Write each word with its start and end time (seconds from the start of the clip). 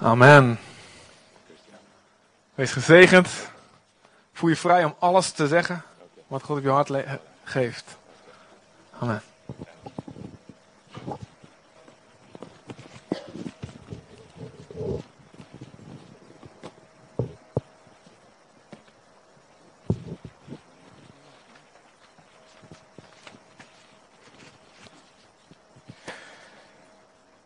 Amen. 0.00 0.58
Wees 2.54 2.72
gezegend. 2.72 3.28
Voel 4.32 4.50
je 4.50 4.56
vrij 4.56 4.84
om 4.84 4.94
alles 4.98 5.30
te 5.30 5.46
zeggen 5.46 5.82
wat 6.26 6.42
God 6.42 6.56
op 6.58 6.62
je 6.62 6.70
hart 6.70 6.90
geeft. 7.44 7.96
Amen. 8.98 9.22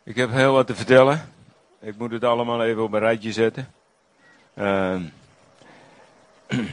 Ik 0.02 0.16
heb 0.16 0.30
heel 0.30 0.52
wat 0.52 0.66
te 0.66 0.74
vertellen. 0.74 1.32
Ik 1.82 1.98
moet 1.98 2.10
het 2.10 2.24
allemaal 2.24 2.62
even 2.62 2.82
op 2.82 2.92
een 2.92 2.98
rijtje 2.98 3.32
zetten. 3.32 3.72
Ehm. 4.54 5.02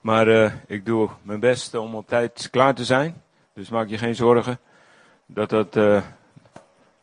maar 0.00 0.28
eh, 0.28 0.52
ik 0.66 0.86
doe 0.86 1.10
mijn 1.22 1.40
best 1.40 1.74
om 1.74 1.94
op 1.94 2.08
tijd 2.08 2.48
klaar 2.50 2.74
te 2.74 2.84
zijn. 2.84 3.22
Dus 3.54 3.68
maak 3.68 3.88
je 3.88 3.98
geen 3.98 4.14
zorgen 4.14 4.58
dat 5.26 5.50
het, 5.50 5.76
eh, 5.76 6.02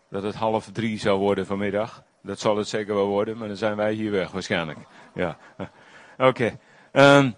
dat 0.10 0.24
het 0.24 0.36
half 0.36 0.70
drie 0.72 1.00
zou 1.00 1.20
worden 1.20 1.46
vanmiddag. 1.46 2.04
Dat 2.22 2.40
zal 2.40 2.58
het 2.58 2.68
zeker 2.68 2.96
wel 2.96 3.08
worden, 3.08 3.38
maar 3.38 3.48
dan 3.48 3.58
zijn 3.58 3.76
wij 3.76 3.94
hier 3.94 4.12
weg 4.12 4.32
waarschijnlijk. 4.32 4.80
Ja. 5.14 5.38
Oké. 6.30 6.58
Ehm, 6.92 7.32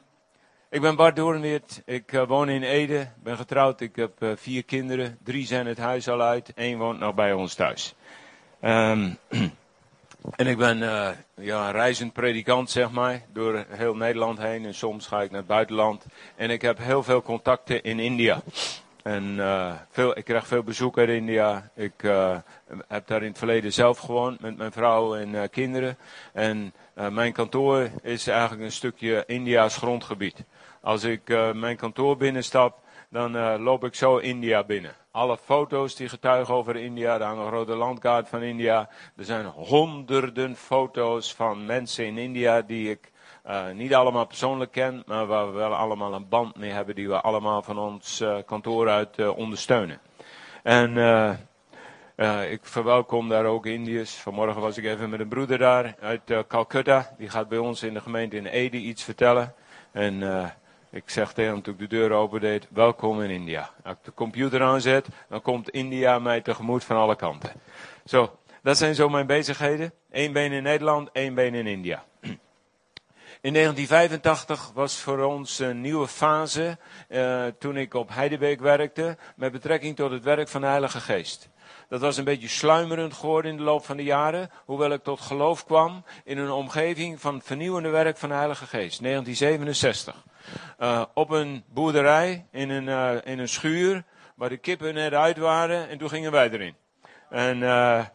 ik 0.71 0.81
ben 0.81 0.95
Bart 0.95 1.15
Doornweert. 1.15 1.81
Ik 1.85 2.13
eh, 2.13 2.27
woon 2.27 2.49
in 2.49 2.63
Ede. 2.63 3.07
Ben 3.23 3.37
getrouwd. 3.37 3.81
Ik 3.81 3.95
heb 3.95 4.21
eh, 4.21 4.29
vier 4.35 4.63
kinderen. 4.63 5.17
Drie 5.23 5.45
zijn 5.45 5.65
het 5.65 5.77
huis 5.77 6.09
al 6.09 6.21
uit. 6.21 6.51
Eén 6.55 6.77
woont 6.77 6.99
nog 6.99 7.13
bij 7.13 7.33
ons 7.33 7.53
thuis. 7.53 7.95
Ehm, 8.59 9.13
en 10.35 10.47
ik 10.47 10.57
ben 10.57 10.83
eh, 10.83 11.09
ja, 11.35 11.65
een 11.65 11.71
reizend 11.71 12.13
predikant, 12.13 12.69
zeg 12.69 12.91
maar. 12.91 13.21
Door 13.33 13.65
heel 13.69 13.95
Nederland 13.95 14.37
heen. 14.37 14.65
En 14.65 14.73
soms 14.73 15.07
ga 15.07 15.21
ik 15.21 15.29
naar 15.29 15.39
het 15.39 15.47
buitenland. 15.47 16.05
En 16.35 16.49
ik 16.49 16.61
heb 16.61 16.77
heel 16.77 17.03
veel 17.03 17.21
contacten 17.21 17.83
in 17.83 17.99
India. 17.99 18.41
En 19.03 19.39
veel, 19.89 20.17
ik 20.17 20.23
krijg 20.23 20.47
veel 20.47 20.63
bezoek 20.63 20.97
uit 20.97 21.09
India. 21.09 21.69
Ik 21.75 21.93
heb 22.87 23.07
daar 23.07 23.21
in 23.21 23.27
het 23.27 23.37
verleden 23.37 23.73
zelf 23.73 23.97
gewoond 23.97 24.39
met 24.39 24.57
mijn 24.57 24.71
vrouw 24.71 25.15
en 25.15 25.49
kinderen. 25.49 25.97
En 26.33 26.73
mijn 26.93 27.33
kantoor 27.33 27.89
is 28.01 28.27
eigenlijk 28.27 28.61
een 28.61 28.71
stukje 28.71 29.23
India's 29.27 29.77
grondgebied. 29.77 30.43
Als 30.81 31.03
ik 31.03 31.29
eh, 31.29 31.51
mijn 31.51 31.77
kantoor 31.77 32.17
binnenstap, 32.17 32.79
dan 33.09 33.35
eh, 33.35 33.55
loop 33.57 33.83
ik 33.83 33.95
zo 33.95 34.17
India 34.17 34.63
binnen. 34.63 34.95
Alle 35.11 35.37
foto's 35.37 35.95
die 35.95 36.09
getuigen 36.09 36.53
over 36.53 36.75
India, 36.75 37.21
een 37.21 37.49
rode 37.49 37.75
landkaart 37.75 38.29
van 38.29 38.41
India. 38.41 38.89
Er 39.17 39.25
zijn 39.25 39.45
honderden 39.45 40.55
foto's 40.55 41.33
van 41.33 41.65
mensen 41.65 42.05
in 42.05 42.17
India 42.17 42.61
die 42.61 42.89
ik 42.89 43.11
eh, 43.43 43.69
niet 43.73 43.93
allemaal 43.93 44.25
persoonlijk 44.25 44.71
ken, 44.71 45.03
maar 45.05 45.25
waar 45.25 45.51
we 45.51 45.57
wel 45.57 45.75
allemaal 45.75 46.13
een 46.13 46.29
band 46.29 46.55
mee 46.55 46.71
hebben 46.71 46.95
die 46.95 47.07
we 47.07 47.21
allemaal 47.21 47.61
van 47.61 47.77
ons 47.77 48.23
kantoor 48.45 48.89
uit 48.89 49.29
ondersteunen. 49.29 49.99
En 50.63 50.97
ik 52.49 52.65
verwelkom 52.65 53.29
daar 53.29 53.45
ook 53.45 53.65
Indiërs. 53.65 54.15
Vanmorgen 54.15 54.61
was 54.61 54.77
ik 54.77 54.85
even 54.85 55.09
met 55.09 55.19
een 55.19 55.27
broeder 55.27 55.57
daar 55.57 55.95
uit 55.99 56.45
Calcutta. 56.47 57.15
Die 57.17 57.29
gaat 57.29 57.49
bij 57.49 57.57
ons 57.57 57.83
in 57.83 57.93
de 57.93 58.01
gemeente 58.01 58.35
in 58.35 58.45
Ede 58.45 58.77
iets 58.77 59.03
vertellen. 59.03 59.53
En 59.91 60.21
ik 60.91 61.09
zeg 61.09 61.33
tegen 61.33 61.51
hem 61.51 61.61
toen 61.61 61.73
ik 61.73 61.79
de 61.79 61.87
deur 61.87 62.11
opendeed, 62.11 62.67
welkom 62.69 63.21
in 63.21 63.29
India. 63.29 63.69
Als 63.83 63.93
ik 63.93 64.03
de 64.03 64.13
computer 64.13 64.61
aanzet, 64.61 65.07
dan 65.29 65.41
komt 65.41 65.69
India 65.69 66.19
mij 66.19 66.41
tegemoet 66.41 66.83
van 66.83 66.97
alle 66.97 67.15
kanten. 67.15 67.51
Zo, 68.05 68.37
dat 68.63 68.77
zijn 68.77 68.95
zo 68.95 69.09
mijn 69.09 69.25
bezigheden. 69.25 69.93
Eén 70.11 70.33
been 70.33 70.51
in 70.51 70.63
Nederland, 70.63 71.09
één 71.11 71.33
been 71.33 71.53
in 71.53 71.67
India. 71.67 72.03
In 73.41 73.53
1985 73.53 74.71
was 74.73 74.99
voor 74.99 75.19
ons 75.19 75.59
een 75.59 75.81
nieuwe 75.81 76.07
fase 76.07 76.77
eh, 77.07 77.45
toen 77.59 77.77
ik 77.77 77.93
op 77.93 78.09
Heidelberg 78.09 78.59
werkte 78.59 79.17
met 79.35 79.51
betrekking 79.51 79.95
tot 79.95 80.11
het 80.11 80.23
werk 80.23 80.47
van 80.47 80.61
de 80.61 80.67
Heilige 80.67 80.99
Geest. 80.99 81.49
Dat 81.89 82.01
was 82.01 82.17
een 82.17 82.23
beetje 82.23 82.47
sluimerend 82.47 83.13
geworden 83.13 83.51
in 83.51 83.57
de 83.57 83.63
loop 83.63 83.85
van 83.85 83.97
de 83.97 84.03
jaren, 84.03 84.49
hoewel 84.65 84.91
ik 84.91 85.03
tot 85.03 85.21
geloof 85.21 85.65
kwam 85.65 86.03
in 86.23 86.37
een 86.37 86.51
omgeving 86.51 87.21
van 87.21 87.41
vernieuwende 87.41 87.89
werk 87.89 88.17
van 88.17 88.29
de 88.29 88.35
Heilige 88.35 88.65
Geest. 88.65 89.01
1967. 89.01 90.15
Eh, 90.77 91.03
op 91.13 91.29
een 91.29 91.63
boerderij, 91.67 92.45
in 92.51 92.69
een, 92.69 92.87
eh, 92.87 93.31
in 93.31 93.39
een 93.39 93.49
schuur, 93.49 94.03
waar 94.35 94.49
de 94.49 94.57
kippen 94.57 94.93
net 94.93 95.13
uit 95.13 95.37
waren 95.37 95.89
en 95.89 95.97
toen 95.97 96.09
gingen 96.09 96.31
wij 96.31 96.49
erin. 96.49 96.75
En 97.29 97.63
eh, 97.63 98.05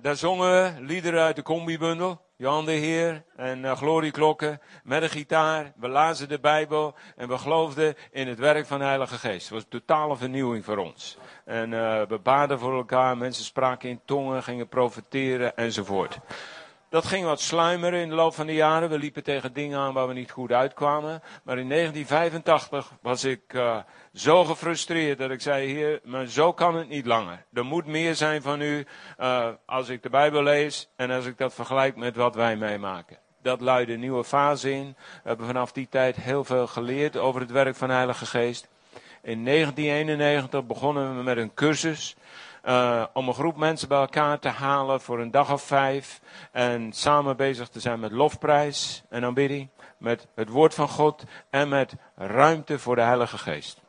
daar 0.00 0.16
zongen 0.16 0.50
we 0.50 0.72
liederen 0.80 1.22
uit 1.22 1.36
de 1.36 1.42
combibundel. 1.42 2.24
Jan 2.38 2.64
de 2.64 2.72
Heer 2.72 3.22
en 3.36 3.76
glorieklokken 3.76 4.60
met 4.84 5.02
een 5.02 5.10
gitaar. 5.10 5.72
We 5.76 5.88
lazen 5.88 6.28
de 6.28 6.40
Bijbel 6.40 6.94
en 7.16 7.28
we 7.28 7.38
geloofden 7.38 7.94
in 8.10 8.28
het 8.28 8.38
werk 8.38 8.66
van 8.66 8.78
de 8.78 8.84
Heilige 8.84 9.18
Geest. 9.18 9.42
Het 9.42 9.50
was 9.50 9.62
een 9.62 9.68
totale 9.68 10.16
vernieuwing 10.16 10.64
voor 10.64 10.76
ons. 10.76 11.18
En 11.44 11.70
we 12.08 12.18
baden 12.22 12.58
voor 12.58 12.76
elkaar, 12.76 13.16
mensen 13.16 13.44
spraken 13.44 13.88
in 13.88 14.00
tongen, 14.04 14.42
gingen 14.42 14.68
profeteren 14.68 15.56
enzovoort. 15.56 16.18
Dat 16.88 17.06
ging 17.06 17.24
wat 17.24 17.40
sluimeren 17.40 18.00
in 18.00 18.08
de 18.08 18.14
loop 18.14 18.34
van 18.34 18.46
de 18.46 18.54
jaren. 18.54 18.88
We 18.88 18.98
liepen 18.98 19.22
tegen 19.22 19.52
dingen 19.52 19.78
aan 19.78 19.92
waar 19.92 20.08
we 20.08 20.14
niet 20.14 20.30
goed 20.30 20.52
uitkwamen. 20.52 21.22
Maar 21.42 21.58
in 21.58 21.68
1985 21.68 22.92
was 23.02 23.24
ik 23.24 23.52
uh, 23.52 23.78
zo 24.14 24.44
gefrustreerd 24.44 25.18
dat 25.18 25.30
ik 25.30 25.40
zei: 25.40 25.66
Heer, 25.74 26.00
maar 26.04 26.26
zo 26.26 26.52
kan 26.52 26.76
het 26.76 26.88
niet 26.88 27.06
langer. 27.06 27.44
Er 27.52 27.64
moet 27.64 27.86
meer 27.86 28.14
zijn 28.14 28.42
van 28.42 28.60
u 28.60 28.86
uh, 29.18 29.48
als 29.66 29.88
ik 29.88 30.02
de 30.02 30.10
Bijbel 30.10 30.42
lees 30.42 30.88
en 30.96 31.10
als 31.10 31.26
ik 31.26 31.38
dat 31.38 31.54
vergelijk 31.54 31.96
met 31.96 32.16
wat 32.16 32.34
wij 32.34 32.56
meemaken. 32.56 33.18
Dat 33.42 33.60
luidde 33.60 33.92
een 33.92 34.00
nieuwe 34.00 34.24
fase 34.24 34.72
in. 34.72 34.96
We 35.22 35.28
hebben 35.28 35.46
vanaf 35.46 35.72
die 35.72 35.88
tijd 35.88 36.16
heel 36.16 36.44
veel 36.44 36.66
geleerd 36.66 37.16
over 37.16 37.40
het 37.40 37.50
werk 37.50 37.76
van 37.76 37.88
de 37.88 37.94
Heilige 37.94 38.26
Geest. 38.26 38.68
In 39.22 39.44
1991 39.44 40.66
begonnen 40.66 41.16
we 41.16 41.22
met 41.22 41.36
een 41.36 41.54
cursus. 41.54 42.16
Uh, 42.66 43.04
om 43.12 43.28
een 43.28 43.34
groep 43.34 43.56
mensen 43.56 43.88
bij 43.88 43.98
elkaar 43.98 44.38
te 44.38 44.48
halen 44.48 45.00
voor 45.00 45.20
een 45.20 45.30
dag 45.30 45.52
of 45.52 45.62
vijf. 45.62 46.20
En 46.52 46.92
samen 46.92 47.36
bezig 47.36 47.68
te 47.68 47.80
zijn 47.80 48.00
met 48.00 48.12
lofprijs 48.12 49.02
en 49.08 49.24
aanbidding. 49.24 49.68
Met 49.98 50.26
het 50.34 50.48
woord 50.48 50.74
van 50.74 50.88
God 50.88 51.24
en 51.50 51.68
met 51.68 51.94
ruimte 52.16 52.78
voor 52.78 52.94
de 52.94 53.02
Heilige 53.02 53.38
Geest. 53.38 53.80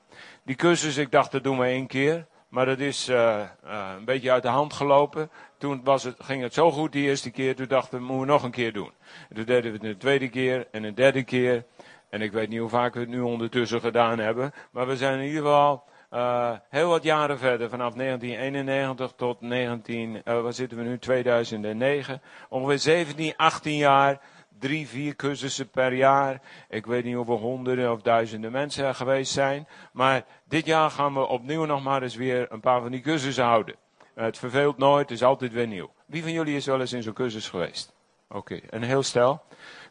Die 0.44 0.56
cursus, 0.56 0.98
ik 0.98 1.12
dacht 1.12 1.32
dat 1.32 1.44
doen 1.44 1.60
we 1.60 1.66
één 1.66 1.88
keer. 1.88 2.26
Maar 2.48 2.66
dat 2.66 2.80
is 2.80 3.10
uh, 3.10 3.40
uh, 3.66 3.90
een 3.98 4.06
beetje 4.06 4.32
uit 4.32 4.44
de 4.44 4.50
hand 4.50 4.74
gelopen. 4.74 5.30
Toen 5.58 5.82
was 5.84 6.04
het, 6.04 6.16
ging 6.20 6.42
het 6.42 6.54
zo 6.54 6.72
goed 6.72 6.92
die 6.92 7.08
eerste 7.08 7.32
keer. 7.32 7.56
Toen 7.56 7.68
dachten 7.68 8.00
we, 8.00 8.06
moeten 8.06 8.20
we 8.26 8.32
nog 8.32 8.44
een 8.44 8.52
keer 8.52 8.74
doen. 8.74 8.92
En 9.30 9.36
toen 9.36 9.46
deden 9.46 9.72
we 9.72 9.78
het 9.78 9.88
een 9.88 9.98
tweede 9.98 10.30
keer 10.30 10.68
en 10.72 10.84
een 10.84 10.96
derde 10.96 11.24
keer. 11.24 11.66
En 12.10 12.22
ik 12.22 12.32
weet 12.32 12.50
niet 12.50 12.60
hoe 12.60 12.70
vaak 12.70 12.94
we 12.94 13.00
het 13.00 13.10
nu 13.10 13.22
ondertussen 13.22 13.82
gedaan 13.82 14.20
hebben. 14.20 14.54
Maar 14.72 14.88
we 14.88 14.98
zijn 14.98 15.20
in 15.20 15.26
ieder 15.26 15.42
geval 15.42 15.84
uh, 16.12 16.52
heel 16.70 16.90
wat 16.90 17.04
jaren 17.04 17.40
verder, 17.40 17.70
vanaf 17.70 17.94
1991 17.94 19.14
tot 19.16 19.42
19, 19.42 20.16
uh, 20.16 20.42
waar 20.42 20.54
zitten 20.54 20.78
we 20.78 20.84
nu, 20.84 21.00
2009. 21.00 22.22
Ongeveer 22.50 22.80
17, 22.80 23.34
18 23.36 23.76
jaar, 23.76 24.22
drie, 24.60 24.88
vier 24.88 25.16
cursussen 25.16 25.70
per 25.70 25.94
jaar. 25.94 26.42
Ik 26.70 26.86
weet 26.86 27.04
niet 27.04 27.16
hoeveel 27.16 27.38
honderden 27.38 27.92
of 27.92 28.02
duizenden 28.02 28.52
mensen 28.52 28.86
er 28.86 28.96
geweest 28.96 29.32
zijn. 29.32 29.68
Maar 29.92 30.26
dit 30.44 30.66
jaar 30.66 30.90
gaan 30.90 31.14
we 31.14 31.28
opnieuw 31.28 31.66
nog 31.66 31.84
maar 31.84 32.04
eens 32.04 32.16
weer 32.16 32.52
een 32.52 32.60
paar 32.60 32.82
van 32.82 32.92
die 32.92 33.02
cursussen 33.02 33.44
houden. 33.44 33.76
Uh, 34.16 34.24
het 34.24 34.38
verveelt 34.38 34.78
nooit, 34.78 35.10
het 35.10 35.18
is 35.18 35.24
altijd 35.24 35.54
weer 35.54 35.68
nieuw. 35.68 35.92
Wie 36.06 36.24
van 36.24 36.32
jullie 36.32 36.56
is 36.56 36.66
wel 36.66 36.80
eens 36.80 36.94
in 36.94 37.04
zo'n 37.04 37.14
cursus 37.14 37.50
geweest? 37.50 37.94
Oké, 38.28 38.38
okay. 38.38 38.64
een 38.70 38.84
heel 38.84 39.04
stel. 39.04 39.42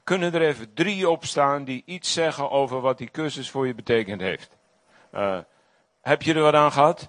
Kunnen 0.05 0.35
er 0.35 0.43
even 0.43 0.75
drie 0.75 1.09
opstaan 1.09 1.65
die 1.65 1.83
iets 1.87 2.13
zeggen 2.13 2.51
over 2.51 2.81
wat 2.81 2.99
die 2.99 3.11
cursus 3.11 3.51
voor 3.51 3.67
je 3.67 3.75
betekend 3.75 4.21
heeft? 4.21 4.57
Heb 6.07 6.23
je 6.23 6.35
er 6.35 6.41
wat 6.41 6.55
aan 6.55 6.73
gehad? 6.73 7.09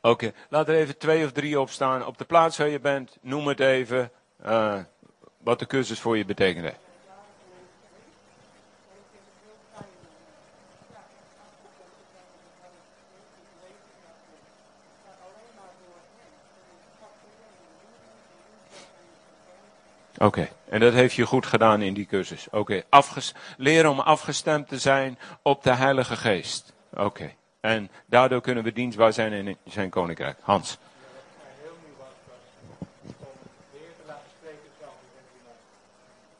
Oké, 0.00 0.32
laat 0.48 0.68
er 0.68 0.74
even 0.74 0.98
twee 0.98 1.24
of 1.24 1.32
drie 1.32 1.60
op 1.60 1.70
staan. 1.70 2.06
Op 2.06 2.18
de 2.18 2.24
plaats 2.24 2.56
waar 2.56 2.68
je 2.68 2.80
bent, 2.80 3.16
noem 3.20 3.46
het 3.46 3.60
even 3.60 4.10
uh, 4.46 4.78
wat 5.42 5.58
de 5.58 5.66
cursus 5.66 6.00
voor 6.00 6.16
je 6.16 6.24
betekende. 6.24 6.74
Oké, 20.16 20.48
en 20.68 20.80
dat 20.80 20.92
heeft 20.92 21.14
je 21.14 21.26
goed 21.26 21.46
gedaan 21.46 21.82
in 21.82 21.94
die 21.94 22.06
cursus. 22.06 22.46
Oké, 22.50 22.82
leren 23.56 23.90
om 23.90 24.00
afgestemd 24.00 24.68
te 24.68 24.78
zijn 24.78 25.18
op 25.42 25.62
de 25.62 25.74
Heilige 25.74 26.16
Geest. 26.16 26.72
Oké. 26.96 27.37
Okay. 27.60 27.76
En 27.76 27.90
daardoor 28.06 28.40
kunnen 28.40 28.64
we 28.64 28.72
dienstbaar 28.72 29.12
zijn 29.12 29.32
in 29.32 29.56
zijn 29.64 29.90
koninkrijk. 29.90 30.38
Hans. 30.40 30.78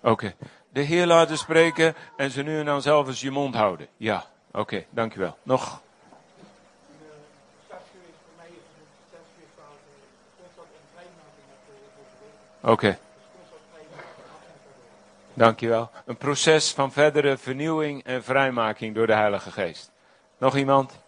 Oké. 0.00 0.10
Okay. 0.10 0.34
De 0.68 0.80
Heer 0.80 1.06
laten 1.06 1.38
spreken 1.38 1.94
en 2.16 2.30
ze 2.30 2.42
nu 2.42 2.58
en 2.58 2.64
dan 2.64 2.82
zelf 2.82 3.06
eens 3.06 3.20
je 3.20 3.30
mond 3.30 3.54
houden. 3.54 3.88
Ja. 3.96 4.26
Oké, 4.48 4.58
okay, 4.58 4.86
dankjewel. 4.90 5.38
Nog? 5.42 5.82
Oké. 12.60 12.98
Dankjewel. 15.34 15.90
Een 16.04 16.16
proces 16.16 16.72
van 16.72 16.92
verdere 16.92 17.38
vernieuwing 17.38 18.04
en 18.04 18.24
vrijmaking 18.24 18.94
door 18.94 19.06
de 19.06 19.14
Heilige 19.14 19.50
Geest. 19.50 19.90
Nog 20.38 20.56
iemand? 20.56 20.98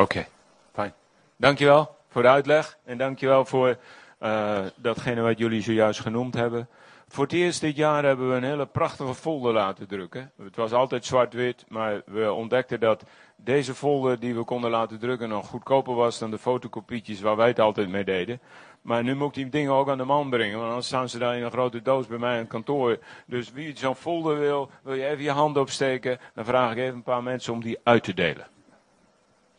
Oké, 0.00 0.26
fijn. 0.72 0.92
Dankjewel 1.36 1.96
voor 2.08 2.22
de 2.22 2.28
uitleg 2.28 2.78
en 2.84 2.98
dankjewel 2.98 3.44
voor 3.44 3.76
uh, 4.20 4.58
datgene 4.74 5.20
wat 5.20 5.38
jullie 5.38 5.62
zojuist 5.62 6.00
genoemd 6.00 6.34
hebben. 6.34 6.68
Voor 7.08 7.24
het 7.24 7.32
eerst 7.32 7.60
dit 7.60 7.76
jaar 7.76 8.04
hebben 8.04 8.30
we 8.30 8.36
een 8.36 8.44
hele 8.44 8.66
prachtige 8.66 9.14
folder 9.14 9.52
laten 9.52 9.88
drukken. 9.88 10.32
Het 10.42 10.56
was 10.56 10.72
altijd 10.72 11.04
zwart-wit, 11.04 11.64
maar 11.68 12.02
we 12.06 12.32
ontdekten 12.32 12.80
dat 12.80 13.04
deze 13.36 13.74
folder 13.74 14.20
die 14.20 14.34
we 14.34 14.44
konden 14.44 14.70
laten 14.70 14.98
drukken 14.98 15.28
nog 15.28 15.46
goedkoper 15.46 15.94
was 15.94 16.18
dan 16.18 16.30
de 16.30 16.38
fotocopietjes 16.38 17.20
waar 17.20 17.36
wij 17.36 17.48
het 17.48 17.60
altijd 17.60 17.88
mee 17.88 18.04
deden. 18.04 18.40
Maar 18.82 19.02
nu 19.02 19.14
moet 19.14 19.28
ik 19.28 19.34
die 19.34 19.48
dingen 19.48 19.72
ook 19.72 19.88
aan 19.88 19.98
de 19.98 20.04
man 20.04 20.30
brengen, 20.30 20.56
want 20.56 20.68
anders 20.68 20.86
staan 20.86 21.08
ze 21.08 21.18
daar 21.18 21.36
in 21.36 21.42
een 21.42 21.50
grote 21.50 21.82
doos 21.82 22.06
bij 22.06 22.18
mij 22.18 22.32
in 22.32 22.38
het 22.38 22.48
kantoor. 22.48 22.98
Dus 23.26 23.52
wie 23.52 23.76
zo'n 23.76 23.94
folder 23.94 24.38
wil, 24.38 24.70
wil 24.82 24.94
je 24.94 25.06
even 25.06 25.24
je 25.24 25.30
hand 25.30 25.56
opsteken, 25.56 26.18
dan 26.34 26.44
vraag 26.44 26.72
ik 26.72 26.78
even 26.78 26.94
een 26.94 27.02
paar 27.02 27.22
mensen 27.22 27.52
om 27.52 27.62
die 27.62 27.78
uit 27.82 28.04
te 28.04 28.14
delen. 28.14 28.46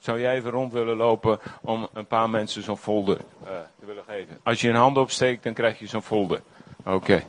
Zou 0.01 0.19
jij 0.19 0.35
even 0.35 0.51
rond 0.51 0.73
willen 0.73 0.97
lopen 0.97 1.39
om 1.61 1.87
een 1.93 2.07
paar 2.07 2.29
mensen 2.29 2.63
zo'n 2.63 2.77
folder 2.77 3.17
uh, 3.17 3.49
te 3.79 3.85
willen 3.85 4.03
geven? 4.07 4.39
Als 4.43 4.61
je 4.61 4.69
een 4.69 4.75
hand 4.75 4.97
opsteekt, 4.97 5.43
dan 5.43 5.53
krijg 5.53 5.79
je 5.79 5.87
zo'n 5.87 6.01
folder. 6.01 6.41
Oké. 6.85 7.23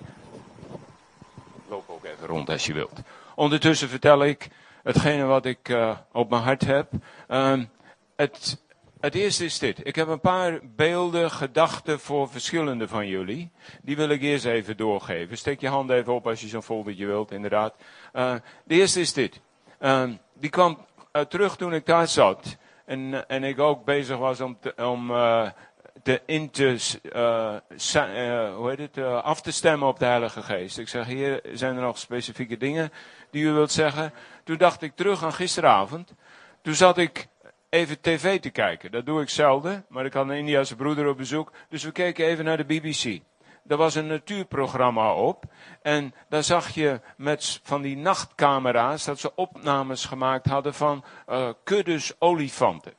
Loop 1.69 1.85
ook 1.87 2.05
even 2.05 2.27
rond 2.27 2.51
als 2.51 2.67
je 2.67 2.73
wilt. 2.73 3.01
Ondertussen 3.35 3.89
vertel 3.89 4.25
ik 4.25 4.49
hetgene 4.83 5.25
wat 5.25 5.47
ik 5.47 5.69
uh, 5.69 5.97
op 6.13 6.31
mijn 6.31 6.43
hart 6.43 6.65
heb. 6.65 6.91
Uh, 7.29 7.61
het, 8.17 8.59
eerste 9.01 9.45
is 9.45 9.59
dit. 9.59 9.87
Ik 9.87 9.95
heb 9.95 10.09
een 10.09 10.21
paar 10.21 10.61
beelden, 10.63 11.31
gedachten 11.31 12.01
voor 12.01 12.29
verschillende 12.29 12.89
van 12.89 13.07
jullie. 13.07 13.51
Die 13.83 13.97
wil 13.97 14.09
ik 14.09 14.23
eerst 14.23 14.45
even 14.45 14.77
doorgeven. 14.77 15.39
Steek 15.39 15.61
je 15.61 15.69
hand 15.69 15.91
even 15.91 16.15
op 16.15 16.27
als 16.27 16.41
je 16.41 16.49
zo'n 16.49 16.63
foldertje 16.63 17.07
wilt, 17.07 17.31
inderdaad. 17.31 17.75
Uh, 18.13 18.35
de 18.65 18.75
eerste 18.75 19.01
is 19.01 19.13
dit. 19.13 19.41
die 20.35 20.51
kwam 20.51 20.79
terug 21.29 21.57
toen 21.57 21.75
ik 21.75 21.87
daar 21.87 22.09
zat. 22.09 22.61
En, 22.85 23.29
en 23.29 23.45
ik 23.45 23.61
ook 23.61 23.85
bezig 23.85 24.17
was 24.17 24.41
om, 24.41 24.59
te, 24.61 24.75
om 24.77 25.11
uh, 25.11 25.51
te 26.03 26.21
in 26.27 26.51
te, 26.51 26.79
uh, 27.15 28.55
hoe 28.55 28.69
heet 28.69 28.95
het, 28.95 28.99
af 29.23 29.41
te 29.41 29.53
stemmen 29.53 29.89
op 29.89 29.99
de 29.99 30.05
Heilige 30.05 30.43
Geest. 30.43 30.79
Ik 30.79 30.89
zeg, 30.89 31.07
hier 31.07 31.41
zijn 31.53 31.77
er 31.77 31.83
nog 31.83 31.99
specifieke 31.99 32.57
dingen 32.57 32.93
die 33.31 33.45
u 33.45 33.53
wilt 33.53 33.73
zeggen. 33.73 34.13
Toen 34.45 34.57
dacht 34.57 34.83
ik 34.83 34.97
terug 34.97 35.25
aan 35.25 35.33
gisteravond. 35.33 36.15
Toen 36.63 36.75
zat 36.75 36.99
ik 36.99 37.27
even 37.69 38.01
tv 38.01 38.41
te 38.41 38.51
kijken. 38.51 38.91
Dat 38.91 39.07
doe 39.07 39.23
ik 39.23 39.29
zelden, 39.29 39.85
maar 39.89 40.05
ik 40.05 40.13
had 40.13 40.29
een 40.29 40.37
Indiase 40.37 40.77
broeder 40.77 41.09
op 41.09 41.17
bezoek. 41.17 41.53
Dus 41.69 41.85
we 41.85 41.93
keken 41.93 42.27
even 42.27 42.45
naar 42.45 42.57
de 42.57 42.65
BBC 42.65 43.21
er 43.67 43.77
was 43.77 43.95
een 43.95 44.07
natuurprogramma 44.07 45.15
op. 45.15 45.45
En 45.83 46.15
daar 46.29 46.43
zag 46.43 46.69
je 46.69 47.01
met 47.17 47.61
van 47.63 47.83
die 47.83 47.97
nachtcamera's 47.97 49.05
dat 49.05 49.19
ze 49.19 49.35
opnames 49.35 50.05
gemaakt 50.05 50.47
hadden 50.47 50.75
van 50.75 51.05
uh, 51.29 51.49
kuddes 51.65 52.13
olifanten. 52.19 52.93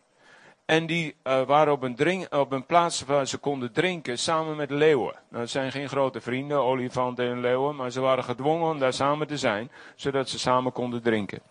En 0.66 0.86
die 0.86 1.16
uh, 1.24 1.42
waren 1.42 1.74
op 1.74 1.84
een, 1.84 1.96
drink, 1.96 2.36
op 2.36 2.52
een 2.52 2.66
plaats 2.66 3.02
waar 3.02 3.28
ze 3.28 3.38
konden 3.38 3.72
drinken 3.72 4.20
samen 4.20 4.56
met 4.56 4.72
leeuwen. 4.72 5.14
Nou, 5.30 5.42
dat 5.42 5.50
zijn 5.50 5.72
geen 5.72 5.90
grote 5.90 6.22
vrienden, 6.22 6.58
olifanten 6.58 7.30
en 7.30 7.40
leeuwen, 7.40 7.76
maar 7.76 7.92
ze 7.92 8.00
waren 8.00 8.24
gedwongen 8.24 8.70
om 8.70 8.80
daar 8.80 8.94
samen 8.94 9.28
te 9.28 9.38
zijn, 9.38 9.72
zodat 9.96 10.30
ze 10.30 10.40
samen 10.40 10.72
konden 10.72 11.02
drinken. 11.02 11.42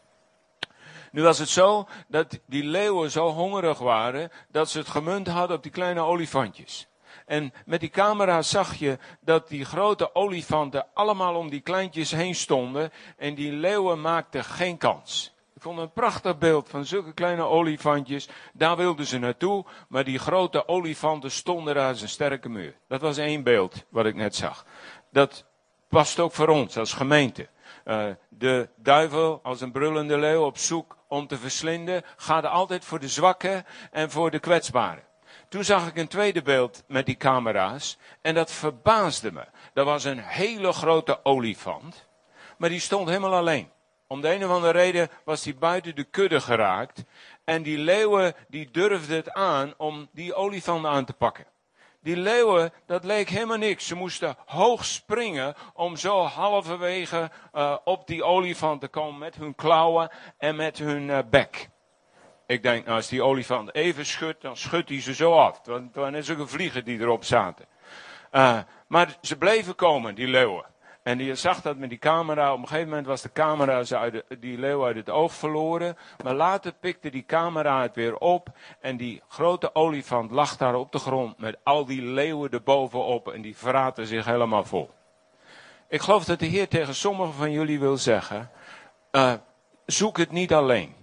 Nu 1.11 1.23
was 1.23 1.39
het 1.39 1.49
zo 1.49 1.89
dat 2.09 2.41
die 2.47 2.65
leeuwen 2.65 3.11
zo 3.11 3.29
hongerig 3.29 3.79
waren 3.79 4.31
dat 4.51 4.71
ze 4.71 4.79
het 4.79 4.89
gemunt 4.89 5.27
hadden 5.27 5.57
op 5.57 5.63
die 5.63 5.73
kleine 5.73 6.01
olifantjes. 6.01 6.89
En 7.27 7.53
met 7.67 7.81
die 7.81 7.89
camera 7.89 8.43
zag 8.43 8.75
je 8.75 8.99
dat 9.21 9.49
die 9.49 9.65
grote 9.65 10.15
olifanten 10.15 10.87
allemaal 10.95 11.35
om 11.35 11.51
die 11.51 11.61
kleintjes 11.61 12.11
heen 12.11 12.35
stonden. 12.35 12.91
En 13.17 13.35
die 13.35 13.53
leeuwen 13.53 14.01
maakten 14.01 14.45
geen 14.45 14.79
kans. 14.79 15.35
Ik 15.55 15.69
vond 15.69 15.79
een 15.79 15.93
prachtig 15.93 16.39
beeld 16.39 16.69
van 16.69 16.85
zulke 16.85 17.13
kleine 17.13 17.43
olifantjes. 17.43 18.29
Daar 18.53 18.77
wilden 18.77 19.07
ze 19.07 19.19
naartoe, 19.19 19.65
maar 19.89 20.05
die 20.05 20.19
grote 20.19 20.69
olifanten 20.69 21.31
stonden 21.31 21.75
daar 21.75 21.89
als 21.89 22.03
een 22.03 22.09
sterke 22.09 22.49
muur. 22.49 22.75
Dat 22.89 23.01
was 23.01 23.17
één 23.17 23.43
beeld 23.43 23.85
wat 23.89 24.07
ik 24.07 24.15
net 24.15 24.35
zag. 24.35 24.67
Dat 25.11 25.45
past 25.89 26.21
ook 26.21 26.33
voor 26.33 26.49
ons 26.49 26.77
als 26.77 26.93
gemeente. 26.93 27.49
Uh, 27.85 28.05
de 28.29 28.69
duivel 28.77 29.41
als 29.43 29.61
een 29.61 29.73
brullende 29.73 30.19
leeuw 30.19 30.45
op 30.45 30.59
zoek 30.59 30.97
om 31.09 31.27
te 31.27 31.39
verslinden, 31.39 32.03
gaat 32.17 32.45
altijd 32.45 32.85
voor 32.85 33.01
de 33.01 33.09
zwakken 33.09 33.65
en 33.91 34.11
voor 34.11 34.31
de 34.31 34.39
kwetsbaren. 34.39 35.05
Toen 35.53 35.65
zag 35.65 35.87
ik 35.87 35.97
een 35.97 36.09
tweede 36.09 36.43
beeld 36.43 36.83
met 36.87 37.07
die 37.07 37.17
camera's 37.17 37.99
en 38.23 38.35
dat 38.35 38.53
verbaasde 38.53 39.33
me. 39.33 39.45
Er 39.75 39.85
was 39.85 40.05
een 40.05 40.19
hele 40.19 40.73
grote 40.73 41.25
olifant, 41.25 42.09
maar 42.59 42.69
die 42.69 42.81
stond 42.81 43.09
helemaal 43.09 43.35
alleen. 43.35 43.71
Om 44.07 44.21
de 44.21 44.35
een 44.35 44.45
of 44.45 44.51
andere 44.51 44.73
reden 44.73 45.09
was 45.25 45.45
hij 45.45 45.55
buiten 45.55 45.95
de 45.95 46.05
kudde 46.05 46.41
geraakt 46.41 47.05
en 47.45 47.63
die 47.63 47.79
leeuwen 47.79 48.35
die 48.49 48.71
durfden 48.71 49.17
het 49.17 49.33
aan 49.33 49.75
om 49.77 50.09
die 50.13 50.35
olifant 50.35 50.87
aan 50.87 51.05
te 51.05 51.13
pakken. 51.13 51.47
Die 52.01 52.17
leeuwen, 52.17 52.73
dat 52.87 53.05
leek 53.05 53.29
helemaal 53.29 53.57
niks. 53.57 53.87
Ze 53.87 53.95
moesten 53.95 54.37
hoog 54.47 54.85
springen 54.85 55.55
om 55.75 55.97
zo 55.97 56.23
halverwege 56.23 57.31
uh, 57.55 57.77
op 57.85 58.07
die 58.07 58.25
olifant 58.25 58.81
te 58.81 58.89
komen 58.89 59.19
met 59.19 59.35
hun 59.35 59.55
klauwen 59.55 60.11
en 60.39 60.57
met 60.57 60.79
hun 60.79 61.09
uh, 61.09 61.19
bek. 61.31 61.71
Ik 62.53 62.63
denk, 62.63 62.89
als 62.89 63.09
die 63.09 63.23
olifant 63.23 63.75
even 63.75 64.07
schudt, 64.07 64.43
dan 64.43 64.57
schudt 64.57 64.89
hij 64.89 65.01
ze 65.01 65.15
zo 65.15 65.33
af. 65.33 65.61
Want 65.65 65.85
het 65.87 65.95
waren 65.95 66.13
net 66.13 66.25
zulke 66.25 66.47
vliegen 66.47 66.85
die 66.85 67.01
erop 67.01 67.25
zaten. 67.25 67.67
Uh, 68.33 68.59
maar 68.87 69.17
ze 69.21 69.37
bleven 69.37 69.75
komen, 69.75 70.15
die 70.15 70.29
leeuwen. 70.29 70.65
En 71.03 71.19
je 71.19 71.35
zag 71.35 71.63
dat 71.63 71.77
met 71.77 71.89
die 71.89 71.99
camera. 71.99 72.53
Op 72.53 72.59
een 72.59 72.67
gegeven 72.67 72.89
moment 72.89 73.07
was 73.07 73.23
de 73.23 73.33
camera 73.33 73.83
die 74.39 74.59
leeuw 74.59 74.85
uit 74.85 74.97
het 74.97 75.11
oog 75.11 75.33
verloren. 75.33 75.97
Maar 76.25 76.35
later 76.35 76.73
pikte 76.81 77.11
die 77.11 77.25
camera 77.25 77.83
het 77.83 77.95
weer 77.95 78.17
op. 78.17 78.49
En 78.81 78.97
die 78.97 79.23
grote 79.29 79.75
olifant 79.75 80.31
lag 80.31 80.57
daar 80.57 80.75
op 80.75 80.93
de 80.93 80.99
grond 80.99 81.39
met 81.39 81.57
al 81.63 81.85
die 81.85 82.03
leeuwen 82.03 82.51
erbovenop. 82.51 83.29
En 83.29 83.43
die 83.43 83.57
vraten 83.57 84.07
zich 84.07 84.25
helemaal 84.25 84.65
vol. 84.65 84.91
Ik 85.89 86.01
geloof 86.01 86.25
dat 86.25 86.39
de 86.39 86.47
Heer 86.47 86.69
tegen 86.69 86.95
sommigen 86.95 87.35
van 87.35 87.53
jullie 87.53 87.81
wil 87.81 87.97
zeggen. 87.97 88.51
Uh, 89.13 89.33
zoek 89.87 90.17
het 90.17 90.31
niet 90.31 90.53
alleen. 90.53 91.02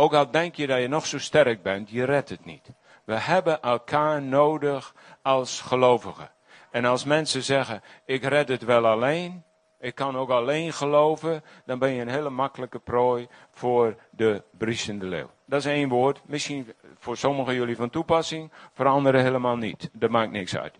Ook 0.00 0.14
al 0.14 0.30
denk 0.30 0.54
je 0.54 0.66
dat 0.66 0.80
je 0.80 0.88
nog 0.88 1.06
zo 1.06 1.18
sterk 1.18 1.62
bent, 1.62 1.90
je 1.90 2.04
redt 2.04 2.28
het 2.28 2.44
niet. 2.44 2.70
We 3.04 3.14
hebben 3.14 3.62
elkaar 3.62 4.22
nodig 4.22 4.94
als 5.22 5.60
gelovigen. 5.60 6.30
En 6.70 6.84
als 6.84 7.04
mensen 7.04 7.42
zeggen, 7.42 7.82
ik 8.04 8.24
red 8.24 8.48
het 8.48 8.64
wel 8.64 8.86
alleen, 8.86 9.44
ik 9.80 9.94
kan 9.94 10.16
ook 10.16 10.30
alleen 10.30 10.72
geloven, 10.72 11.44
dan 11.64 11.78
ben 11.78 11.90
je 11.90 12.00
een 12.00 12.08
hele 12.08 12.30
makkelijke 12.30 12.78
prooi 12.78 13.28
voor 13.50 13.96
de 14.10 14.42
briesende 14.58 15.06
leeuw. 15.06 15.30
Dat 15.44 15.58
is 15.58 15.66
één 15.66 15.88
woord. 15.88 16.20
Misschien 16.26 16.72
voor 16.98 17.16
sommigen 17.16 17.54
jullie 17.54 17.76
van 17.76 17.90
toepassing, 17.90 18.52
voor 18.72 18.86
anderen 18.86 19.22
helemaal 19.22 19.56
niet. 19.56 19.90
Dat 19.92 20.10
maakt 20.10 20.32
niks 20.32 20.56
uit. 20.56 20.74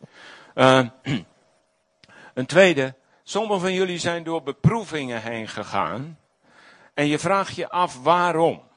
Uh, 0.54 0.86
een 2.34 2.46
tweede, 2.46 2.94
sommigen 3.22 3.60
van 3.60 3.72
jullie 3.72 3.98
zijn 3.98 4.24
door 4.24 4.42
beproevingen 4.42 5.22
heen 5.22 5.48
gegaan. 5.48 6.18
En 6.94 7.06
je 7.06 7.18
vraagt 7.18 7.56
je 7.56 7.68
af 7.68 8.02
waarom. 8.02 8.68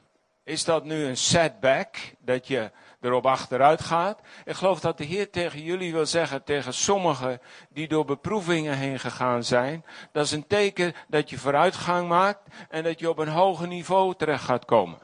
Is 0.45 0.63
dat 0.63 0.83
nu 0.83 1.05
een 1.05 1.17
setback, 1.17 1.95
dat 2.19 2.47
je 2.47 2.71
erop 3.01 3.25
achteruit 3.25 3.81
gaat? 3.81 4.19
Ik 4.45 4.55
geloof 4.55 4.79
dat 4.79 4.97
de 4.97 5.03
Heer 5.03 5.29
tegen 5.29 5.61
jullie 5.61 5.93
wil 5.93 6.05
zeggen, 6.05 6.43
tegen 6.43 6.73
sommigen 6.73 7.41
die 7.69 7.87
door 7.87 8.05
beproevingen 8.05 8.77
heen 8.77 8.99
gegaan 8.99 9.43
zijn, 9.43 9.85
dat 10.11 10.25
is 10.25 10.31
een 10.31 10.47
teken 10.47 10.93
dat 11.07 11.29
je 11.29 11.37
vooruitgang 11.37 12.07
maakt 12.07 12.55
en 12.69 12.83
dat 12.83 12.99
je 12.99 13.09
op 13.09 13.17
een 13.17 13.27
hoger 13.27 13.67
niveau 13.67 14.15
terecht 14.15 14.43
gaat 14.43 14.65
komen. 14.65 14.99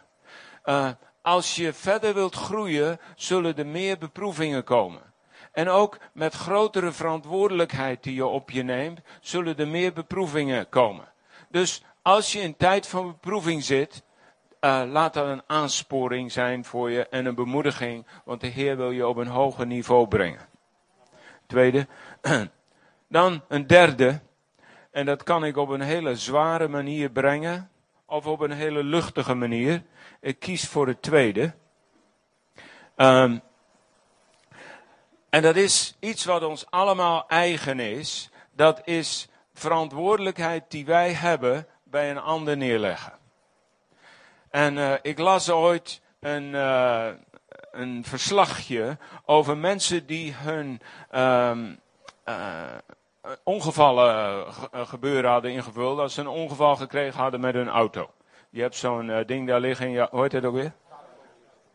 Uh, 0.65 0.89
als 1.21 1.55
je 1.55 1.73
verder 1.73 2.13
wilt 2.13 2.35
groeien, 2.35 2.99
zullen 3.15 3.57
er 3.57 3.67
meer 3.67 3.97
beproevingen 3.97 4.63
komen. 4.63 5.01
En 5.51 5.69
ook 5.69 5.97
met 6.13 6.33
grotere 6.33 6.91
verantwoordelijkheid 6.91 8.03
die 8.03 8.13
je 8.13 8.25
op 8.25 8.49
je 8.49 8.63
neemt, 8.63 8.99
zullen 9.21 9.57
er 9.57 9.67
meer 9.67 9.93
beproevingen 9.93 10.69
komen. 10.69 11.11
Dus 11.49 11.83
als 12.01 12.31
je 12.31 12.39
in 12.39 12.57
tijd 12.57 12.87
van 12.87 13.07
beproeving 13.07 13.63
zit, 13.63 14.03
uh, 14.61 14.81
laat 14.87 15.13
dat 15.13 15.27
een 15.27 15.43
aansporing 15.47 16.31
zijn 16.31 16.65
voor 16.65 16.91
je 16.91 17.07
en 17.07 17.25
een 17.25 17.35
bemoediging, 17.35 18.05
want 18.25 18.41
de 18.41 18.47
Heer 18.47 18.77
wil 18.77 18.91
je 18.91 19.07
op 19.07 19.17
een 19.17 19.27
hoger 19.27 19.65
niveau 19.65 20.07
brengen. 20.07 20.47
Tweede. 21.47 21.87
Dan 23.07 23.43
een 23.47 23.67
derde, 23.67 24.19
en 24.91 25.05
dat 25.05 25.23
kan 25.23 25.45
ik 25.45 25.57
op 25.57 25.69
een 25.69 25.81
hele 25.81 26.15
zware 26.15 26.67
manier 26.67 27.09
brengen, 27.09 27.69
of 28.05 28.25
op 28.25 28.39
een 28.39 28.51
hele 28.51 28.83
luchtige 28.83 29.33
manier. 29.33 29.83
Ik 30.19 30.39
kies 30.39 30.67
voor 30.67 30.87
het 30.87 31.01
tweede. 31.01 31.53
Um, 32.95 33.41
en 35.29 35.41
dat 35.41 35.55
is 35.55 35.95
iets 35.99 36.25
wat 36.25 36.43
ons 36.43 36.71
allemaal 36.71 37.27
eigen 37.27 37.79
is. 37.79 38.29
Dat 38.51 38.81
is 38.83 39.27
verantwoordelijkheid 39.53 40.71
die 40.71 40.85
wij 40.85 41.13
hebben 41.13 41.67
bij 41.83 42.09
een 42.09 42.19
ander 42.19 42.57
neerleggen. 42.57 43.18
En 44.49 44.77
uh, 44.77 44.93
ik 45.01 45.19
las 45.19 45.49
ooit 45.49 46.01
een, 46.19 46.43
uh, 46.43 47.07
een 47.71 48.03
verslagje 48.05 48.97
over 49.25 49.57
mensen 49.57 50.05
die 50.05 50.33
hun 50.33 50.81
um, 51.15 51.79
uh, 52.25 52.63
ongevallen 53.43 54.45
gebeuren 54.71 55.31
hadden 55.31 55.51
ingevuld. 55.51 55.97
Dat 55.97 56.11
ze 56.11 56.21
een 56.21 56.27
ongeval 56.27 56.75
gekregen 56.75 57.19
hadden 57.19 57.39
met 57.39 57.53
hun 57.53 57.69
auto. 57.69 58.09
Je 58.49 58.61
hebt 58.61 58.75
zo'n 58.75 59.23
ding 59.25 59.47
daar 59.47 59.59
liggen. 59.59 59.91
Ja, 59.91 60.07
hoort 60.11 60.31
het 60.31 60.45
ook 60.45 60.53
weer? 60.53 60.73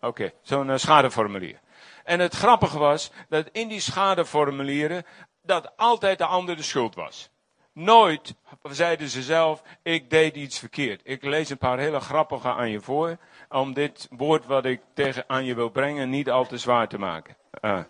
Oké, 0.00 0.32
zo'n 0.42 0.78
schadeformulier. 0.78 1.60
En 2.04 2.20
het 2.20 2.34
grappige 2.34 2.78
was 2.78 3.10
dat 3.28 3.48
in 3.52 3.68
die 3.68 3.80
schadeformulieren 3.80 5.04
dat 5.42 5.76
altijd 5.76 6.18
de 6.18 6.26
ander 6.26 6.56
de 6.56 6.62
schuld 6.62 6.94
was. 6.94 7.30
Nooit 7.74 8.34
zeiden 8.62 9.08
ze 9.08 9.22
zelf, 9.22 9.62
ik 9.82 10.10
deed 10.10 10.36
iets 10.36 10.58
verkeerd. 10.58 11.00
Ik 11.04 11.24
lees 11.24 11.50
een 11.50 11.58
paar 11.58 11.78
hele 11.78 12.00
grappige 12.00 12.48
aan 12.48 12.70
je 12.70 12.80
voor, 12.80 13.16
om 13.48 13.72
dit 13.72 14.08
woord 14.10 14.46
wat 14.46 14.64
ik 14.64 14.80
tegen 14.92 15.24
aan 15.26 15.44
je 15.44 15.54
wil 15.54 15.68
brengen 15.68 16.10
niet 16.10 16.30
al 16.30 16.46
te 16.46 16.58
zwaar 16.58 16.88
te 16.88 16.98
maken. 16.98 17.36
Uh. 17.62 17.80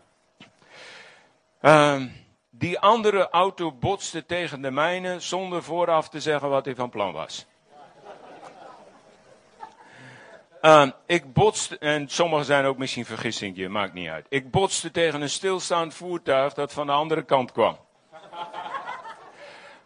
Uh, 1.62 2.03
die 2.50 2.79
andere 2.79 3.31
auto 3.31 3.73
botste 3.73 4.26
tegen 4.26 4.62
de 4.62 4.71
mijne 4.71 5.21
zonder 5.21 5.62
vooraf 5.62 6.09
te 6.09 6.21
zeggen 6.21 6.49
wat 6.49 6.64
hij 6.64 6.75
van 6.75 6.91
plan 6.91 7.12
was. 7.12 7.47
Uh, 10.62 10.88
ik 11.07 11.33
botste, 11.33 11.79
en 11.79 12.09
sommigen 12.09 12.45
zijn 12.45 12.64
ook 12.64 12.79
misschien 12.79 13.05
vergissingje, 13.05 13.69
maakt 13.69 13.93
niet 13.93 14.09
uit. 14.09 14.26
Ik 14.29 14.50
botste 14.50 14.91
tegen 14.91 15.23
een 15.23 15.31
stilstaand 15.31 15.95
voertuig 15.95 16.55
dat 16.55 16.73
van 16.73 16.87
de 16.87 16.93
andere 16.93 17.23
kant 17.23 17.53
kwam. 17.53 17.76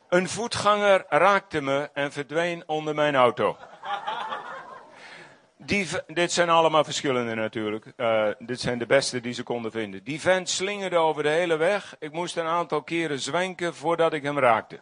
Een 0.08 0.28
voetganger 0.28 1.04
raakte 1.08 1.60
me 1.60 1.90
en 1.92 2.12
verdween 2.12 2.62
onder 2.66 2.94
mijn 2.94 3.14
auto. 3.14 3.56
Dit 6.06 6.32
zijn 6.32 6.50
allemaal 6.50 6.84
verschillende 6.84 7.34
natuurlijk. 7.34 7.92
Uh, 7.96 8.28
dit 8.38 8.60
zijn 8.60 8.78
de 8.78 8.86
beste 8.86 9.20
die 9.20 9.32
ze 9.32 9.42
konden 9.42 9.70
vinden. 9.70 10.04
Die 10.04 10.20
vent 10.20 10.48
slingerde 10.48 10.96
over 10.96 11.22
de 11.22 11.28
hele 11.28 11.56
weg. 11.56 11.96
Ik 11.98 12.12
moest 12.12 12.36
een 12.36 12.46
aantal 12.46 12.82
keren 12.82 13.18
zwenken 13.18 13.74
voordat 13.74 14.12
ik 14.12 14.22
hem 14.22 14.38
raakte. 14.38 14.80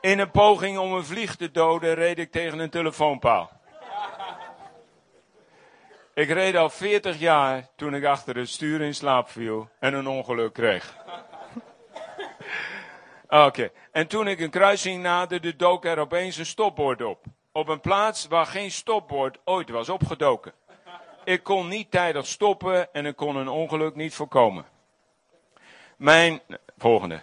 In 0.00 0.18
een 0.18 0.30
poging 0.30 0.78
om 0.78 0.92
een 0.92 1.04
vlieg 1.04 1.36
te 1.36 1.50
doden 1.50 1.94
reed 1.94 2.18
ik 2.18 2.30
tegen 2.30 2.58
een 2.58 2.70
telefoonpaal. 2.70 3.50
Ik 6.14 6.28
reed 6.28 6.56
al 6.56 6.70
40 6.70 7.18
jaar 7.18 7.68
toen 7.76 7.94
ik 7.94 8.04
achter 8.04 8.36
het 8.36 8.48
stuur 8.48 8.80
in 8.80 8.94
slaap 8.94 9.28
viel 9.28 9.68
en 9.78 9.94
een 9.94 10.06
ongeluk 10.06 10.52
kreeg. 10.52 11.00
Oké, 13.32 13.44
okay. 13.44 13.72
en 13.92 14.06
toen 14.06 14.28
ik 14.28 14.40
een 14.40 14.50
kruising 14.50 15.02
naderde, 15.02 15.56
dook 15.56 15.84
er 15.84 15.98
opeens 15.98 16.36
een 16.36 16.46
stopbord 16.46 17.02
op. 17.02 17.24
Op 17.52 17.68
een 17.68 17.80
plaats 17.80 18.26
waar 18.26 18.46
geen 18.46 18.70
stopbord 18.70 19.38
ooit 19.44 19.70
was 19.70 19.88
opgedoken. 19.88 20.52
Ik 21.24 21.42
kon 21.42 21.68
niet 21.68 21.90
tijdig 21.90 22.26
stoppen 22.26 22.92
en 22.92 23.06
ik 23.06 23.16
kon 23.16 23.36
een 23.36 23.48
ongeluk 23.48 23.94
niet 23.94 24.14
voorkomen. 24.14 24.64
Mijn, 25.96 26.40
volgende. 26.78 27.22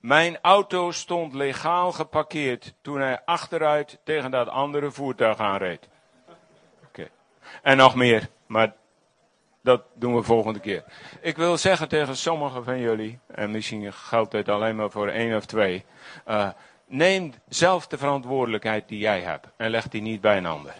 Mijn 0.00 0.38
auto 0.42 0.90
stond 0.90 1.34
legaal 1.34 1.92
geparkeerd 1.92 2.74
toen 2.82 3.00
hij 3.00 3.24
achteruit 3.24 3.98
tegen 4.04 4.30
dat 4.30 4.48
andere 4.48 4.90
voertuig 4.90 5.38
aanreed. 5.38 5.88
Oké. 6.84 7.08
En 7.62 7.76
nog 7.76 7.94
meer, 7.94 8.28
maar 8.46 8.74
dat 9.68 9.82
doen 9.94 10.14
we 10.14 10.22
volgende 10.22 10.60
keer. 10.60 10.84
Ik 11.20 11.36
wil 11.36 11.56
zeggen 11.56 11.88
tegen 11.88 12.16
sommigen 12.16 12.64
van 12.64 12.78
jullie, 12.78 13.18
en 13.26 13.50
misschien 13.50 13.92
geldt 13.92 14.30
dit 14.30 14.48
alleen 14.48 14.76
maar 14.76 14.90
voor 14.90 15.08
één 15.08 15.36
of 15.36 15.44
twee. 15.44 15.84
Uh, 16.28 16.48
neem 16.86 17.32
zelf 17.48 17.86
de 17.86 17.98
verantwoordelijkheid 17.98 18.88
die 18.88 18.98
jij 18.98 19.20
hebt 19.20 19.46
en 19.56 19.70
leg 19.70 19.88
die 19.88 20.02
niet 20.02 20.20
bij 20.20 20.36
een 20.36 20.46
ander. 20.46 20.74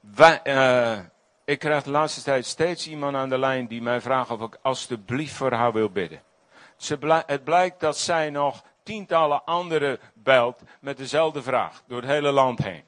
Wij, 0.00 0.40
uh, 0.44 0.98
ik 1.44 1.58
krijg 1.58 1.82
de 1.82 1.90
laatste 1.90 2.22
tijd 2.22 2.46
steeds 2.46 2.88
iemand 2.88 3.16
aan 3.16 3.28
de 3.28 3.38
lijn 3.38 3.66
die 3.66 3.82
mij 3.82 4.00
vraagt 4.00 4.30
of 4.30 4.40
ik 4.40 4.58
alstublieft 4.62 5.34
voor 5.34 5.52
haar 5.52 5.72
wil 5.72 5.90
bidden. 5.90 6.22
Het 7.26 7.44
blijkt 7.44 7.80
dat 7.80 7.98
zij 7.98 8.30
nog 8.30 8.64
tientallen 8.82 9.44
anderen 9.44 9.98
belt 10.14 10.62
met 10.80 10.96
dezelfde 10.96 11.42
vraag 11.42 11.82
door 11.86 12.00
het 12.00 12.10
hele 12.10 12.30
land 12.30 12.62
heen. 12.62 12.84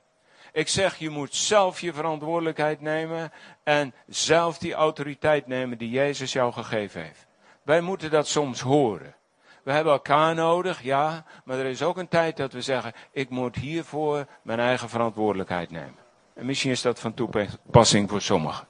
Ik 0.58 0.68
zeg, 0.68 0.96
je 0.96 1.10
moet 1.10 1.34
zelf 1.34 1.80
je 1.80 1.92
verantwoordelijkheid 1.92 2.80
nemen 2.80 3.32
en 3.62 3.94
zelf 4.06 4.58
die 4.58 4.74
autoriteit 4.74 5.46
nemen 5.46 5.78
die 5.78 5.90
Jezus 5.90 6.32
jou 6.32 6.52
gegeven 6.52 7.02
heeft. 7.02 7.26
Wij 7.62 7.80
moeten 7.80 8.10
dat 8.10 8.28
soms 8.28 8.60
horen. 8.60 9.14
We 9.62 9.72
hebben 9.72 9.92
elkaar 9.92 10.34
nodig, 10.34 10.82
ja, 10.82 11.24
maar 11.44 11.58
er 11.58 11.64
is 11.64 11.82
ook 11.82 11.96
een 11.96 12.08
tijd 12.08 12.36
dat 12.36 12.52
we 12.52 12.62
zeggen, 12.62 12.92
ik 13.12 13.30
moet 13.30 13.56
hiervoor 13.56 14.26
mijn 14.42 14.60
eigen 14.60 14.88
verantwoordelijkheid 14.88 15.70
nemen. 15.70 15.98
En 16.34 16.46
misschien 16.46 16.70
is 16.70 16.82
dat 16.82 17.00
van 17.00 17.14
toepassing 17.14 18.08
voor 18.08 18.22
sommigen. 18.22 18.66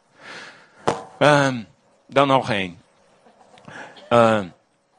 Um, 1.19 1.67
dan 2.07 2.29
nog 2.29 2.51
één. 2.51 2.83
Um, 4.11 4.53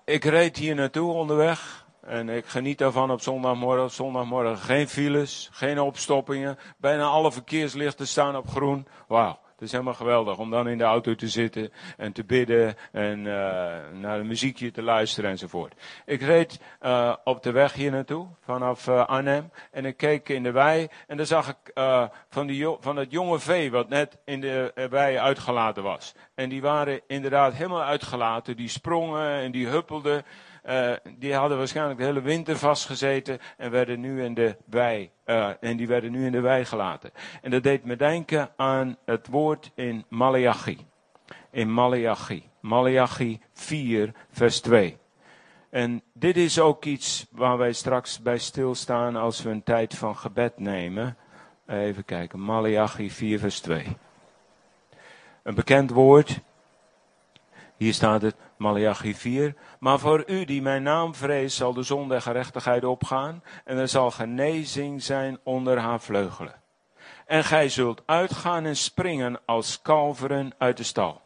ik 0.05 0.24
reed 0.24 0.58
hier 0.58 0.75
naartoe 0.75 1.13
onderweg. 1.13 1.78
En 2.01 2.29
ik 2.29 2.45
geniet 2.45 2.77
daarvan 2.77 3.11
op 3.11 3.21
zondagmorgen. 3.21 3.91
Zondagmorgen 3.91 4.57
geen 4.57 4.87
files, 4.87 5.49
geen 5.51 5.79
opstoppingen. 5.79 6.57
Bijna 6.77 7.03
alle 7.03 7.31
verkeerslichten 7.31 8.07
staan 8.07 8.35
op 8.35 8.47
groen. 8.47 8.87
Wauw. 9.07 9.39
Het 9.59 9.67
is 9.67 9.73
helemaal 9.73 9.93
geweldig 9.93 10.37
om 10.37 10.49
dan 10.49 10.67
in 10.67 10.77
de 10.77 10.83
auto 10.83 11.15
te 11.15 11.27
zitten 11.27 11.71
en 11.97 12.11
te 12.11 12.23
bidden 12.23 12.75
en 12.91 13.19
uh, 13.19 13.25
naar 13.93 14.19
een 14.19 14.27
muziekje 14.27 14.71
te 14.71 14.81
luisteren 14.81 15.29
enzovoort. 15.29 15.73
Ik 16.05 16.21
reed 16.21 16.59
uh, 16.81 17.15
op 17.23 17.43
de 17.43 17.51
weg 17.51 17.73
hier 17.73 17.91
naartoe 17.91 18.27
vanaf 18.41 18.87
uh, 18.87 19.05
Arnhem 19.05 19.51
en 19.71 19.85
ik 19.85 19.97
keek 19.97 20.29
in 20.29 20.43
de 20.43 20.51
wei 20.51 20.87
en 21.07 21.17
daar 21.17 21.25
zag 21.25 21.49
ik 21.49 21.71
van, 22.29 22.47
die, 22.47 22.75
van 22.79 22.95
het 22.95 23.11
jonge 23.11 23.39
vee 23.39 23.71
wat 23.71 23.89
net 23.89 24.17
in 24.25 24.41
de 24.41 24.87
wei 24.89 25.17
uitgelaten 25.17 25.83
was. 25.83 26.15
En 26.35 26.49
die 26.49 26.61
waren 26.61 27.01
inderdaad 27.07 27.53
helemaal 27.53 27.83
uitgelaten, 27.83 28.55
die 28.55 28.69
sprongen 28.69 29.31
en 29.31 29.51
die 29.51 29.67
huppelden. 29.67 30.25
Uh, 30.69 30.91
die 31.17 31.33
hadden 31.33 31.57
waarschijnlijk 31.57 31.99
de 31.99 32.05
hele 32.05 32.21
winter 32.21 32.57
vastgezeten 32.57 33.39
en 33.57 33.71
werden 33.71 33.99
nu 33.99 34.23
in 34.23 34.33
de 34.33 34.55
wei. 34.65 35.09
Uh, 35.25 35.49
en 35.59 35.77
die 35.77 35.88
werden 35.88 36.11
nu 36.11 36.25
in 36.25 36.31
de 36.31 36.39
wei 36.39 36.65
gelaten. 36.65 37.11
En 37.41 37.51
dat 37.51 37.63
deed 37.63 37.83
me 37.83 37.95
denken 37.95 38.49
aan 38.55 38.97
het 39.05 39.27
woord 39.27 39.71
in 39.75 40.05
Malachi. 40.07 40.77
In 41.51 41.73
Malachi. 41.73 42.49
Malachi 42.59 43.39
4, 43.53 44.13
vers 44.31 44.59
2. 44.59 44.97
En 45.69 46.01
dit 46.13 46.38
is 46.38 46.59
ook 46.59 46.85
iets 46.85 47.27
waar 47.31 47.57
wij 47.57 47.73
straks 47.73 48.21
bij 48.21 48.38
stilstaan 48.38 49.15
als 49.15 49.43
we 49.43 49.49
een 49.49 49.63
tijd 49.63 49.95
van 49.95 50.15
gebed 50.17 50.59
nemen. 50.59 51.17
Even 51.67 52.05
kijken, 52.05 52.39
Malachi 52.39 53.11
4, 53.11 53.39
vers 53.39 53.59
2. 53.59 53.97
Een 55.43 55.55
bekend 55.55 55.89
woord. 55.89 56.39
Hier 57.79 57.93
staat 57.93 58.21
het, 58.21 58.36
Malachi 58.57 59.15
4. 59.15 59.55
Maar 59.79 60.00
voor 60.00 60.24
u 60.27 60.45
die 60.45 60.62
mijn 60.62 60.83
naam 60.83 61.15
vreest, 61.15 61.57
zal 61.57 61.74
de 61.74 61.83
zon 61.83 62.09
der 62.09 62.21
gerechtigheid 62.21 62.83
opgaan 62.83 63.43
en 63.65 63.77
er 63.77 63.88
zal 63.88 64.12
genezing 64.12 65.03
zijn 65.03 65.39
onder 65.43 65.77
haar 65.77 66.01
vleugelen. 66.01 66.62
En 67.25 67.43
gij 67.43 67.69
zult 67.69 68.03
uitgaan 68.05 68.65
en 68.65 68.75
springen 68.75 69.39
als 69.45 69.81
kalveren 69.81 70.51
uit 70.57 70.77
de 70.77 70.83
stal. 70.83 71.21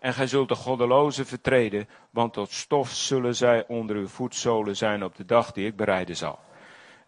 En 0.00 0.14
gij 0.14 0.26
zult 0.26 0.48
de 0.48 0.54
goddelozen 0.54 1.26
vertreden, 1.26 1.88
want 2.10 2.32
tot 2.32 2.52
stof 2.52 2.90
zullen 2.90 3.34
zij 3.34 3.64
onder 3.66 3.96
uw 3.96 4.08
voetzolen 4.08 4.76
zijn 4.76 5.04
op 5.04 5.16
de 5.16 5.24
dag 5.24 5.52
die 5.52 5.66
ik 5.66 5.76
bereiden 5.76 6.16
zal. 6.16 6.38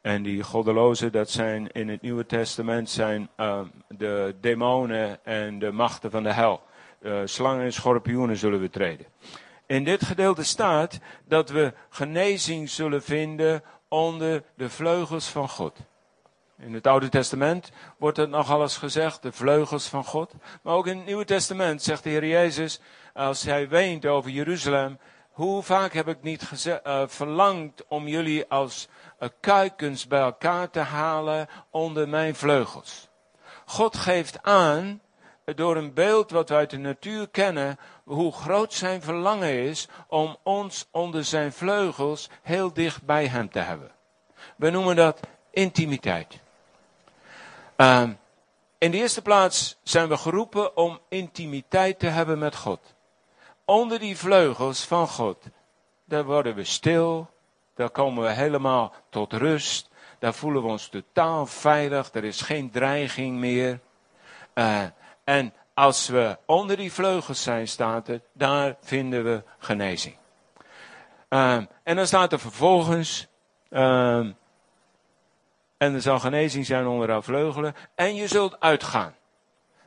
En 0.00 0.22
die 0.22 0.42
goddelozen, 0.42 1.12
dat 1.12 1.30
zijn 1.30 1.70
in 1.72 1.88
het 1.88 2.02
Nieuwe 2.02 2.26
Testament 2.26 2.90
zijn 2.90 3.28
uh, 3.36 3.60
de 3.88 4.36
demonen 4.40 5.24
en 5.24 5.58
de 5.58 5.72
machten 5.72 6.10
van 6.10 6.22
de 6.22 6.32
hel. 6.32 6.60
Uh, 7.00 7.20
slangen 7.24 7.64
en 7.64 7.72
schorpioenen 7.72 8.36
zullen 8.36 8.60
we 8.60 8.70
treden. 8.70 9.06
In 9.66 9.84
dit 9.84 10.04
gedeelte 10.04 10.44
staat 10.44 10.98
dat 11.24 11.50
we 11.50 11.72
genezing 11.90 12.70
zullen 12.70 13.02
vinden 13.02 13.62
onder 13.88 14.42
de 14.54 14.70
vleugels 14.70 15.28
van 15.28 15.48
God. 15.48 15.78
In 16.58 16.74
het 16.74 16.86
Oude 16.86 17.08
Testament 17.08 17.70
wordt 17.98 18.16
het 18.16 18.30
nog 18.30 18.50
alles 18.50 18.76
gezegd, 18.76 19.22
de 19.22 19.32
vleugels 19.32 19.88
van 19.88 20.04
God. 20.04 20.32
Maar 20.62 20.74
ook 20.74 20.86
in 20.86 20.96
het 20.96 21.06
Nieuwe 21.06 21.24
Testament 21.24 21.82
zegt 21.82 22.02
de 22.02 22.10
Heer 22.10 22.26
Jezus, 22.26 22.80
als 23.14 23.42
hij 23.42 23.68
weent 23.68 24.06
over 24.06 24.30
Jeruzalem, 24.30 24.98
hoe 25.30 25.62
vaak 25.62 25.92
heb 25.92 26.08
ik 26.08 26.22
niet 26.22 26.66
uh, 26.66 27.02
verlangd 27.06 27.84
om 27.88 28.08
jullie 28.08 28.46
als 28.48 28.88
uh, 29.20 29.28
kuikens 29.40 30.06
bij 30.06 30.20
elkaar 30.20 30.70
te 30.70 30.80
halen 30.80 31.48
onder 31.70 32.08
mijn 32.08 32.34
vleugels. 32.34 33.08
God 33.64 33.96
geeft 33.96 34.42
aan, 34.42 35.00
door 35.54 35.76
een 35.76 35.94
beeld 35.94 36.30
wat 36.30 36.48
we 36.48 36.54
uit 36.54 36.70
de 36.70 36.78
natuur 36.78 37.28
kennen, 37.28 37.78
hoe 38.04 38.32
groot 38.32 38.72
zijn 38.72 39.02
verlangen 39.02 39.62
is 39.62 39.88
om 40.08 40.36
ons 40.42 40.88
onder 40.90 41.24
zijn 41.24 41.52
vleugels 41.52 42.28
heel 42.42 42.72
dicht 42.72 43.02
bij 43.02 43.26
hem 43.26 43.50
te 43.50 43.58
hebben. 43.58 43.90
We 44.56 44.70
noemen 44.70 44.96
dat 44.96 45.20
intimiteit. 45.50 46.40
Uh, 47.76 48.02
in 48.78 48.90
de 48.90 48.96
eerste 48.96 49.22
plaats 49.22 49.76
zijn 49.82 50.08
we 50.08 50.16
geroepen 50.16 50.76
om 50.76 50.98
intimiteit 51.08 51.98
te 51.98 52.06
hebben 52.06 52.38
met 52.38 52.56
God. 52.56 52.94
Onder 53.64 53.98
die 53.98 54.16
vleugels 54.16 54.84
van 54.84 55.08
God, 55.08 55.44
daar 56.04 56.24
worden 56.24 56.54
we 56.54 56.64
stil, 56.64 57.30
daar 57.74 57.90
komen 57.90 58.22
we 58.22 58.30
helemaal 58.30 58.92
tot 59.10 59.32
rust, 59.32 59.88
daar 60.18 60.34
voelen 60.34 60.62
we 60.62 60.68
ons 60.68 60.88
totaal 60.88 61.46
veilig, 61.46 62.10
er 62.12 62.24
is 62.24 62.40
geen 62.40 62.70
dreiging 62.70 63.38
meer. 63.38 63.80
Uh, 64.54 64.82
en 65.26 65.52
als 65.74 66.08
we 66.08 66.38
onder 66.44 66.76
die 66.76 66.92
vleugels 66.92 67.42
zijn, 67.42 67.68
staat 67.68 68.06
het, 68.06 68.22
daar 68.32 68.76
vinden 68.80 69.24
we 69.24 69.42
genezing. 69.58 70.16
Uh, 71.28 71.52
en 71.82 71.96
dan 71.96 72.06
staat 72.06 72.32
er 72.32 72.38
vervolgens, 72.38 73.26
uh, 73.70 74.16
en 75.78 75.94
er 75.94 76.00
zal 76.00 76.18
genezing 76.18 76.66
zijn 76.66 76.86
onder 76.86 77.08
jouw 77.08 77.22
vleugelen. 77.22 77.74
En 77.94 78.14
je 78.14 78.28
zult 78.28 78.60
uitgaan. 78.60 79.14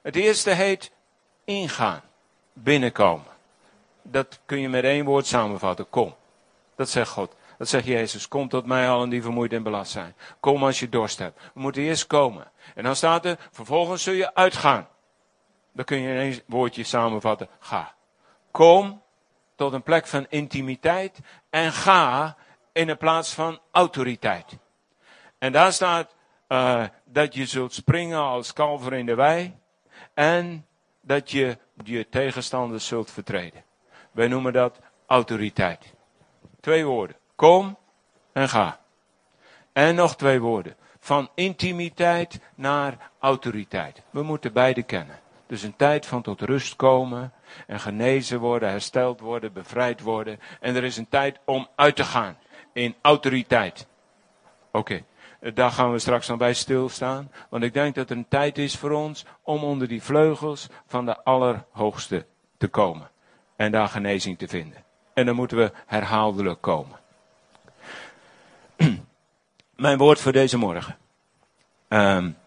Het 0.02 0.16
eerste 0.16 0.50
heet 0.50 0.92
ingaan. 1.44 2.02
Binnenkomen. 2.54 3.32
Dat 4.02 4.40
kun 4.46 4.60
je 4.60 4.70
met 4.70 4.84
één 4.84 5.06
woord 5.06 5.26
samenvatten. 5.26 5.90
Kom. 5.90 6.16
Dat 6.76 6.90
zegt 6.90 7.10
God. 7.10 7.36
Dat 7.58 7.70
zegt 7.70 7.86
Jezus. 7.86 8.28
Kom 8.28 8.50
tot 8.50 8.66
mij 8.66 8.90
allen 8.90 9.10
die 9.10 9.22
vermoeid 9.22 9.54
en 9.54 9.64
belast 9.64 9.92
zijn. 9.92 10.16
Kom 10.40 10.64
als 10.64 10.80
je 10.80 10.90
dorst 10.90 11.20
hebt. 11.20 11.40
We 11.54 11.60
moeten 11.60 11.82
eerst 11.82 12.08
komen. 12.08 12.52
En 12.76 12.84
dan 12.84 12.96
staat 12.96 13.26
er, 13.26 13.38
vervolgens 13.52 14.04
zul 14.04 14.14
je 14.14 14.36
uitgaan. 14.36 14.88
Dan 15.80 15.88
kun 15.88 16.00
je 16.00 16.10
in 16.10 16.18
één 16.18 16.42
woordje 16.46 16.84
samenvatten. 16.84 17.48
Ga. 17.60 17.94
Kom 18.52 19.02
tot 19.56 19.74
een 19.74 19.84
plek 19.84 20.08
van 20.08 20.26
intimiteit. 20.30 21.20
En 21.50 21.72
ga 21.72 22.36
in 22.72 22.90
een 22.90 22.98
plaats 22.98 23.34
van 23.34 23.60
autoriteit. 23.72 24.58
En 25.38 25.52
daar 25.52 25.74
staat 25.74 26.16
uh, 26.48 26.84
dat 27.06 27.34
je 27.34 27.46
zult 27.46 27.74
springen 27.74 28.20
als 28.20 28.54
kalver 28.54 28.94
in 28.94 29.06
de 29.06 29.16
wei. 29.16 29.58
En 30.14 30.66
dat 31.02 31.32
je 31.32 31.58
je 31.84 32.10
tegenstanders 32.10 32.88
zult 32.88 33.12
vertreden. 33.12 33.64
Wij 34.12 34.28
noemen 34.28 34.54
dat 34.54 34.80
autoriteit. 35.08 35.94
Twee 36.60 36.86
woorden. 36.86 37.16
Kom 37.36 37.78
en 38.34 38.50
ga. 38.50 38.80
En 39.74 39.96
nog 39.96 40.16
twee 40.16 40.40
woorden. 40.40 40.76
Van 41.00 41.30
intimiteit 41.36 42.40
naar 42.56 43.12
autoriteit. 43.20 44.02
We 44.10 44.24
moeten 44.24 44.54
beide 44.54 44.84
kennen. 44.84 45.20
Dus 45.50 45.64
een 45.64 45.76
tijd 45.76 46.06
van 46.06 46.22
tot 46.22 46.42
rust 46.42 46.76
komen 46.76 47.34
en 47.68 47.80
genezen 47.80 48.40
worden, 48.40 48.70
hersteld 48.70 49.20
worden, 49.20 49.54
bevrijd 49.54 50.02
worden. 50.02 50.40
En 50.60 50.76
er 50.76 50.84
is 50.84 50.98
een 50.98 51.10
tijd 51.10 51.40
om 51.46 51.68
uit 51.76 51.96
te 51.96 52.04
gaan 52.04 52.38
in 52.74 52.96
autoriteit. 53.02 53.88
Oké. 54.72 55.04
Okay. 55.40 55.54
Daar 55.54 55.72
gaan 55.72 55.92
we 55.92 56.00
straks 56.00 56.28
dan 56.28 56.38
bij 56.38 56.54
stilstaan. 56.54 57.32
Want 57.50 57.64
ik 57.64 57.74
denk 57.74 57.96
dat 57.96 58.10
er 58.10 58.18
een 58.18 58.28
tijd 58.28 58.58
is 58.58 58.76
voor 58.76 58.92
ons 58.92 59.26
om 59.42 59.64
onder 59.64 59.88
die 59.88 60.04
vleugels 60.04 60.68
van 60.88 61.06
de 61.06 61.24
Allerhoogste 61.24 62.26
te 62.58 62.68
komen. 62.68 63.10
En 63.56 63.72
daar 63.72 63.88
genezing 63.88 64.38
te 64.38 64.48
vinden. 64.48 64.84
En 65.14 65.26
dan 65.26 65.36
moeten 65.36 65.58
we 65.58 65.72
herhaaldelijk 65.86 66.62
komen. 66.62 67.00
Mijn 69.76 69.98
woord 69.98 70.20
voor 70.20 70.32
deze 70.32 70.58
morgen. 70.58 70.98
Um, 71.88 72.38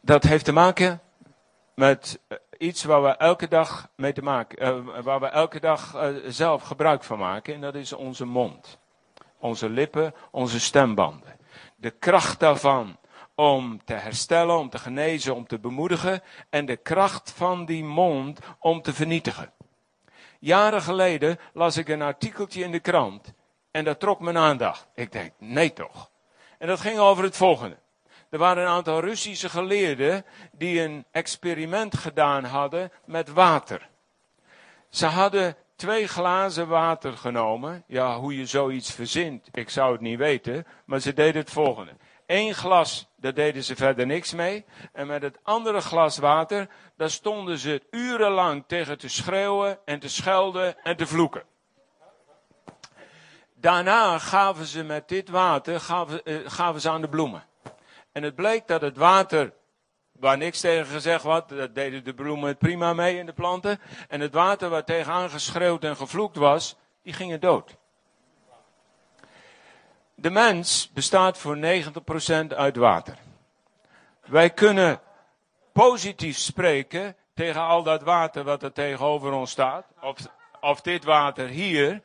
dat 0.00 0.22
heeft 0.22 0.44
te 0.44 0.52
maken 0.52 1.00
met 1.80 2.20
eh, 2.28 2.38
iets 2.58 2.84
waar 2.84 3.02
we 3.02 3.08
elke 3.08 3.48
dag 3.48 3.88
mee 3.96 4.12
te 4.12 4.22
maken, 4.22 4.86
uh, 4.86 5.02
waar 5.02 5.20
we 5.20 5.26
elke 5.26 5.60
dag 5.60 5.94
uh, 5.94 6.08
zelf 6.26 6.62
gebruik 6.62 7.04
van 7.04 7.18
maken. 7.18 7.54
En 7.54 7.60
dat 7.60 7.74
is 7.74 7.92
onze 7.92 8.24
mond. 8.24 8.78
Onze 9.38 9.68
lippen, 9.68 10.14
onze 10.30 10.60
stembanden 10.60 11.38
de 11.80 11.90
kracht 11.90 12.40
daarvan 12.40 12.96
om 13.34 13.84
te 13.84 13.94
herstellen, 13.94 14.58
om 14.58 14.70
te 14.70 14.78
genezen, 14.78 15.34
om 15.34 15.46
te 15.46 15.58
bemoedigen 15.58 16.22
en 16.50 16.66
de 16.66 16.76
kracht 16.76 17.32
van 17.32 17.64
die 17.64 17.84
mond 17.84 18.38
om 18.58 18.82
te 18.82 18.92
vernietigen. 18.92 19.52
Jaren 20.40 20.82
geleden 20.82 21.38
las 21.52 21.76
ik 21.76 21.88
een 21.88 22.02
artikeltje 22.02 22.62
in 22.62 22.70
de 22.70 22.80
krant 22.80 23.32
en 23.70 23.84
dat 23.84 24.00
trok 24.00 24.20
mijn 24.20 24.38
aandacht. 24.38 24.88
Ik 24.94 25.12
denk, 25.12 25.32
nee 25.38 25.72
toch. 25.72 26.10
En 26.58 26.66
dat 26.66 26.80
ging 26.80 26.98
over 26.98 27.24
het 27.24 27.36
volgende. 27.36 27.78
Er 28.30 28.38
waren 28.38 28.62
een 28.62 28.68
aantal 28.68 29.00
Russische 29.00 29.48
geleerden 29.48 30.24
die 30.52 30.80
een 30.80 31.04
experiment 31.10 31.96
gedaan 31.96 32.44
hadden 32.44 32.92
met 33.04 33.32
water. 33.32 33.88
Ze 34.88 35.06
hadden 35.06 35.56
twee 35.76 36.08
glazen 36.08 36.68
water 36.68 37.12
genomen. 37.12 37.84
Ja, 37.86 38.18
hoe 38.18 38.36
je 38.36 38.46
zoiets 38.46 38.92
verzint, 38.92 39.48
ik 39.52 39.70
zou 39.70 39.92
het 39.92 40.00
niet 40.00 40.18
weten. 40.18 40.66
Maar 40.84 41.00
ze 41.00 41.12
deden 41.12 41.40
het 41.40 41.50
volgende. 41.50 41.92
Eén 42.26 42.54
glas, 42.54 43.08
daar 43.16 43.34
deden 43.34 43.64
ze 43.64 43.76
verder 43.76 44.06
niks 44.06 44.32
mee. 44.32 44.64
En 44.92 45.06
met 45.06 45.22
het 45.22 45.38
andere 45.42 45.80
glas 45.80 46.18
water, 46.18 46.68
daar 46.96 47.10
stonden 47.10 47.58
ze 47.58 47.82
urenlang 47.90 48.64
tegen 48.66 48.98
te 48.98 49.08
schreeuwen 49.08 49.78
en 49.84 49.98
te 49.98 50.08
schelden 50.08 50.82
en 50.82 50.96
te 50.96 51.06
vloeken. 51.06 51.42
Daarna 53.54 54.18
gaven 54.18 54.66
ze 54.66 54.82
met 54.82 55.08
dit 55.08 55.28
water, 55.28 55.80
gaven, 55.80 56.22
gaven 56.46 56.80
ze 56.80 56.90
aan 56.90 57.00
de 57.00 57.08
bloemen. 57.08 57.48
En 58.12 58.22
het 58.22 58.34
bleek 58.34 58.66
dat 58.66 58.80
het 58.80 58.96
water 58.96 59.52
waar 60.12 60.38
niks 60.38 60.60
tegen 60.60 60.86
gezegd 60.86 61.22
was, 61.22 61.42
dat 61.46 61.74
deden 61.74 62.04
de 62.04 62.14
bloemen 62.14 62.48
het 62.48 62.58
prima 62.58 62.92
mee 62.92 63.16
in 63.16 63.26
de 63.26 63.32
planten. 63.32 63.80
En 64.08 64.20
het 64.20 64.34
water 64.34 64.68
waar 64.68 64.84
tegenaan 64.84 65.30
geschreeuwd 65.30 65.84
en 65.84 65.96
gevloekt 65.96 66.36
was, 66.36 66.76
die 67.02 67.12
gingen 67.12 67.40
dood. 67.40 67.76
De 70.14 70.30
mens 70.30 70.90
bestaat 70.92 71.38
voor 71.38 71.56
90% 71.56 71.60
uit 72.56 72.76
water. 72.76 73.16
Wij 74.26 74.50
kunnen 74.50 75.00
positief 75.72 76.36
spreken 76.36 77.16
tegen 77.34 77.60
al 77.60 77.82
dat 77.82 78.02
water 78.02 78.44
wat 78.44 78.62
er 78.62 78.72
tegenover 78.72 79.32
ons 79.32 79.50
staat. 79.50 79.86
Of, 80.00 80.16
of 80.60 80.80
dit 80.80 81.04
water 81.04 81.48
hier. 81.48 82.02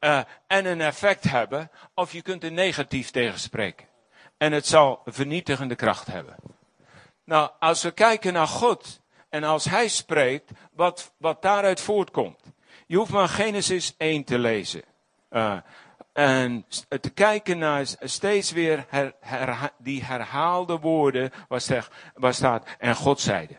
Uh, 0.00 0.20
en 0.46 0.66
een 0.66 0.80
effect 0.80 1.24
hebben. 1.24 1.70
Of 1.94 2.12
je 2.12 2.22
kunt 2.22 2.44
er 2.44 2.52
negatief 2.52 3.10
tegen 3.10 3.38
spreken. 3.38 3.86
En 4.42 4.52
het 4.52 4.66
zal 4.66 5.02
vernietigende 5.04 5.74
kracht 5.74 6.06
hebben. 6.06 6.36
Nou, 7.24 7.50
als 7.58 7.82
we 7.82 7.90
kijken 7.90 8.32
naar 8.32 8.46
God 8.46 9.00
en 9.28 9.44
als 9.44 9.64
Hij 9.64 9.88
spreekt, 9.88 10.50
wat, 10.72 11.12
wat 11.16 11.42
daaruit 11.42 11.80
voortkomt. 11.80 12.40
Je 12.86 12.96
hoeft 12.96 13.10
maar 13.10 13.28
Genesis 13.28 13.94
1 13.96 14.24
te 14.24 14.38
lezen. 14.38 14.82
Uh, 15.30 15.56
en 16.12 16.66
te 17.00 17.10
kijken 17.10 17.58
naar 17.58 17.86
steeds 18.00 18.52
weer 18.52 18.86
die 19.78 20.04
herhaalde 20.04 20.78
woorden 20.78 21.30
waar, 21.48 21.60
zeg, 21.60 21.90
waar 22.14 22.34
staat, 22.34 22.66
en 22.78 22.94
God 22.94 23.20
zeide. 23.20 23.54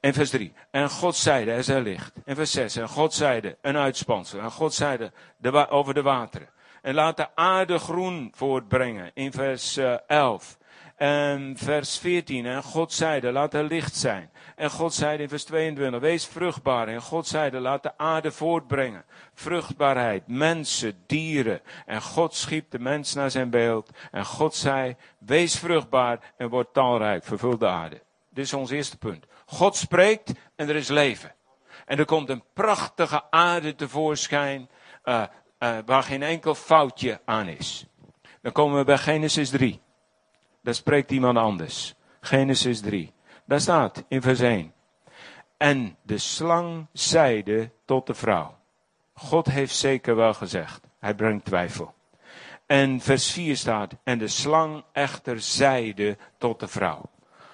En 0.00 0.14
vers 0.14 0.30
3. 0.30 0.52
En 0.70 0.90
God 0.90 1.16
zeide, 1.16 1.52
er 1.52 1.64
zij 1.64 1.80
licht. 1.80 2.12
En 2.24 2.36
vers 2.36 2.50
6. 2.50 2.76
En 2.76 2.88
God 2.88 3.14
zeide, 3.14 3.56
een 3.62 3.76
uitspansel. 3.76 4.40
En 4.40 4.50
God 4.50 4.74
zeide 4.74 5.12
de, 5.36 5.68
over 5.68 5.94
de 5.94 6.02
wateren. 6.02 6.48
En 6.86 6.94
laat 6.94 7.16
de 7.16 7.34
aarde 7.34 7.78
groen 7.78 8.32
voortbrengen. 8.34 9.10
In 9.14 9.32
vers 9.32 9.78
uh, 9.78 9.94
11. 10.06 10.58
En 10.96 11.54
vers 11.58 11.98
14. 11.98 12.46
En 12.46 12.62
God 12.62 12.92
zeide, 12.92 13.32
laat 13.32 13.54
er 13.54 13.64
licht 13.64 13.96
zijn. 13.96 14.30
En 14.56 14.70
God 14.70 14.94
zeide 14.94 15.22
in 15.22 15.28
vers 15.28 15.44
22, 15.44 16.00
wees 16.00 16.26
vruchtbaar. 16.26 16.88
En 16.88 17.02
God 17.02 17.26
zeide, 17.26 17.60
laat 17.60 17.82
de 17.82 17.98
aarde 17.98 18.32
voortbrengen. 18.32 19.04
Vruchtbaarheid, 19.34 20.22
mensen, 20.26 21.02
dieren. 21.06 21.60
En 21.86 22.02
God 22.02 22.34
schiep 22.34 22.70
de 22.70 22.78
mens 22.78 23.14
naar 23.14 23.30
zijn 23.30 23.50
beeld. 23.50 23.90
En 24.10 24.24
God 24.24 24.54
zei, 24.54 24.96
wees 25.18 25.58
vruchtbaar 25.58 26.18
en 26.36 26.48
word 26.48 26.72
talrijk, 26.72 27.24
vervul 27.24 27.58
de 27.58 27.66
aarde. 27.66 28.02
Dit 28.30 28.44
is 28.44 28.52
ons 28.52 28.70
eerste 28.70 28.98
punt. 28.98 29.26
God 29.46 29.76
spreekt 29.76 30.32
en 30.56 30.68
er 30.68 30.76
is 30.76 30.88
leven. 30.88 31.34
En 31.86 31.98
er 31.98 32.04
komt 32.04 32.28
een 32.28 32.44
prachtige 32.54 33.30
aarde 33.30 33.74
tevoorschijn, 33.74 34.68
uh, 35.04 35.22
uh, 35.58 35.78
waar 35.86 36.02
geen 36.02 36.22
enkel 36.22 36.54
foutje 36.54 37.20
aan 37.24 37.48
is. 37.48 37.86
Dan 38.42 38.52
komen 38.52 38.78
we 38.78 38.84
bij 38.84 38.98
Genesis 38.98 39.50
3. 39.50 39.80
Daar 40.62 40.74
spreekt 40.74 41.10
iemand 41.10 41.38
anders. 41.38 41.94
Genesis 42.20 42.80
3. 42.80 43.12
Daar 43.44 43.60
staat 43.60 44.04
in 44.08 44.22
vers 44.22 44.40
1. 44.40 44.72
En 45.56 45.96
de 46.02 46.18
slang 46.18 46.86
zeide 46.92 47.70
tot 47.84 48.06
de 48.06 48.14
vrouw. 48.14 48.58
God 49.14 49.46
heeft 49.46 49.74
zeker 49.74 50.16
wel 50.16 50.34
gezegd. 50.34 50.86
Hij 50.98 51.14
brengt 51.14 51.44
twijfel. 51.44 51.94
En 52.66 53.00
vers 53.00 53.30
4 53.30 53.56
staat. 53.56 53.96
En 54.04 54.18
de 54.18 54.28
slang 54.28 54.84
echter 54.92 55.40
zeide 55.40 56.16
tot 56.38 56.60
de 56.60 56.68
vrouw. 56.68 57.10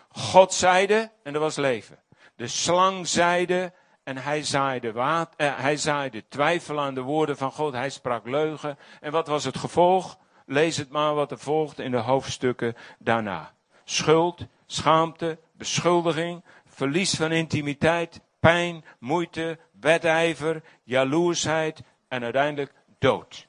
God 0.09 0.55
zeide 0.55 1.11
en 1.23 1.35
er 1.35 1.41
was 1.41 1.57
leven. 1.57 1.99
De 2.37 2.47
slang 2.47 3.09
zeide 3.09 3.73
en 4.05 4.17
hij 4.17 4.43
zaaide, 4.43 4.93
water, 4.93 5.35
eh, 5.37 5.59
hij 5.59 5.77
zaaide 5.77 6.25
twijfel 6.29 6.81
aan 6.81 6.95
de 6.95 7.01
woorden 7.01 7.37
van 7.37 7.53
God. 7.53 7.73
Hij 7.73 7.91
sprak 7.91 8.27
leugen. 8.27 8.79
En 9.01 9.13
wat 9.13 9.27
was 9.27 9.45
het 9.45 9.59
gevolg? 9.59 10.19
Lees 10.47 10.77
het 10.77 10.91
maar 10.91 11.15
wat 11.15 11.31
er 11.31 11.39
volgt 11.39 11.79
in 11.79 11.91
de 11.91 11.97
hoofdstukken 11.97 12.77
daarna. 12.99 13.53
Schuld, 13.85 14.47
schaamte, 14.67 15.39
beschuldiging, 15.57 16.45
verlies 16.67 17.15
van 17.15 17.33
intimiteit, 17.33 18.21
pijn, 18.41 18.85
moeite, 18.99 19.59
wedijver, 19.81 20.63
jaloersheid 20.83 21.83
en 22.09 22.23
uiteindelijk 22.23 22.73
dood. 22.99 23.47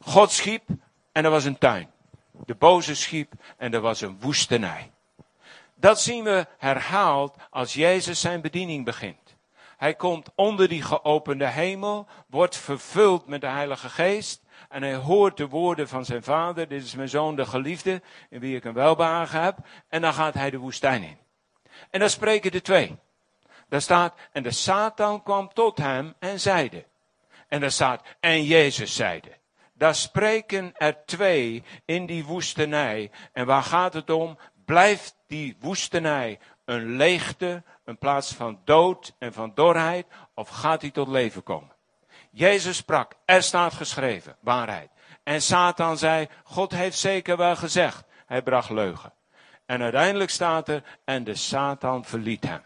God 0.00 0.30
schiep 0.30 0.68
en 1.12 1.24
er 1.24 1.30
was 1.30 1.44
een 1.44 1.58
tuin. 1.58 1.90
De 2.46 2.54
boze 2.54 2.94
schiep 2.94 3.32
en 3.56 3.74
er 3.74 3.80
was 3.80 4.00
een 4.00 4.20
woestenij. 4.20 4.90
Dat 5.74 6.00
zien 6.00 6.24
we 6.24 6.46
herhaald 6.58 7.36
als 7.50 7.74
Jezus 7.74 8.20
zijn 8.20 8.40
bediening 8.40 8.84
begint. 8.84 9.27
Hij 9.78 9.94
komt 9.94 10.30
onder 10.34 10.68
die 10.68 10.82
geopende 10.82 11.46
hemel, 11.46 12.06
wordt 12.26 12.56
vervuld 12.56 13.26
met 13.26 13.40
de 13.40 13.46
Heilige 13.46 13.88
Geest 13.88 14.42
en 14.68 14.82
hij 14.82 14.94
hoort 14.94 15.36
de 15.36 15.48
woorden 15.48 15.88
van 15.88 16.04
zijn 16.04 16.22
vader. 16.22 16.68
Dit 16.68 16.82
is 16.82 16.94
mijn 16.94 17.08
zoon, 17.08 17.36
de 17.36 17.46
geliefde, 17.46 18.02
in 18.30 18.40
wie 18.40 18.56
ik 18.56 18.64
een 18.64 18.72
welbehagen 18.72 19.42
heb. 19.42 19.58
En 19.88 20.00
dan 20.00 20.14
gaat 20.14 20.34
hij 20.34 20.50
de 20.50 20.58
woestijn 20.58 21.02
in. 21.02 21.18
En 21.90 22.00
dan 22.00 22.10
spreken 22.10 22.50
de 22.50 22.60
twee. 22.60 22.96
Daar 23.68 23.80
staat, 23.80 24.18
en 24.32 24.42
de 24.42 24.50
Satan 24.50 25.22
kwam 25.22 25.52
tot 25.52 25.78
hem 25.78 26.14
en 26.18 26.40
zeide. 26.40 26.84
En 27.48 27.60
daar 27.60 27.72
staat, 27.72 28.02
en 28.20 28.44
Jezus 28.44 28.94
zeide. 28.94 29.36
Daar 29.74 29.94
spreken 29.94 30.72
er 30.76 31.04
twee 31.04 31.62
in 31.84 32.06
die 32.06 32.24
woestenij. 32.24 33.10
En 33.32 33.46
waar 33.46 33.62
gaat 33.62 33.94
het 33.94 34.10
om? 34.10 34.38
Blijft 34.64 35.16
die 35.26 35.56
woestenij 35.60 36.38
een 36.68 36.96
leegte, 36.96 37.62
een 37.84 37.98
plaats 37.98 38.34
van 38.34 38.60
dood 38.64 39.14
en 39.18 39.32
van 39.32 39.52
dorheid, 39.54 40.06
of 40.34 40.48
gaat 40.48 40.80
hij 40.80 40.90
tot 40.90 41.08
leven 41.08 41.42
komen? 41.42 41.76
Jezus 42.30 42.76
sprak, 42.76 43.14
er 43.24 43.42
staat 43.42 43.72
geschreven, 43.72 44.36
waarheid. 44.40 44.90
En 45.22 45.42
Satan 45.42 45.98
zei, 45.98 46.28
God 46.44 46.72
heeft 46.72 46.98
zeker 46.98 47.36
wel 47.36 47.56
gezegd. 47.56 48.04
Hij 48.26 48.42
bracht 48.42 48.70
leugen. 48.70 49.12
En 49.66 49.82
uiteindelijk 49.82 50.30
staat 50.30 50.68
er, 50.68 50.82
en 51.04 51.24
de 51.24 51.34
Satan 51.34 52.04
verliet 52.04 52.44
hem. 52.44 52.62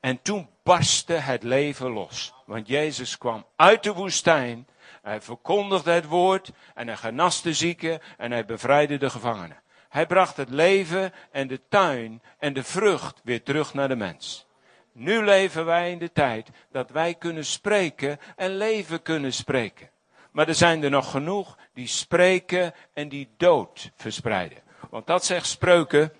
En 0.00 0.22
toen 0.22 0.48
barstte 0.62 1.12
het 1.12 1.42
leven 1.42 1.90
los. 1.90 2.34
Want 2.46 2.68
Jezus 2.68 3.18
kwam 3.18 3.46
uit 3.56 3.82
de 3.82 3.92
woestijn. 3.92 4.68
Hij 5.02 5.20
verkondigde 5.20 5.90
het 5.90 6.06
woord. 6.06 6.50
En 6.74 6.86
hij 6.86 6.96
genas 6.96 7.42
de 7.42 7.54
zieken. 7.54 8.00
En 8.16 8.30
hij 8.30 8.44
bevrijdde 8.44 8.98
de 8.98 9.10
gevangenen. 9.10 9.62
Hij 9.88 10.06
bracht 10.06 10.36
het 10.36 10.50
leven 10.50 11.12
en 11.30 11.48
de 11.48 11.60
tuin 11.68 12.22
en 12.38 12.52
de 12.52 12.62
vrucht 12.62 13.20
weer 13.24 13.42
terug 13.42 13.74
naar 13.74 13.88
de 13.88 13.96
mens. 13.96 14.46
Nu 14.92 15.24
leven 15.24 15.64
wij 15.64 15.90
in 15.90 15.98
de 15.98 16.12
tijd 16.12 16.50
dat 16.70 16.90
wij 16.90 17.14
kunnen 17.14 17.44
spreken 17.44 18.18
en 18.36 18.56
leven 18.56 19.02
kunnen 19.02 19.32
spreken. 19.32 19.90
Maar 20.30 20.48
er 20.48 20.54
zijn 20.54 20.82
er 20.82 20.90
nog 20.90 21.10
genoeg 21.10 21.58
die 21.72 21.86
spreken 21.86 22.74
en 22.92 23.08
die 23.08 23.28
dood 23.36 23.90
verspreiden. 23.94 24.58
Want 24.90 25.06
dat 25.06 25.24
zegt 25.24 25.46
spreuken. 25.46 26.12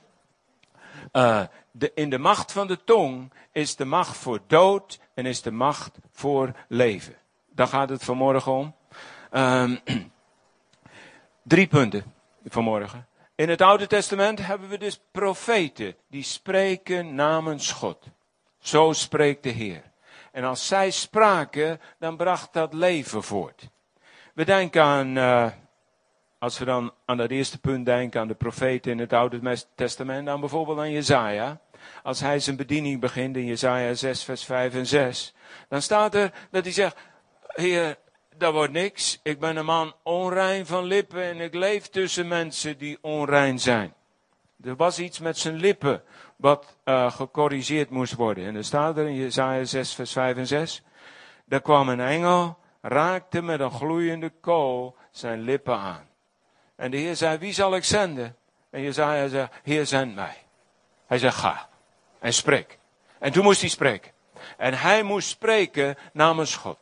Uh, 1.12 1.42
de, 1.70 1.92
in 1.94 2.10
de 2.10 2.18
macht 2.18 2.52
van 2.52 2.66
de 2.66 2.84
tong 2.84 3.32
is 3.52 3.76
de 3.76 3.84
macht 3.84 4.16
voor 4.16 4.40
dood 4.46 5.00
en 5.14 5.26
is 5.26 5.42
de 5.42 5.50
macht 5.50 5.98
voor 6.12 6.52
leven. 6.68 7.14
Daar 7.50 7.68
gaat 7.68 7.88
het 7.88 8.04
vanmorgen 8.04 8.52
om. 8.52 8.74
Um, 9.32 9.80
drie 11.42 11.66
punten 11.66 12.14
vanmorgen. 12.44 13.06
In 13.36 13.48
het 13.48 13.60
Oude 13.60 13.86
Testament 13.86 14.46
hebben 14.46 14.68
we 14.68 14.78
dus 14.78 15.00
profeten 15.10 15.94
die 16.08 16.22
spreken 16.22 17.14
namens 17.14 17.72
God. 17.72 18.04
Zo 18.58 18.92
spreekt 18.92 19.42
de 19.42 19.48
Heer. 19.48 19.82
En 20.32 20.44
als 20.44 20.66
zij 20.66 20.90
spraken, 20.90 21.80
dan 21.98 22.16
bracht 22.16 22.52
dat 22.52 22.74
leven 22.74 23.22
voort. 23.22 23.68
We 24.34 24.44
denken 24.44 24.82
aan, 24.82 25.16
uh, 25.16 25.46
als 26.38 26.58
we 26.58 26.64
dan 26.64 26.92
aan 27.04 27.16
dat 27.16 27.30
eerste 27.30 27.58
punt 27.58 27.86
denken, 27.86 28.20
aan 28.20 28.28
de 28.28 28.34
profeten 28.34 28.92
in 28.92 28.98
het 28.98 29.12
Oude 29.12 29.56
Testament, 29.74 30.26
dan 30.26 30.40
bijvoorbeeld 30.40 30.78
aan 30.78 30.90
Jezaja. 30.90 31.60
Als 32.02 32.20
hij 32.20 32.40
zijn 32.40 32.56
bediening 32.56 33.00
begint 33.00 33.36
in 33.36 33.44
Jezaja 33.44 33.94
6, 33.94 34.24
vers 34.24 34.44
5 34.44 34.74
en 34.74 34.86
6, 34.86 35.34
dan 35.68 35.82
staat 35.82 36.14
er 36.14 36.32
dat 36.50 36.64
hij 36.64 36.72
zegt, 36.72 36.96
Heer, 37.46 37.96
dat 38.38 38.52
wordt 38.52 38.72
niks. 38.72 39.20
Ik 39.22 39.40
ben 39.40 39.56
een 39.56 39.64
man 39.64 39.94
onrein 40.02 40.66
van 40.66 40.84
lippen 40.84 41.22
en 41.22 41.40
ik 41.40 41.54
leef 41.54 41.86
tussen 41.86 42.28
mensen 42.28 42.78
die 42.78 42.98
onrein 43.00 43.58
zijn. 43.58 43.94
Er 44.62 44.76
was 44.76 44.98
iets 44.98 45.18
met 45.18 45.38
zijn 45.38 45.54
lippen 45.54 46.02
wat 46.36 46.76
uh, 46.84 47.10
gecorrigeerd 47.10 47.90
moest 47.90 48.14
worden. 48.14 48.46
En 48.46 48.56
er 48.56 48.64
staat 48.64 48.98
er 48.98 49.06
in 49.06 49.14
Jesaja 49.14 49.64
6 49.64 49.94
vers 49.94 50.12
5 50.12 50.36
en 50.36 50.46
6. 50.46 50.82
Daar 51.44 51.62
kwam 51.62 51.88
een 51.88 52.00
engel, 52.00 52.58
raakte 52.80 53.42
met 53.42 53.60
een 53.60 53.70
gloeiende 53.70 54.32
kool 54.40 54.96
zijn 55.10 55.40
lippen 55.40 55.78
aan. 55.78 56.08
En 56.76 56.90
de 56.90 56.96
Heer 56.96 57.16
zei, 57.16 57.38
wie 57.38 57.52
zal 57.52 57.76
ik 57.76 57.84
zenden? 57.84 58.36
En 58.70 58.82
Jezaja 58.82 59.28
zei, 59.28 59.48
Heer 59.62 59.86
zend 59.86 60.14
mij. 60.14 60.36
Hij 61.06 61.18
zei, 61.18 61.32
ga. 61.32 61.68
En 62.18 62.32
spreek. 62.32 62.78
En 63.18 63.32
toen 63.32 63.44
moest 63.44 63.60
hij 63.60 63.70
spreken. 63.70 64.12
En 64.56 64.74
hij 64.74 65.02
moest 65.02 65.28
spreken 65.28 65.96
namens 66.12 66.56
God. 66.56 66.78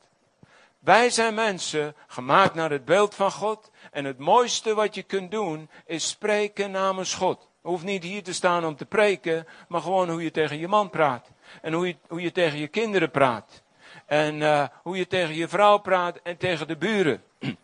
Wij 0.85 1.11
zijn 1.11 1.35
mensen 1.35 1.95
gemaakt 2.07 2.55
naar 2.55 2.71
het 2.71 2.85
beeld 2.85 3.15
van 3.15 3.31
God. 3.31 3.71
En 3.91 4.05
het 4.05 4.19
mooiste 4.19 4.75
wat 4.75 4.95
je 4.95 5.03
kunt 5.03 5.31
doen 5.31 5.71
is 5.87 6.09
spreken 6.09 6.71
namens 6.71 7.15
God. 7.15 7.49
Hoeft 7.61 7.85
niet 7.85 8.03
hier 8.03 8.23
te 8.23 8.33
staan 8.33 8.65
om 8.65 8.77
te 8.77 8.87
preken, 8.87 9.47
maar 9.69 9.81
gewoon 9.81 10.11
hoe 10.11 10.23
je 10.23 10.31
tegen 10.31 10.59
je 10.59 10.69
man 10.69 10.91
praat. 10.91 11.31
En 11.63 11.73
hoe 11.73 11.87
je, 11.87 11.97
hoe 12.09 12.21
je 12.21 12.33
tegen 12.33 12.59
je 12.59 12.69
kinderen 12.69 13.11
praat. 13.11 13.63
En 14.07 14.41
uh, 14.41 14.65
hoe 14.83 14.97
je 14.97 15.07
tegen 15.07 15.35
je 15.35 15.49
vrouw 15.49 15.79
praat 15.79 16.21
en 16.23 16.37
tegen 16.37 16.67
de 16.67 16.77
buren. 16.77 17.23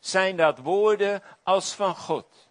zijn 0.00 0.36
dat 0.36 0.58
woorden 0.58 1.22
als 1.42 1.74
van 1.74 1.96
God. 1.96 2.48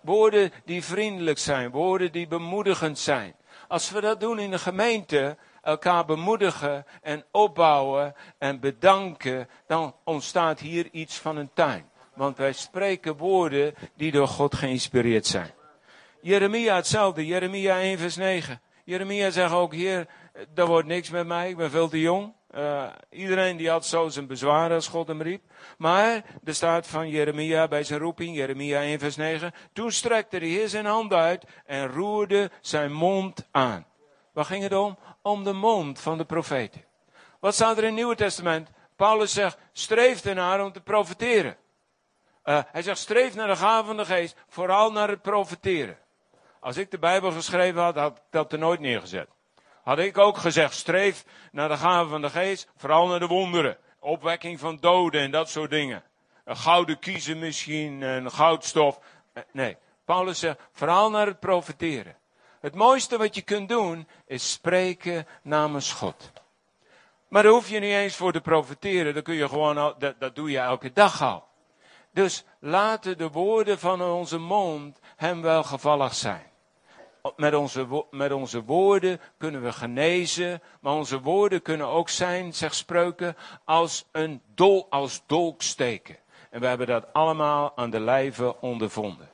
Woorden 0.00 0.52
die 0.64 0.84
vriendelijk 0.84 1.38
zijn, 1.38 1.70
woorden 1.70 2.12
die 2.12 2.26
bemoedigend 2.26 2.98
zijn. 2.98 3.34
Als 3.68 3.90
we 3.90 4.00
dat 4.00 4.20
doen 4.20 4.38
in 4.38 4.50
de 4.50 4.58
gemeente, 4.58 5.36
elkaar 5.62 6.04
bemoedigen 6.04 6.86
en 7.02 7.24
opbouwen 7.30 8.14
en 8.38 8.60
bedanken, 8.60 9.48
dan 9.66 9.94
ontstaat 10.04 10.60
hier 10.60 10.88
iets 10.90 11.18
van 11.18 11.36
een 11.36 11.50
tuin. 11.54 11.90
Want 12.14 12.36
wij 12.36 12.52
spreken 12.52 13.16
woorden 13.16 13.74
die 13.96 14.12
door 14.12 14.28
God 14.28 14.54
geïnspireerd 14.54 15.26
zijn. 15.26 15.50
Jeremia 16.20 16.76
hetzelfde, 16.76 17.26
Jeremia 17.26 17.80
1 17.80 17.98
vers 17.98 18.16
9. 18.16 18.60
Jeremia 18.84 19.30
zegt 19.30 19.52
ook, 19.52 19.72
hier, 19.72 20.06
er 20.54 20.66
wordt 20.66 20.88
niks 20.88 21.10
met 21.10 21.26
mij, 21.26 21.48
ik 21.48 21.56
ben 21.56 21.70
veel 21.70 21.88
te 21.88 22.00
jong. 22.00 22.32
Uh, 22.56 22.84
iedereen 23.10 23.56
die 23.56 23.70
had 23.70 23.86
zo 23.86 24.08
zijn 24.08 24.26
bezwaren 24.26 24.74
als 24.74 24.88
God 24.88 25.08
hem 25.08 25.22
riep. 25.22 25.42
Maar 25.78 26.24
er 26.44 26.54
staat 26.54 26.86
van 26.86 27.08
Jeremia 27.08 27.68
bij 27.68 27.84
zijn 27.84 28.00
roeping, 28.00 28.36
Jeremia 28.36 28.80
1 28.80 28.98
vers 28.98 29.16
9. 29.16 29.52
Toen 29.72 29.92
strekte 29.92 30.38
de 30.38 30.46
Heer 30.46 30.68
zijn 30.68 30.86
hand 30.86 31.12
uit 31.12 31.44
en 31.66 31.88
roerde 31.88 32.50
zijn 32.60 32.92
mond 32.92 33.48
aan. 33.50 33.86
Waar 34.32 34.44
ging 34.44 34.62
het 34.62 34.74
om? 34.74 34.98
Om 35.22 35.44
de 35.44 35.52
mond 35.52 36.00
van 36.00 36.18
de 36.18 36.24
profeten. 36.24 36.84
Wat 37.40 37.54
staat 37.54 37.76
er 37.76 37.82
in 37.82 37.88
het 37.88 37.94
Nieuwe 37.94 38.14
Testament? 38.14 38.70
Paulus 38.96 39.32
zegt, 39.32 39.58
streef 39.72 40.24
ernaar 40.24 40.64
om 40.64 40.72
te 40.72 40.80
profeteren. 40.80 41.56
Uh, 42.44 42.58
hij 42.66 42.82
zegt, 42.82 42.98
streef 42.98 43.34
naar 43.34 43.46
de 43.46 43.56
gave 43.56 43.86
van 43.86 43.96
de 43.96 44.04
geest, 44.04 44.36
vooral 44.48 44.92
naar 44.92 45.08
het 45.08 45.22
profeteren. 45.22 45.98
Als 46.60 46.76
ik 46.76 46.90
de 46.90 46.98
Bijbel 46.98 47.32
geschreven 47.32 47.82
had, 47.82 47.96
had 47.96 48.16
ik 48.16 48.22
dat 48.30 48.52
er 48.52 48.58
nooit 48.58 48.80
neergezet. 48.80 49.28
Had 49.82 49.98
ik 49.98 50.18
ook 50.18 50.36
gezegd, 50.36 50.74
streef 50.74 51.24
naar 51.52 51.68
de 51.68 51.76
gave 51.76 52.08
van 52.08 52.22
de 52.22 52.30
geest, 52.30 52.68
vooral 52.76 53.06
naar 53.06 53.18
de 53.18 53.26
wonderen. 53.26 53.76
Opwekking 53.98 54.60
van 54.60 54.76
doden 54.76 55.20
en 55.20 55.30
dat 55.30 55.48
soort 55.50 55.70
dingen. 55.70 56.02
Een 56.44 56.56
gouden 56.56 56.98
kiezen 56.98 57.38
misschien, 57.38 58.00
een 58.00 58.30
goudstof. 58.30 58.98
Eh, 59.32 59.42
nee, 59.52 59.76
Paulus 60.04 60.38
zegt, 60.38 60.60
vooral 60.72 61.10
naar 61.10 61.26
het 61.26 61.40
profeteren. 61.40 62.16
Het 62.62 62.74
mooiste 62.74 63.18
wat 63.18 63.34
je 63.34 63.42
kunt 63.42 63.68
doen, 63.68 64.08
is 64.26 64.52
spreken 64.52 65.26
namens 65.42 65.92
God. 65.92 66.32
Maar 67.28 67.42
daar 67.42 67.52
hoef 67.52 67.68
je 67.68 67.78
niet 67.78 67.92
eens 67.92 68.16
voor 68.16 68.32
te 68.32 68.40
profiteren. 68.40 69.14
Dat, 69.14 69.22
kun 69.22 69.34
je 69.34 69.48
gewoon 69.48 69.78
al, 69.78 69.94
dat, 69.98 70.14
dat 70.20 70.34
doe 70.34 70.50
je 70.50 70.58
elke 70.58 70.92
dag 70.92 71.22
al. 71.22 71.44
Dus 72.12 72.44
laten 72.58 73.18
de 73.18 73.30
woorden 73.30 73.78
van 73.78 74.02
onze 74.02 74.38
mond 74.38 74.98
hem 75.16 75.42
wel 75.42 75.62
gevallig 75.62 76.14
zijn. 76.14 76.50
Met 77.36 77.54
onze, 77.54 78.04
met 78.10 78.32
onze 78.32 78.64
woorden 78.64 79.20
kunnen 79.38 79.62
we 79.62 79.72
genezen, 79.72 80.62
maar 80.80 80.92
onze 80.92 81.20
woorden 81.20 81.62
kunnen 81.62 81.86
ook 81.86 82.08
zijn, 82.08 82.54
zegt 82.54 82.74
spreuken, 82.74 83.36
als 83.64 84.04
een 84.12 84.42
dol, 84.54 84.86
als 84.90 85.22
dolk 85.26 85.62
steken. 85.62 86.16
En 86.50 86.60
we 86.60 86.66
hebben 86.66 86.86
dat 86.86 87.12
allemaal 87.12 87.72
aan 87.76 87.90
de 87.90 88.00
lijve 88.00 88.60
ondervonden. 88.60 89.30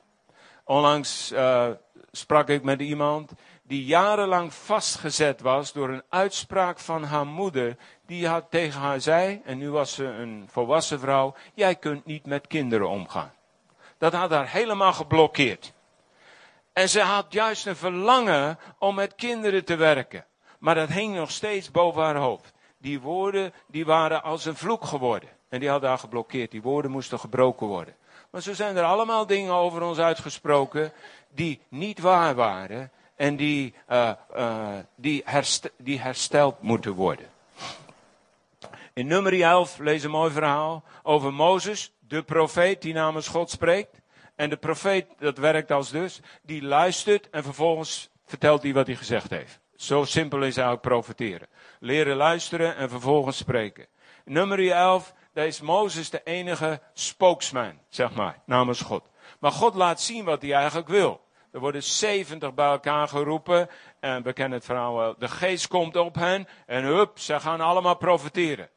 Onlangs 0.63 1.31
uh, 1.31 1.69
sprak 2.11 2.49
ik 2.49 2.63
met 2.63 2.81
iemand 2.81 3.31
die 3.63 3.85
jarenlang 3.85 4.53
vastgezet 4.53 5.41
was 5.41 5.73
door 5.73 5.89
een 5.89 6.03
uitspraak 6.09 6.79
van 6.79 7.03
haar 7.03 7.27
moeder. 7.27 7.77
Die 8.05 8.27
had 8.27 8.45
tegen 8.49 8.79
haar 8.79 9.01
zei, 9.01 9.41
en 9.45 9.57
nu 9.57 9.71
was 9.71 9.93
ze 9.93 10.05
een 10.05 10.47
volwassen 10.51 10.99
vrouw, 10.99 11.35
jij 11.53 11.75
kunt 11.75 12.05
niet 12.05 12.25
met 12.25 12.47
kinderen 12.47 12.89
omgaan. 12.89 13.33
Dat 13.97 14.13
had 14.13 14.29
haar 14.29 14.49
helemaal 14.49 14.93
geblokkeerd. 14.93 15.73
En 16.73 16.89
ze 16.89 17.01
had 17.01 17.33
juist 17.33 17.65
een 17.65 17.75
verlangen 17.75 18.59
om 18.77 18.95
met 18.95 19.15
kinderen 19.15 19.65
te 19.65 19.75
werken. 19.75 20.25
Maar 20.59 20.75
dat 20.75 20.89
hing 20.89 21.15
nog 21.15 21.31
steeds 21.31 21.71
boven 21.71 22.03
haar 22.03 22.15
hoofd. 22.15 22.53
Die 22.81 22.99
woorden, 22.99 23.53
die 23.67 23.85
waren 23.85 24.23
als 24.23 24.45
een 24.45 24.55
vloek 24.55 24.85
geworden. 24.85 25.29
En 25.49 25.59
die 25.59 25.69
hadden 25.69 25.89
haar 25.89 25.99
geblokkeerd. 25.99 26.51
Die 26.51 26.61
woorden 26.61 26.91
moesten 26.91 27.19
gebroken 27.19 27.67
worden. 27.67 27.95
Maar 28.29 28.41
zo 28.41 28.53
zijn 28.53 28.77
er 28.77 28.83
allemaal 28.83 29.25
dingen 29.25 29.53
over 29.53 29.81
ons 29.81 29.97
uitgesproken 29.97 30.91
die 31.29 31.61
niet 31.67 31.99
waar 31.99 32.35
waren 32.35 32.91
en 33.15 33.35
die, 33.35 33.73
uh, 33.89 34.11
uh, 34.35 34.67
die, 34.95 35.23
die 35.77 35.99
hersteld 35.99 36.61
moeten 36.61 36.93
worden. 36.93 37.25
In 38.93 39.07
nummer 39.07 39.41
11 39.41 39.77
lees 39.77 40.03
een 40.03 40.11
mooi 40.11 40.31
verhaal 40.31 40.83
over 41.03 41.33
Mozes, 41.33 41.91
de 41.99 42.23
profeet 42.23 42.81
die 42.81 42.93
namens 42.93 43.27
God 43.27 43.49
spreekt. 43.49 44.01
En 44.35 44.49
de 44.49 44.57
profeet, 44.57 45.05
dat 45.17 45.37
werkt 45.37 45.71
als 45.71 45.89
dus, 45.89 46.21
die 46.41 46.61
luistert 46.61 47.29
en 47.29 47.43
vervolgens 47.43 48.09
vertelt 48.25 48.63
hij 48.63 48.73
wat 48.73 48.87
hij 48.87 48.95
gezegd 48.95 49.29
heeft. 49.29 49.59
Zo 49.79 50.03
simpel 50.03 50.37
is 50.37 50.57
eigenlijk 50.57 50.81
profeteren. 50.81 51.47
Leren 51.79 52.15
luisteren 52.15 52.75
en 52.75 52.89
vervolgens 52.89 53.37
spreken. 53.37 53.87
Nummer 54.25 54.71
11, 54.71 55.13
daar 55.33 55.45
is 55.45 55.61
Mozes 55.61 56.09
de 56.09 56.21
enige 56.23 56.81
spokesman, 56.93 57.79
zeg 57.89 58.13
maar, 58.13 58.41
namens 58.45 58.81
God. 58.81 59.09
Maar 59.39 59.51
God 59.51 59.75
laat 59.75 60.01
zien 60.01 60.25
wat 60.25 60.41
hij 60.41 60.53
eigenlijk 60.53 60.87
wil. 60.87 61.21
Er 61.51 61.59
worden 61.59 61.83
70 61.83 62.53
bij 62.53 62.69
elkaar 62.69 63.07
geroepen. 63.07 63.69
En 63.99 64.23
we 64.23 64.33
kennen 64.33 64.57
het 64.57 64.67
verhaal 64.67 64.95
wel. 64.95 65.15
De 65.17 65.27
geest 65.27 65.67
komt 65.67 65.95
op 65.95 66.15
hen. 66.15 66.47
En 66.65 66.83
hup, 66.83 67.19
ze 67.19 67.39
gaan 67.39 67.61
allemaal 67.61 67.97
profiteren. 67.97 68.69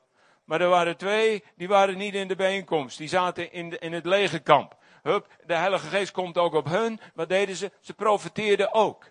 Maar 0.44 0.60
er 0.60 0.68
waren 0.68 0.96
twee, 0.96 1.44
die 1.56 1.68
waren 1.68 1.96
niet 1.96 2.14
in 2.14 2.28
de 2.28 2.36
bijeenkomst. 2.36 2.98
Die 2.98 3.08
zaten 3.08 3.52
in, 3.52 3.78
in 3.78 3.92
het 3.92 4.04
legerkamp. 4.04 4.76
Hup, 5.02 5.26
de 5.46 5.54
Heilige 5.54 5.86
Geest 5.86 6.12
komt 6.12 6.38
ook 6.38 6.54
op 6.54 6.68
hun. 6.68 7.00
Wat 7.14 7.28
deden 7.28 7.56
ze? 7.56 7.70
Ze 7.80 7.94
profiteerden 7.94 8.72
ook. 8.72 9.04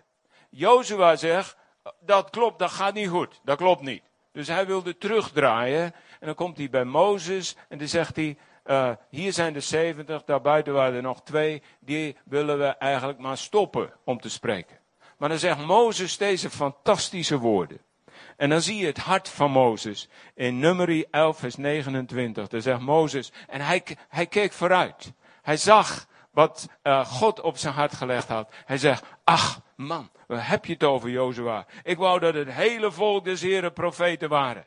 Jozua 0.50 1.16
zegt, 1.16 1.56
dat 2.00 2.30
klopt, 2.30 2.58
dat 2.58 2.70
gaat 2.70 2.94
niet 2.94 3.08
goed. 3.08 3.40
Dat 3.44 3.56
klopt 3.56 3.82
niet. 3.82 4.02
Dus 4.32 4.48
hij 4.48 4.66
wilde 4.66 4.98
terugdraaien. 4.98 5.94
En 6.20 6.26
dan 6.26 6.34
komt 6.34 6.56
hij 6.56 6.70
bij 6.70 6.84
Mozes 6.84 7.56
en 7.68 7.78
dan 7.78 7.88
zegt 7.88 8.16
hij, 8.16 8.36
uh, 8.66 8.90
hier 9.08 9.32
zijn 9.32 9.54
er 9.54 9.62
70, 9.62 10.24
daarbuiten 10.24 10.72
waren 10.72 10.94
er 10.94 11.02
nog 11.02 11.22
twee, 11.22 11.62
die 11.80 12.16
willen 12.24 12.58
we 12.58 12.66
eigenlijk 12.66 13.18
maar 13.18 13.38
stoppen 13.38 13.92
om 14.04 14.20
te 14.20 14.30
spreken. 14.30 14.78
Maar 15.18 15.28
dan 15.28 15.38
zegt 15.38 15.66
Mozes 15.66 16.16
deze 16.16 16.50
fantastische 16.50 17.38
woorden. 17.38 17.80
En 18.36 18.48
dan 18.48 18.60
zie 18.60 18.76
je 18.76 18.86
het 18.86 18.98
hart 18.98 19.28
van 19.28 19.50
Mozes 19.50 20.08
in 20.34 20.58
nummer 20.58 21.04
11 21.10 21.38
vers 21.38 21.56
29. 21.56 22.48
Daar 22.48 22.60
zegt 22.60 22.80
Mozes, 22.80 23.32
en 23.48 23.60
hij, 23.60 23.82
hij 24.08 24.26
keek 24.26 24.52
vooruit. 24.52 25.12
Hij 25.42 25.56
zag 25.56 26.06
wat 26.32 26.68
uh, 26.82 27.06
God 27.06 27.40
op 27.40 27.56
zijn 27.56 27.74
hart 27.74 27.94
gelegd 27.94 28.28
had. 28.28 28.52
Hij 28.64 28.78
zegt, 28.78 29.04
ach 29.24 29.60
man, 29.76 30.10
waar 30.26 30.48
heb 30.48 30.64
je 30.64 30.72
het 30.72 30.84
over 30.84 31.10
Jozua? 31.10 31.66
Ik 31.82 31.98
wou 31.98 32.20
dat 32.20 32.34
het 32.34 32.52
hele 32.52 32.92
volk 32.92 33.24
des 33.24 33.40
heren 33.40 33.72
profeten 33.72 34.28
waren. 34.28 34.66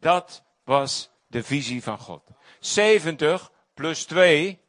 Dat 0.00 0.44
was 0.64 1.10
de 1.26 1.42
visie 1.42 1.82
van 1.82 1.98
God. 1.98 2.22
70 2.58 3.50
plus 3.74 4.04
2, 4.04 4.60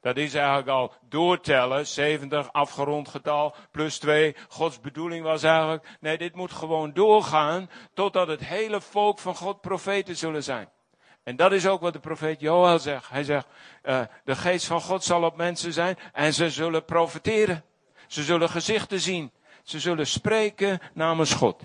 dat 0.00 0.16
is 0.16 0.34
eigenlijk 0.34 0.68
al 0.68 0.92
doortellen. 1.08 1.86
70 1.86 2.52
afgerond 2.52 3.08
getal 3.08 3.54
plus 3.70 3.98
2. 3.98 4.36
Gods 4.48 4.80
bedoeling 4.80 5.24
was 5.24 5.42
eigenlijk, 5.42 5.96
nee, 6.00 6.18
dit 6.18 6.34
moet 6.34 6.52
gewoon 6.52 6.92
doorgaan 6.92 7.70
totdat 7.94 8.28
het 8.28 8.44
hele 8.44 8.80
volk 8.80 9.18
van 9.18 9.34
God 9.34 9.60
profeten 9.60 10.16
zullen 10.16 10.42
zijn. 10.42 10.68
En 11.30 11.36
dat 11.36 11.52
is 11.52 11.66
ook 11.66 11.80
wat 11.80 11.92
de 11.92 11.98
profeet 11.98 12.40
Joel 12.40 12.78
zegt. 12.78 13.10
Hij 13.10 13.24
zegt, 13.24 13.46
uh, 13.84 14.00
de 14.24 14.36
geest 14.36 14.66
van 14.66 14.80
God 14.80 15.04
zal 15.04 15.22
op 15.22 15.36
mensen 15.36 15.72
zijn 15.72 15.98
en 16.12 16.34
ze 16.34 16.50
zullen 16.50 16.84
profeteren. 16.84 17.64
Ze 18.06 18.22
zullen 18.22 18.48
gezichten 18.48 19.00
zien. 19.00 19.30
Ze 19.62 19.80
zullen 19.80 20.06
spreken 20.06 20.80
namens 20.94 21.32
God. 21.32 21.62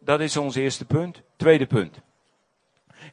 Dat 0.00 0.20
is 0.20 0.36
ons 0.36 0.54
eerste 0.54 0.84
punt. 0.84 1.22
Tweede 1.36 1.66
punt. 1.66 2.00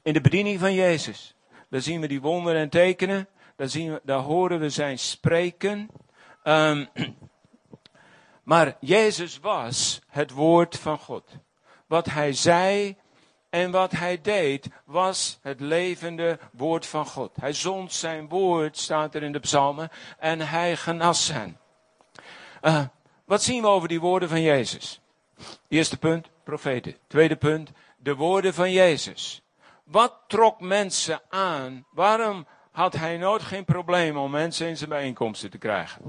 In 0.01 0.13
de 0.13 0.21
bediening 0.21 0.59
van 0.59 0.73
Jezus 0.73 1.35
daar 1.69 1.81
zien 1.81 2.01
we 2.01 2.07
die 2.07 2.21
wonderen 2.21 2.61
en 2.61 2.69
tekenen. 2.69 3.27
Daar, 3.55 3.69
zien 3.69 3.99
we, 4.03 4.11
horen 4.11 4.59
we 4.59 4.69
zijn 4.69 4.99
spreken. 4.99 5.89
Um, 6.43 6.87
maar 8.51 8.77
Jezus 8.79 9.39
was 9.39 10.01
het 10.07 10.31
woord 10.31 10.77
van 10.77 10.97
God. 10.97 11.31
Wat 11.87 12.05
hij 12.05 12.33
zei 12.33 12.97
en 13.51 13.71
wat 13.71 13.91
hij 13.91 14.21
deed 14.21 14.67
was 14.85 15.39
het 15.41 15.59
levende 15.59 16.39
woord 16.51 16.85
van 16.85 17.05
God. 17.05 17.35
Hij 17.39 17.53
zond 17.53 17.93
zijn 17.93 18.27
woord, 18.27 18.77
staat 18.77 19.15
er 19.15 19.23
in 19.23 19.31
de 19.31 19.39
psalmen, 19.39 19.89
en 20.19 20.39
hij 20.39 20.75
genas 20.75 21.31
hen. 21.31 21.57
Uh, 22.61 22.81
wat 23.25 23.43
zien 23.43 23.61
we 23.61 23.67
over 23.67 23.87
die 23.87 23.99
woorden 23.99 24.29
van 24.29 24.41
Jezus? 24.41 25.01
Eerste 25.67 25.97
punt, 25.97 26.27
profeten. 26.43 26.95
Tweede 27.07 27.35
punt, 27.35 27.71
de 27.97 28.15
woorden 28.15 28.53
van 28.53 28.71
Jezus. 28.71 29.41
Wat 29.83 30.13
trok 30.27 30.59
mensen 30.59 31.21
aan? 31.29 31.85
Waarom 31.91 32.47
had 32.71 32.93
hij 32.93 33.17
nooit 33.17 33.41
geen 33.41 33.65
probleem 33.65 34.17
om 34.17 34.31
mensen 34.31 34.67
in 34.67 34.77
zijn 34.77 34.89
bijeenkomsten 34.89 35.49
te 35.49 35.57
krijgen? 35.57 36.01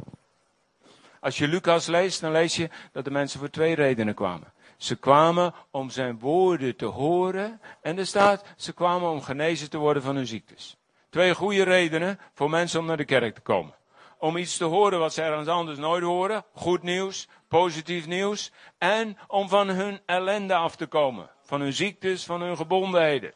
Als 1.21 1.39
je 1.39 1.49
Lucas 1.49 1.87
leest, 1.87 2.21
dan 2.21 2.33
lees 2.33 2.57
je 2.57 2.71
dat 2.93 3.05
de 3.05 3.11
mensen 3.11 3.39
voor 3.39 3.51
twee 3.51 3.75
redenen 3.75 4.15
kwamen. 4.15 4.53
Ze 4.83 4.97
kwamen 4.97 5.55
om 5.71 5.91
zijn 5.91 6.19
woorden 6.19 6.77
te 6.77 6.85
horen. 6.85 7.61
En 7.83 7.99
er 7.99 8.07
staat, 8.07 8.45
ze 8.57 8.73
kwamen 8.73 9.11
om 9.11 9.23
genezen 9.23 9.71
te 9.71 9.79
worden 9.79 10.03
van 10.03 10.17
hun 10.17 10.27
ziektes. 10.27 10.77
Twee 11.11 11.35
goede 11.35 11.63
redenen 11.63 12.19
voor 12.35 12.51
mensen 12.51 12.81
om 12.81 12.87
naar 12.87 12.97
de 12.97 13.05
kerk 13.05 13.35
te 13.35 13.41
komen. 13.41 13.75
Om 14.19 14.37
iets 14.37 14.57
te 14.57 14.65
horen 14.65 14.99
wat 14.99 15.15
ze 15.15 15.23
ergens 15.23 15.49
anders 15.49 15.79
nooit 15.79 16.03
horen. 16.03 16.45
Goed 16.55 16.83
nieuws, 16.83 17.29
positief 17.49 18.07
nieuws. 18.07 18.53
En 18.79 19.19
om 19.27 19.49
van 19.49 19.69
hun 19.69 20.01
ellende 20.07 20.55
af 20.55 20.77
te 20.77 20.87
komen. 20.87 21.31
Van 21.43 21.61
hun 21.61 21.73
ziektes, 21.73 22.25
van 22.25 22.41
hun 22.41 22.57
gebondenheden 22.57 23.33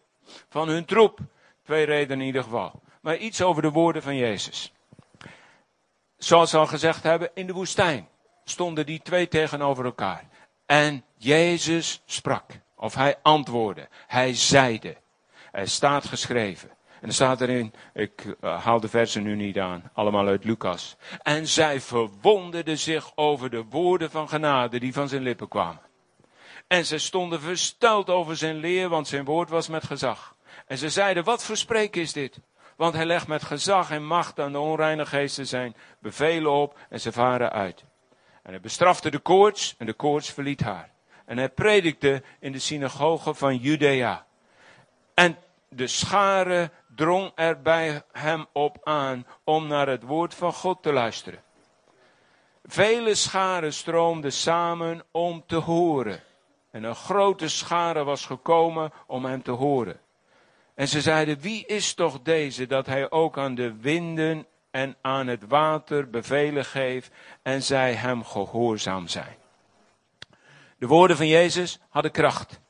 van 0.48 0.68
hun 0.68 0.84
troep. 0.84 1.18
Twee 1.64 1.84
redenen 1.84 2.20
in 2.20 2.26
ieder 2.26 2.42
geval. 2.42 2.80
Maar 3.00 3.16
iets 3.16 3.42
over 3.42 3.62
de 3.62 3.70
woorden 3.70 4.02
van 4.02 4.16
Jezus. 4.16 4.72
Zoals 6.16 6.52
we 6.52 6.58
al 6.58 6.66
gezegd 6.66 7.02
hebben, 7.02 7.30
in 7.34 7.46
de 7.46 7.52
woestijn 7.52 8.08
stonden 8.44 8.86
die 8.86 9.00
twee 9.02 9.28
tegenover 9.28 9.84
elkaar. 9.84 10.28
En 10.66 11.04
Jezus 11.16 12.02
sprak. 12.06 12.50
Of 12.76 12.94
hij 12.94 13.16
antwoordde. 13.22 13.88
Hij 14.06 14.34
zeide. 14.34 14.96
Er 15.52 15.68
staat 15.68 16.04
geschreven. 16.04 16.70
En 17.00 17.08
er 17.08 17.14
staat 17.14 17.40
erin, 17.40 17.74
ik 17.94 18.24
uh, 18.24 18.64
haal 18.64 18.80
de 18.80 18.88
versen 18.88 19.22
nu 19.22 19.34
niet 19.34 19.58
aan, 19.58 19.90
allemaal 19.92 20.26
uit 20.26 20.44
Lucas. 20.44 20.96
En 21.22 21.46
zij 21.46 21.80
verwonderden 21.80 22.78
zich 22.78 23.12
over 23.14 23.50
de 23.50 23.64
woorden 23.64 24.10
van 24.10 24.28
genade 24.28 24.80
die 24.80 24.92
van 24.92 25.08
zijn 25.08 25.22
lippen 25.22 25.48
kwamen. 25.48 25.80
En 26.66 26.84
ze 26.84 26.98
stonden 26.98 27.40
versteld 27.40 28.10
over 28.10 28.36
zijn 28.36 28.56
leer, 28.56 28.88
want 28.88 29.08
zijn 29.08 29.24
woord 29.24 29.48
was 29.48 29.68
met 29.68 29.84
gezag. 29.84 30.36
En 30.66 30.78
ze 30.78 30.90
zeiden, 30.90 31.24
wat 31.24 31.44
voor 31.44 31.56
spreken 31.56 32.00
is 32.00 32.12
dit? 32.12 32.40
Want 32.76 32.94
hij 32.94 33.06
legt 33.06 33.26
met 33.26 33.42
gezag 33.42 33.90
en 33.90 34.06
macht 34.06 34.40
aan 34.40 34.52
de 34.52 34.58
onreine 34.58 35.06
geesten 35.06 35.46
zijn 35.46 35.76
bevelen 36.00 36.52
op 36.52 36.78
en 36.88 37.00
ze 37.00 37.12
varen 37.12 37.52
uit. 37.52 37.84
En 38.46 38.52
hij 38.52 38.60
bestrafte 38.60 39.10
de 39.10 39.18
koorts 39.18 39.74
en 39.78 39.86
de 39.86 39.92
koorts 39.92 40.30
verliet 40.30 40.60
haar. 40.60 40.90
En 41.24 41.36
hij 41.36 41.48
predikte 41.48 42.22
in 42.40 42.52
de 42.52 42.58
synagoge 42.58 43.34
van 43.34 43.56
Judea. 43.56 44.26
En 45.14 45.38
de 45.68 45.86
schare 45.86 46.70
drong 46.94 47.32
er 47.34 47.62
bij 47.62 48.02
hem 48.12 48.46
op 48.52 48.78
aan 48.82 49.26
om 49.44 49.66
naar 49.66 49.88
het 49.88 50.02
woord 50.02 50.34
van 50.34 50.52
God 50.52 50.82
te 50.82 50.92
luisteren. 50.92 51.42
Vele 52.64 53.14
scharen 53.14 53.72
stroomden 53.72 54.32
samen 54.32 55.02
om 55.10 55.44
te 55.46 55.56
horen. 55.56 56.22
En 56.70 56.84
een 56.84 56.94
grote 56.94 57.48
schare 57.48 58.04
was 58.04 58.26
gekomen 58.26 58.92
om 59.06 59.24
hem 59.24 59.42
te 59.42 59.50
horen. 59.50 60.00
En 60.74 60.88
ze 60.88 61.00
zeiden, 61.00 61.40
wie 61.40 61.66
is 61.66 61.94
toch 61.94 62.22
deze 62.22 62.66
dat 62.66 62.86
hij 62.86 63.10
ook 63.10 63.38
aan 63.38 63.54
de 63.54 63.76
winden 63.76 64.46
en 64.76 64.96
aan 65.00 65.26
het 65.26 65.46
water 65.46 66.10
bevelen 66.10 66.64
geeft 66.64 67.10
en 67.42 67.62
zij 67.62 67.94
hem 67.94 68.24
gehoorzaam 68.24 69.08
zijn. 69.08 69.36
De 70.78 70.86
woorden 70.86 71.16
van 71.16 71.26
Jezus 71.26 71.80
hadden 71.88 72.10
kracht. 72.10 72.60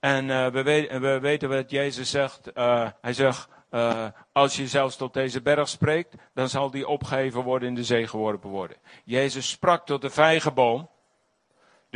En 0.00 0.28
uh, 0.28 0.46
we, 0.46 0.62
weten, 0.62 1.00
we, 1.00 1.20
weten 1.20 1.48
wat 1.48 1.70
Jezus 1.70 2.10
zegt. 2.10 2.50
Uh, 2.54 2.88
hij 3.00 3.12
zegt, 3.12 3.48
uh, 3.70 4.06
als 4.32 4.56
je 4.56 4.66
zelfs 4.66 4.96
tot 4.96 5.14
deze 5.14 5.42
berg 5.42 5.68
spreekt, 5.68 6.14
dan 6.34 6.48
zal 6.48 6.70
die 6.70 6.88
opgeheven 6.88 7.42
worden 7.42 7.68
in 7.68 7.74
de 7.74 7.84
zee 7.84 8.06
geworpen 8.06 8.50
worden. 8.50 8.76
Jezus 9.04 9.50
sprak 9.50 9.86
tot 9.86 10.00
de 10.00 10.10
vijgenboom. 10.10 10.88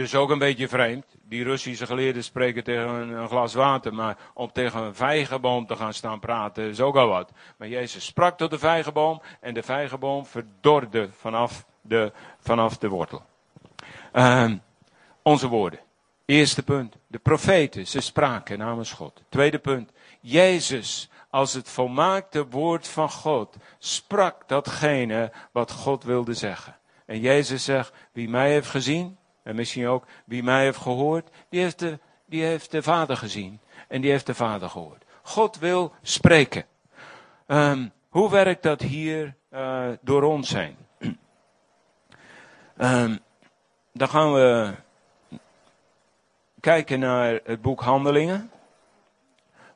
Dus 0.01 0.15
ook 0.15 0.31
een 0.31 0.39
beetje 0.39 0.69
vreemd. 0.69 1.05
Die 1.23 1.45
Russische 1.45 1.87
geleerden 1.87 2.25
spreken 2.25 2.65
tegen 2.65 2.89
een, 2.89 3.29
glas 3.29 3.55
water, 3.55 3.95
maar 3.95 4.17
om 4.35 4.53
tegen 4.53 4.83
een 4.83 4.95
vijgenboom 4.95 5.67
te 5.67 5.77
gaan 5.77 5.95
staan 5.95 6.21
praten 6.21 6.65
is 6.65 6.81
ook 6.81 6.97
al 6.97 7.09
wat. 7.09 7.33
Maar 7.57 7.69
Jezus 7.69 8.05
sprak 8.05 8.37
tot 8.37 8.51
de 8.51 8.59
vijgenboom 8.59 9.23
en 9.41 9.55
de 9.55 9.63
vijgenboom 9.63 10.27
verdorde 10.27 11.09
vanaf 11.13 11.65
de, 11.81 12.13
vanaf 12.39 12.79
de 12.79 12.89
wortel. 12.89 13.23
Uh, 14.13 14.53
onze 15.23 15.49
woorden. 15.49 15.81
Eerste 16.25 16.63
punt. 16.63 16.97
De 17.07 17.19
profeten, 17.19 17.87
ze 17.87 18.01
spraken 18.01 18.59
namens 18.59 18.93
God. 18.93 19.23
Tweede 19.29 19.59
punt. 19.59 19.93
Jezus, 20.21 21.11
als 21.31 21.53
het 21.53 21.69
volmaakte 21.69 22.47
woord 22.47 22.89
van 22.89 23.11
God, 23.11 23.57
sprak 23.79 24.49
datgene 24.49 25.33
wat 25.53 25.71
God 25.71 26.05
wilde 26.05 26.35
zeggen. 26.35 26.77
En 27.07 27.21
Jezus 27.21 27.65
zegt, 27.65 27.93
wie 28.13 28.29
mij 28.29 28.51
heeft 28.51 28.69
gezien, 28.69 29.19
en 29.51 29.57
misschien 29.57 29.87
ook 29.87 30.05
wie 30.25 30.43
mij 30.43 30.63
heeft 30.63 30.79
gehoord, 30.79 31.29
die 31.49 31.61
heeft 31.61 31.79
de, 31.79 31.99
die 32.27 32.43
heeft 32.43 32.71
de 32.71 32.83
Vader 32.83 33.17
gezien. 33.17 33.61
En 33.89 34.01
die 34.01 34.11
heeft 34.11 34.27
de 34.27 34.35
Vader 34.35 34.71
gehoord. 34.71 35.05
God 35.23 35.59
wil 35.59 35.95
spreken. 36.03 36.65
Um, 37.47 37.93
hoe 38.09 38.31
werkt 38.31 38.63
dat 38.63 38.81
hier 38.81 39.35
uh, 39.53 39.89
door 40.01 40.23
ons 40.23 40.51
heen? 40.51 40.77
um, 42.77 43.19
dan 44.01 44.09
gaan 44.09 44.33
we 44.33 44.75
kijken 46.61 47.01
naar 47.01 47.41
het 47.45 47.63
boek 47.63 47.81
Handelingen. 47.81 48.51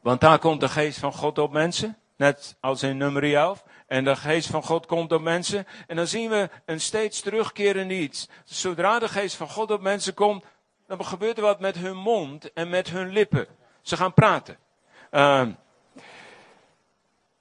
Want 0.00 0.20
daar 0.20 0.38
komt 0.38 0.60
de 0.60 0.68
geest 0.68 0.98
van 0.98 1.12
God 1.12 1.38
op 1.38 1.52
mensen. 1.52 1.96
Net 2.16 2.56
als 2.60 2.82
in 2.82 2.96
nummer 2.96 3.34
11. 3.34 3.64
En 3.86 4.04
de 4.04 4.16
geest 4.16 4.48
van 4.48 4.62
God 4.62 4.86
komt 4.86 5.12
op 5.12 5.20
mensen. 5.20 5.66
En 5.86 5.96
dan 5.96 6.06
zien 6.06 6.30
we 6.30 6.50
een 6.64 6.80
steeds 6.80 7.20
terugkerend 7.20 7.90
iets. 7.90 8.28
Zodra 8.44 8.98
de 8.98 9.08
geest 9.08 9.36
van 9.36 9.48
God 9.48 9.70
op 9.70 9.80
mensen 9.80 10.14
komt, 10.14 10.44
dan 10.86 11.04
gebeurt 11.04 11.36
er 11.36 11.42
wat 11.42 11.60
met 11.60 11.76
hun 11.76 11.96
mond 11.96 12.52
en 12.52 12.68
met 12.68 12.90
hun 12.90 13.12
lippen. 13.12 13.46
Ze 13.82 13.96
gaan 13.96 14.14
praten. 14.14 14.58
Uh, 15.10 15.46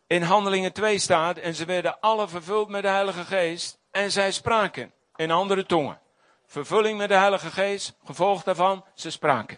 in 0.08 0.22
Handelingen 0.22 0.74
2 0.74 1.00
staat, 1.00 1.38
en 1.38 1.56
ze 1.56 1.66
werden 1.66 2.00
alle 2.00 2.28
vervuld 2.28 2.70
met 2.70 2.82
de 2.82 2.88
Heilige 2.88 3.24
Geest. 3.24 3.80
En 3.92 4.12
zij 4.12 4.32
spraken 4.32 4.92
in 5.16 5.32
andere 5.32 5.66
tongen. 5.66 6.00
Vervulling 6.46 6.98
met 6.98 7.10
de 7.10 7.16
Heilige 7.16 7.52
Geest, 7.52 7.98
gevolg 8.04 8.44
daarvan, 8.44 8.86
ze 8.94 9.12
spraken. 9.12 9.58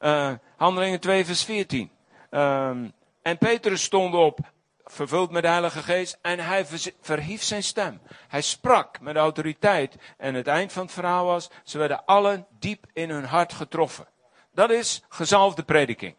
Uh, 0.00 0.32
Handelingen 0.56 1.00
2 1.00 1.24
vers 1.24 1.44
14. 1.44 1.90
Uh, 2.30 2.68
en 3.22 3.38
Petrus 3.38 3.82
stond 3.82 4.14
op 4.14 4.38
vervuld 4.86 5.30
met 5.30 5.42
de 5.42 5.48
Heilige 5.48 5.82
Geest, 5.82 6.18
en 6.22 6.38
hij 6.38 6.66
verhief 7.00 7.42
zijn 7.42 7.62
stem. 7.62 8.00
Hij 8.28 8.40
sprak 8.42 9.00
met 9.00 9.16
autoriteit, 9.16 9.96
en 10.16 10.34
het 10.34 10.46
eind 10.46 10.72
van 10.72 10.82
het 10.82 10.92
verhaal 10.92 11.24
was, 11.24 11.50
ze 11.64 11.78
werden 11.78 12.04
allen 12.04 12.46
diep 12.58 12.86
in 12.92 13.10
hun 13.10 13.24
hart 13.24 13.52
getroffen. 13.52 14.06
Dat 14.52 14.70
is 14.70 15.02
gezalfde 15.08 15.62
prediking. 15.62 16.14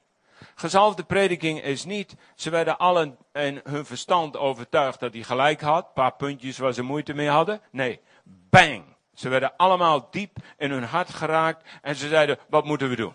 Gezalfde 0.55 1.03
prediking 1.03 1.61
is 1.61 1.85
niet, 1.85 2.15
ze 2.35 2.49
werden 2.49 2.77
allen 2.77 3.17
in 3.33 3.61
hun 3.63 3.85
verstand 3.85 4.37
overtuigd 4.37 4.99
dat 4.99 5.13
hij 5.13 5.23
gelijk 5.23 5.61
had, 5.61 5.85
een 5.85 5.93
paar 5.93 6.15
puntjes 6.15 6.57
waar 6.57 6.73
ze 6.73 6.81
moeite 6.81 7.13
mee 7.13 7.29
hadden. 7.29 7.61
Nee, 7.71 7.99
bang. 8.49 8.83
Ze 9.13 9.29
werden 9.29 9.53
allemaal 9.57 10.07
diep 10.11 10.37
in 10.57 10.71
hun 10.71 10.83
hart 10.83 11.09
geraakt, 11.09 11.69
en 11.81 11.95
ze 11.95 12.07
zeiden, 12.07 12.37
wat 12.49 12.65
moeten 12.65 12.89
we 12.89 12.95
doen? 12.95 13.13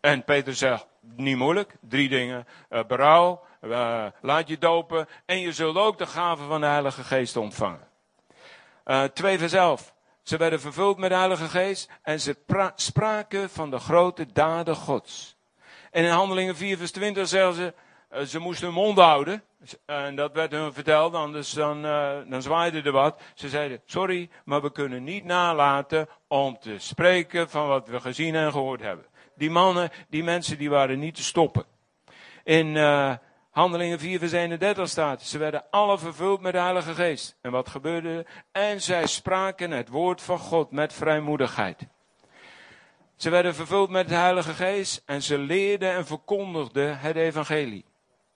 En 0.00 0.24
Peter 0.24 0.54
zegt, 0.54 0.86
niet 1.00 1.36
moeilijk, 1.36 1.76
drie 1.80 2.08
dingen. 2.08 2.46
Uh, 2.70 2.84
berouw, 2.84 3.45
uh, 3.70 4.06
laat 4.20 4.48
je 4.48 4.58
dopen 4.58 5.08
en 5.26 5.40
je 5.40 5.52
zult 5.52 5.76
ook 5.76 5.98
de 5.98 6.06
gave 6.06 6.44
van 6.44 6.60
de 6.60 6.66
Heilige 6.66 7.04
Geest 7.04 7.36
ontvangen. 7.36 7.88
Uh, 8.84 9.04
2 9.04 9.38
vers 9.38 9.52
11. 9.52 9.94
Ze 10.22 10.36
werden 10.36 10.60
vervuld 10.60 10.98
met 10.98 11.10
de 11.10 11.16
Heilige 11.16 11.48
Geest 11.48 11.90
en 12.02 12.20
ze 12.20 12.36
spraken 12.74 13.50
van 13.50 13.70
de 13.70 13.78
grote 13.78 14.26
daden 14.32 14.76
Gods. 14.76 15.36
En 15.90 16.04
in 16.04 16.10
Handelingen 16.10 16.56
4 16.56 16.76
vers 16.76 16.90
20 16.90 17.28
zeggen 17.28 17.54
ze, 17.54 17.74
uh, 18.12 18.20
ze 18.20 18.38
moesten 18.38 18.66
hun 18.66 18.74
mond 18.74 18.98
houden. 18.98 19.42
En 19.86 20.16
dat 20.16 20.32
werd 20.32 20.52
hun 20.52 20.72
verteld, 20.72 21.14
anders 21.14 21.50
dan, 21.50 21.82
dan 22.28 22.42
zwaaide 22.42 22.82
er 22.82 22.92
wat. 22.92 23.20
Ze 23.34 23.48
zeiden, 23.48 23.80
sorry, 23.86 24.30
maar 24.44 24.62
we 24.62 24.72
kunnen 24.72 25.04
niet 25.04 25.24
nalaten 25.24 26.08
om 26.28 26.58
te 26.58 26.74
spreken 26.78 27.50
van 27.50 27.68
wat 27.68 27.88
we 27.88 28.00
gezien 28.00 28.34
en 28.34 28.52
gehoord 28.52 28.80
hebben. 28.80 29.06
Die 29.36 29.50
mannen, 29.50 29.90
die 30.08 30.24
mensen, 30.24 30.58
die 30.58 30.70
waren 30.70 30.98
niet 30.98 31.14
te 31.14 31.22
stoppen. 31.22 31.64
In 32.44 32.76
Handelingen 33.56 33.98
4 33.98 34.18
vers 34.18 34.32
31 34.32 34.88
staat, 34.88 35.22
ze 35.22 35.38
werden 35.38 35.64
alle 35.70 35.98
vervuld 35.98 36.40
met 36.40 36.52
de 36.52 36.58
Heilige 36.58 36.94
Geest. 36.94 37.36
En 37.40 37.50
wat 37.50 37.68
gebeurde 37.68 38.08
er? 38.08 38.26
En 38.52 38.82
zij 38.82 39.06
spraken 39.06 39.70
het 39.70 39.88
woord 39.88 40.22
van 40.22 40.38
God 40.38 40.70
met 40.70 40.92
vrijmoedigheid. 40.92 41.86
Ze 43.16 43.30
werden 43.30 43.54
vervuld 43.54 43.90
met 43.90 44.08
de 44.08 44.14
Heilige 44.14 44.52
Geest 44.52 45.02
en 45.06 45.22
ze 45.22 45.38
leerden 45.38 45.92
en 45.92 46.06
verkondigden 46.06 46.98
het 46.98 47.16
evangelie. 47.16 47.84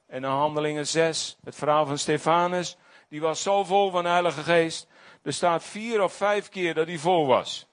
En 0.06 0.16
in 0.24 0.30
Handelingen 0.30 0.86
6, 0.86 1.38
het 1.44 1.54
verhaal 1.54 1.86
van 1.86 1.98
Stefanus, 1.98 2.76
die 3.08 3.20
was 3.20 3.42
zo 3.42 3.64
vol 3.64 3.90
van 3.90 4.02
de 4.02 4.08
Heilige 4.08 4.42
Geest. 4.42 4.86
Er 5.22 5.32
staat 5.32 5.64
vier 5.64 6.02
of 6.02 6.12
vijf 6.12 6.48
keer 6.48 6.74
dat 6.74 6.86
hij 6.86 6.98
vol 6.98 7.26
was. 7.26 7.66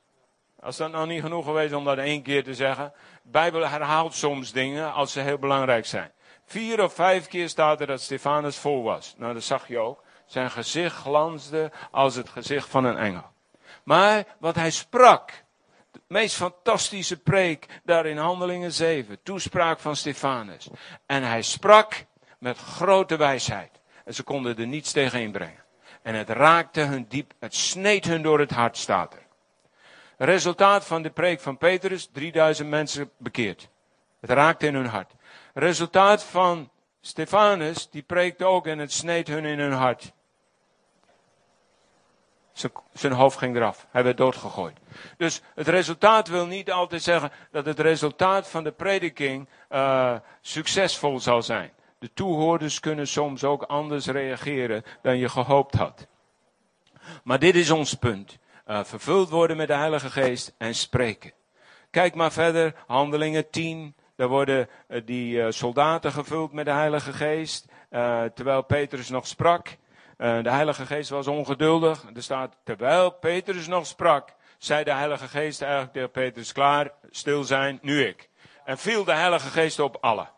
Als 0.60 0.78
dat 0.78 0.92
nou 0.92 1.08
niet 1.08 1.22
genoeg 1.22 1.46
geweest 1.46 1.74
om 1.74 1.84
dat 1.84 1.98
één 1.98 2.22
keer 2.22 2.44
te 2.44 2.54
zeggen. 2.54 2.94
Bijbel 3.24 3.68
herhaalt 3.68 4.14
soms 4.14 4.52
dingen 4.52 4.94
als 4.94 5.12
ze 5.12 5.20
heel 5.20 5.38
belangrijk 5.38 5.86
zijn. 5.86 6.12
Vier 6.50 6.84
of 6.84 6.94
vijf 6.94 7.28
keer 7.28 7.50
staat 7.50 7.82
er 7.82 7.88
dat 7.88 8.02
Stefanus 8.02 8.58
vol 8.58 8.84
was. 8.84 9.16
Nou, 9.18 9.34
dat 9.34 9.44
zag 9.44 9.68
je 9.68 9.78
ook. 9.78 10.04
Zijn 10.26 10.52
gezicht 10.52 10.96
glansde 10.96 11.72
als 11.92 12.16
het 12.16 12.30
gezicht 12.30 12.70
van 12.70 12.84
een 12.84 12.98
engel. 12.98 13.26
Maar 13.84 14.24
wat 14.40 14.56
hij 14.56 14.72
sprak, 14.72 15.44
de 15.92 16.00
meest 16.08 16.36
fantastische 16.36 17.18
preek 17.18 17.66
daar 17.84 18.06
in 18.06 18.18
Handelingen 18.18 18.72
7, 18.72 19.24
toespraak 19.24 19.80
van 19.80 19.96
Stefanus. 19.96 20.68
En 21.06 21.24
hij 21.24 21.42
sprak 21.42 22.06
met 22.40 22.58
grote 22.58 23.18
wijsheid. 23.18 23.72
En 24.06 24.14
ze 24.14 24.24
konden 24.24 24.58
er 24.58 24.68
niets 24.68 24.92
tegen 24.92 25.22
inbrengen. 25.22 25.64
En 26.02 26.16
het 26.16 26.30
raakte 26.30 26.82
hun 26.82 27.06
diep, 27.10 27.34
het 27.40 27.56
sneed 27.56 28.06
hun 28.06 28.22
door 28.22 28.40
het 28.40 28.52
hart, 28.52 28.78
staat 28.78 29.14
er. 29.14 29.26
Resultaat 30.18 30.86
van 30.86 31.02
de 31.02 31.10
preek 31.10 31.40
van 31.40 31.58
Petrus, 31.58 32.10
3000 32.12 32.70
mensen 32.70 33.12
bekeerd. 33.18 33.70
Het 34.20 34.30
raakte 34.30 34.68
in 34.68 34.76
hun 34.76 34.86
hart. 34.86 35.14
Resultaat 35.58 36.24
van 36.24 36.70
Stefanus, 37.02 37.90
die 37.90 38.02
preekte 38.02 38.46
ook 38.46 38.68
en 38.68 38.80
het 38.80 38.92
sneed 38.92 39.28
hun 39.28 39.46
in 39.46 39.60
hun 39.60 39.72
hart. 39.72 40.14
Zijn 42.94 43.14
hoofd 43.14 43.38
ging 43.38 43.56
eraf. 43.56 43.88
Hij 43.92 44.04
werd 44.04 44.18
doodgegooid. 44.18 44.78
Dus 45.18 45.42
het 45.56 45.68
resultaat 45.68 46.28
wil 46.28 46.46
niet 46.46 46.72
altijd 46.72 47.04
zeggen 47.04 47.32
dat 47.52 47.66
het 47.66 47.80
resultaat 47.80 48.50
van 48.50 48.64
de 48.64 48.72
prediking 48.72 49.50
uh, 49.70 50.16
succesvol 50.42 51.20
zal 51.20 51.42
zijn. 51.42 51.72
De 52.00 52.14
toehoorders 52.14 52.80
kunnen 52.80 53.08
soms 53.08 53.44
ook 53.44 53.64
anders 53.64 54.08
reageren 54.08 54.84
dan 55.02 55.18
je 55.18 55.30
gehoopt 55.30 55.76
had. 55.76 56.08
Maar 57.24 57.40
dit 57.40 57.56
is 57.56 57.70
ons 57.70 57.94
punt. 57.94 58.38
Uh, 58.68 58.84
vervuld 58.84 59.30
worden 59.30 59.58
met 59.58 59.68
de 59.68 59.76
Heilige 59.76 60.10
Geest 60.10 60.54
en 60.58 60.76
spreken. 60.76 61.34
Kijk 61.92 62.16
maar 62.16 62.32
verder, 62.32 62.76
Handelingen 62.88 63.50
10, 63.50 63.96
daar 64.18 64.28
worden 64.28 64.70
uh, 64.90 65.02
die 65.06 65.38
uh, 65.38 65.46
soldaten 65.50 66.12
gevuld 66.12 66.52
met 66.52 66.66
de 66.66 66.72
Heilige 66.72 67.14
Geest. 67.14 67.66
Uh, 67.92 68.24
terwijl 68.24 68.62
Petrus 68.62 69.10
nog 69.10 69.28
sprak. 69.28 69.68
de 70.18 70.50
Heilige 70.50 70.86
Geest 70.86 71.10
was 71.10 71.28
ongeduldig. 71.28 72.06
Er 72.16 72.24
staat, 72.24 72.58
terwijl 72.64 73.12
Petrus 73.12 73.68
nog 73.68 73.86
sprak, 73.86 74.30
zei 74.58 74.84
de 74.84 74.94
Heilige 74.94 75.28
Geest 75.28 75.62
eigenlijk 75.62 75.94
tegen 75.94 76.12
Petrus, 76.12 76.52
klaar, 76.52 76.92
stil 77.10 77.44
zijn, 77.44 77.80
nu 77.82 78.06
ik. 78.06 78.30
En 78.66 78.78
viel 78.78 79.04
de 79.04 79.14
Heilige 79.14 79.50
Geest 79.50 79.80
op 79.80 79.98
allen. 80.02 80.30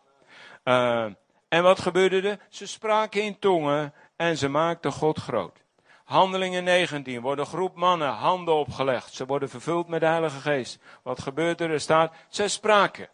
en 1.48 1.62
wat 1.62 1.80
gebeurde 1.80 2.28
er? 2.28 2.38
Ze 2.48 2.66
spraken 2.66 3.22
in 3.22 3.38
tongen 3.38 3.94
en 4.16 4.36
ze 4.36 4.48
maakten 4.48 4.92
God 4.92 5.18
groot. 5.18 5.64
Handelingen 6.04 6.64
19 6.64 7.20
worden 7.20 7.46
groep 7.46 7.76
mannen 7.76 8.08
handen 8.08 8.54
opgelegd. 8.54 9.12
Ze 9.12 9.26
worden 9.26 9.48
vervuld 9.48 9.88
met 9.88 10.00
de 10.00 10.06
Heilige 10.06 10.40
Geest. 10.40 10.78
Wat 11.02 11.20
gebeurt 11.22 11.60
er? 11.60 11.70
Er 11.70 11.80
staat, 11.80 12.12
ze 12.28 12.48
spraken 12.48 13.08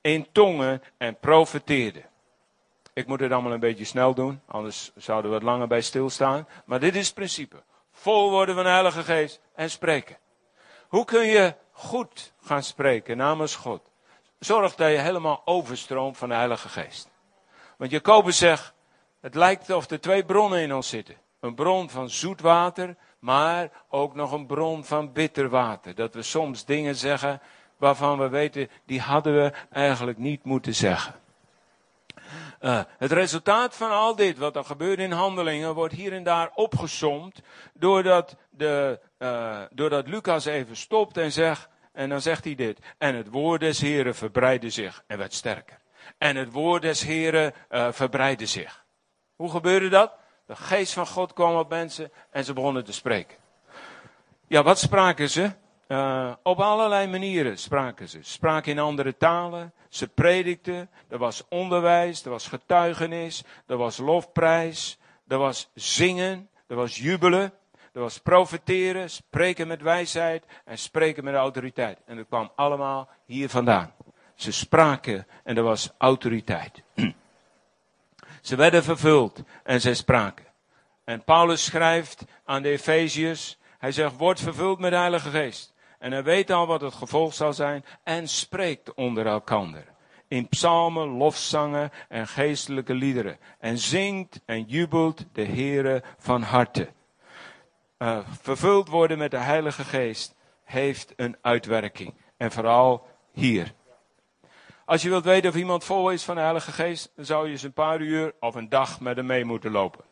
in 0.00 0.26
tongen 0.32 0.82
en 0.98 1.18
profeteerde. 1.18 2.02
Ik 2.92 3.06
moet 3.06 3.20
het 3.20 3.32
allemaal 3.32 3.52
een 3.52 3.60
beetje 3.60 3.84
snel 3.84 4.14
doen, 4.14 4.40
anders 4.46 4.92
zouden 4.96 5.30
we 5.30 5.36
wat 5.36 5.46
langer 5.46 5.66
bij 5.66 5.80
stilstaan. 5.80 6.48
Maar 6.64 6.80
dit 6.80 6.96
is 6.96 7.06
het 7.06 7.14
principe. 7.14 7.62
Vol 7.92 8.30
worden 8.30 8.54
van 8.54 8.64
de 8.64 8.70
Heilige 8.70 9.02
Geest 9.02 9.40
en 9.54 9.70
spreken. 9.70 10.16
Hoe 10.88 11.04
kun 11.04 11.26
je 11.26 11.54
goed 11.72 12.32
gaan 12.42 12.62
spreken 12.62 13.16
namens 13.16 13.56
God? 13.56 13.82
Zorg 14.38 14.74
dat 14.74 14.90
je 14.90 14.96
helemaal 14.98 15.42
overstroomt 15.44 16.16
van 16.16 16.28
de 16.28 16.34
Heilige 16.34 16.68
Geest. 16.68 17.08
Want 17.76 17.90
Jacobus 17.90 18.38
zegt, 18.38 18.72
Het 19.20 19.34
lijkt 19.34 19.70
of 19.70 19.90
er 19.90 20.00
twee 20.00 20.24
bronnen 20.24 20.60
in 20.60 20.74
ons 20.74 20.88
zitten. 20.88 21.16
Een 21.40 21.54
bron 21.54 21.90
van 21.90 22.10
zoet 22.10 22.40
water, 22.40 22.96
maar 23.18 23.70
ook 23.88 24.14
nog 24.14 24.32
een 24.32 24.46
bron 24.46 24.84
van 24.84 25.12
bitter 25.12 25.48
water. 25.48 25.94
Dat 25.94 26.14
we 26.14 26.22
soms 26.22 26.64
dingen 26.64 26.96
zeggen 26.96 27.40
waarvan 27.80 28.18
we 28.18 28.28
weten, 28.28 28.68
die 28.86 29.00
hadden 29.00 29.42
we 29.42 29.52
eigenlijk 29.70 30.18
niet 30.18 30.44
moeten 30.44 30.74
zeggen. 30.74 31.14
Uh, 32.60 32.80
het 32.98 33.12
resultaat 33.12 33.76
van 33.76 33.90
al 33.90 34.16
dit, 34.16 34.38
wat 34.38 34.56
er 34.56 34.64
gebeurt 34.64 34.98
in 34.98 35.12
handelingen, 35.12 35.74
wordt 35.74 35.94
hier 35.94 36.12
en 36.12 36.22
daar 36.22 36.50
opgesomd. 36.54 37.40
Doordat, 37.74 38.36
de, 38.50 39.00
uh, 39.18 39.60
doordat 39.70 40.08
Lucas 40.08 40.44
even 40.44 40.76
stopt 40.76 41.16
en 41.16 41.32
zegt, 41.32 41.68
en 41.92 42.08
dan 42.08 42.20
zegt 42.20 42.44
hij 42.44 42.54
dit. 42.54 42.78
En 42.98 43.14
het 43.14 43.28
woord 43.28 43.60
des 43.60 43.80
Heren 43.80 44.14
verbreidde 44.14 44.70
zich 44.70 45.02
en 45.06 45.18
werd 45.18 45.34
sterker. 45.34 45.78
En 46.18 46.36
het 46.36 46.52
woord 46.52 46.82
des 46.82 47.02
Heren 47.02 47.54
uh, 47.70 47.88
verbreidde 47.92 48.46
zich. 48.46 48.84
Hoe 49.36 49.50
gebeurde 49.50 49.88
dat? 49.88 50.12
De 50.46 50.56
geest 50.56 50.92
van 50.92 51.06
God 51.06 51.32
kwam 51.32 51.56
op 51.56 51.68
mensen 51.68 52.12
en 52.30 52.44
ze 52.44 52.52
begonnen 52.52 52.84
te 52.84 52.92
spreken. 52.92 53.36
Ja, 54.46 54.62
wat 54.62 54.78
spraken 54.78 55.30
ze? 55.30 55.50
Uh, 55.90 56.32
op 56.42 56.60
allerlei 56.60 57.06
manieren 57.06 57.58
spraken 57.58 58.08
ze. 58.08 58.18
Ze 58.22 58.30
spraken 58.30 58.72
in 58.72 58.78
andere 58.78 59.16
talen. 59.16 59.72
Ze 59.88 60.08
predikten. 60.08 60.90
Er 61.08 61.18
was 61.18 61.44
onderwijs. 61.48 62.24
Er 62.24 62.30
was 62.30 62.48
getuigenis. 62.48 63.44
Er 63.66 63.76
was 63.76 63.96
lofprijs. 63.96 64.98
Er 65.28 65.38
was 65.38 65.70
zingen. 65.74 66.48
Er 66.66 66.76
was 66.76 66.96
jubelen. 66.98 67.52
Er 67.92 68.00
was 68.00 68.18
profeteren. 68.18 69.10
Spreken 69.10 69.66
met 69.66 69.82
wijsheid. 69.82 70.44
En 70.64 70.78
spreken 70.78 71.24
met 71.24 71.34
autoriteit. 71.34 71.98
En 72.06 72.16
dat 72.16 72.26
kwam 72.26 72.52
allemaal 72.56 73.08
hier 73.24 73.48
vandaan. 73.48 73.92
Ze 74.34 74.52
spraken 74.52 75.26
en 75.44 75.56
er 75.56 75.62
was 75.62 75.90
autoriteit. 75.98 76.82
Ze 78.40 78.56
werden 78.56 78.82
vervuld 78.82 79.42
en 79.64 79.80
zij 79.80 79.94
spraken. 79.94 80.46
En 81.04 81.24
Paulus 81.24 81.64
schrijft 81.64 82.24
aan 82.44 82.62
de 82.62 82.68
Efeziërs. 82.68 83.58
Hij 83.78 83.92
zegt, 83.92 84.16
word 84.16 84.40
vervuld 84.40 84.78
met 84.78 84.90
de 84.90 84.96
Heilige 84.96 85.30
Geest. 85.30 85.74
En 86.00 86.12
hij 86.12 86.22
weet 86.22 86.50
al 86.50 86.66
wat 86.66 86.80
het 86.80 86.94
gevolg 86.94 87.34
zal 87.34 87.52
zijn 87.52 87.84
en 88.02 88.28
spreekt 88.28 88.94
onder 88.94 89.26
elkander. 89.26 89.84
In 90.28 90.48
psalmen, 90.48 91.08
lofzangen 91.08 91.90
en 92.08 92.26
geestelijke 92.26 92.94
liederen. 92.94 93.38
En 93.58 93.78
zingt 93.78 94.40
en 94.44 94.62
jubelt 94.62 95.24
de 95.32 95.44
Heere 95.44 96.02
van 96.18 96.42
harte. 96.42 96.88
Uh, 97.98 98.18
vervuld 98.40 98.88
worden 98.88 99.18
met 99.18 99.30
de 99.30 99.36
Heilige 99.36 99.84
Geest 99.84 100.34
heeft 100.64 101.12
een 101.16 101.36
uitwerking. 101.42 102.14
En 102.36 102.50
vooral 102.52 103.06
hier. 103.32 103.74
Als 104.84 105.02
je 105.02 105.08
wilt 105.08 105.24
weten 105.24 105.50
of 105.50 105.56
iemand 105.56 105.84
vol 105.84 106.10
is 106.10 106.24
van 106.24 106.34
de 106.34 106.40
Heilige 106.40 106.72
Geest, 106.72 107.12
dan 107.16 107.24
zou 107.24 107.46
je 107.46 107.52
eens 107.52 107.62
een 107.62 107.72
paar 107.72 108.00
uur 108.00 108.34
of 108.40 108.54
een 108.54 108.68
dag 108.68 109.00
met 109.00 109.16
hem 109.16 109.26
mee 109.26 109.44
moeten 109.44 109.70
lopen. 109.70 110.04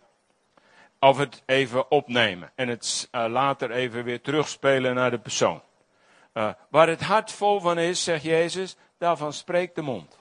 Of 1.00 1.18
het 1.18 1.42
even 1.46 1.90
opnemen 1.90 2.52
en 2.54 2.68
het 2.68 3.08
uh, 3.12 3.26
later 3.28 3.70
even 3.70 4.04
weer 4.04 4.20
terugspelen 4.20 4.94
naar 4.94 5.10
de 5.10 5.18
persoon. 5.18 5.62
Uh, 6.38 6.50
waar 6.70 6.88
het 6.88 7.00
hart 7.00 7.32
vol 7.32 7.60
van 7.60 7.78
is, 7.78 8.04
zegt 8.04 8.22
Jezus, 8.22 8.76
daarvan 8.98 9.32
spreekt 9.32 9.74
de 9.74 9.82
mond. 9.82 10.18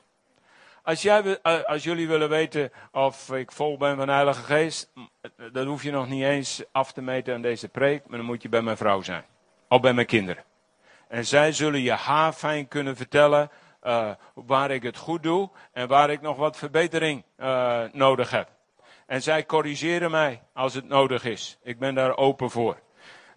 Als, 0.83 1.01
jij, 1.01 1.23
uh, 1.25 1.63
als 1.63 1.83
jullie 1.83 2.07
willen 2.07 2.29
weten 2.29 2.71
of 2.91 3.31
ik 3.31 3.51
vol 3.51 3.77
ben 3.77 3.95
van 3.95 4.05
de 4.05 4.11
Heilige 4.11 4.43
Geest, 4.43 4.91
dan 5.51 5.67
hoef 5.67 5.83
je 5.83 5.91
nog 5.91 6.07
niet 6.07 6.23
eens 6.23 6.63
af 6.71 6.91
te 6.91 7.01
meten 7.01 7.33
aan 7.33 7.41
deze 7.41 7.69
preek, 7.69 8.07
maar 8.07 8.17
dan 8.17 8.27
moet 8.27 8.41
je 8.41 8.49
bij 8.49 8.61
mijn 8.61 8.77
vrouw 8.77 9.01
zijn. 9.01 9.25
Of 9.69 9.81
bij 9.81 9.93
mijn 9.93 10.07
kinderen. 10.07 10.43
En 11.07 11.25
zij 11.25 11.51
zullen 11.51 11.81
je 11.81 11.91
haarfijn 11.91 12.67
kunnen 12.67 12.95
vertellen 12.95 13.51
waar 14.33 14.71
ik 14.71 14.83
het 14.83 14.97
goed 14.97 15.23
doe 15.23 15.49
en 15.71 15.87
waar 15.87 16.09
ik 16.09 16.21
nog 16.21 16.37
wat 16.37 16.57
verbetering 16.57 17.23
nodig 17.91 18.29
heb. 18.29 18.49
En 19.05 19.21
zij 19.21 19.45
corrigeren 19.45 20.11
mij 20.11 20.41
als 20.53 20.73
het 20.73 20.87
nodig 20.87 21.23
is. 21.23 21.57
Ik 21.63 21.79
ben 21.79 21.95
daar 21.95 22.17
open 22.17 22.49
voor. 22.49 22.77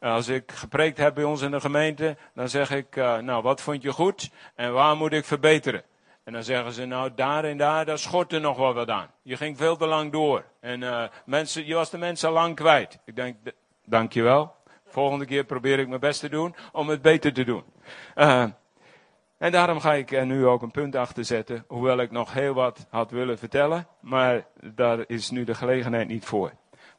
Als 0.01 0.29
ik 0.29 0.53
gepreekt 0.53 0.99
heb 0.99 1.15
bij 1.15 1.25
ons 1.25 1.43
in 1.43 1.51
de 1.51 1.61
gemeente, 1.61 2.17
dan 2.35 2.49
zeg 2.49 2.71
ik, 2.71 2.97
uh, 2.97 3.19
nou, 3.19 3.43
wat 3.43 3.61
vond 3.61 3.83
je 3.83 3.93
goed 3.93 4.31
en 4.55 4.73
waar 4.73 4.97
moet 4.97 5.13
ik 5.13 5.25
verbeteren? 5.25 5.83
En 6.25 6.33
dan 6.33 6.43
zeggen 6.45 6.73
ze, 6.73 6.85
nou, 6.85 7.11
daar 7.15 7.45
en 7.45 7.57
daar, 7.57 7.85
daar 7.85 7.99
schort 7.99 8.33
er 8.33 8.41
nog 8.41 8.57
wel 8.57 8.75
wat 8.75 8.89
aan. 8.89 9.11
Je 9.23 9.37
ging 9.37 9.57
veel 9.57 9.77
te 9.77 9.87
lang 9.87 10.13
door. 10.13 10.45
En 10.61 10.81
uh, 10.81 11.05
mensen, 11.25 11.67
je 11.67 11.75
was 11.75 11.91
de 11.91 11.99
mensen 11.99 12.31
lang 12.31 12.55
kwijt. 12.55 12.99
Ik 13.05 13.17
denk, 13.17 13.37
dankjewel. 13.85 14.55
Volgende 14.87 15.25
keer 15.25 15.45
probeer 15.45 15.79
ik 15.79 15.89
mijn 15.89 16.01
best 16.01 16.21
te 16.21 16.29
doen 16.29 16.55
om 16.73 16.89
het 16.89 17.03
beter 17.03 17.33
te 17.33 17.45
doen. 17.45 17.65
En 19.41 19.53
daarom 19.53 19.81
ga 19.81 19.95
ik 19.95 20.11
er 20.13 20.27
nu 20.27 20.47
ook 20.47 20.63
een 20.63 20.71
punt 20.71 20.97
achter 20.97 21.25
zetten, 21.25 21.65
hoewel 21.69 21.99
ik 21.99 22.11
nog 22.11 22.33
heel 22.33 22.55
wat 22.55 22.87
had 22.91 23.11
willen 23.11 23.39
vertellen, 23.39 23.87
maar 24.01 24.47
daar 24.75 25.05
is 25.07 25.31
nu 25.31 25.45
de 25.45 25.55
gelegenheid 25.55 26.09
niet 26.09 26.25
voor. 26.25 26.53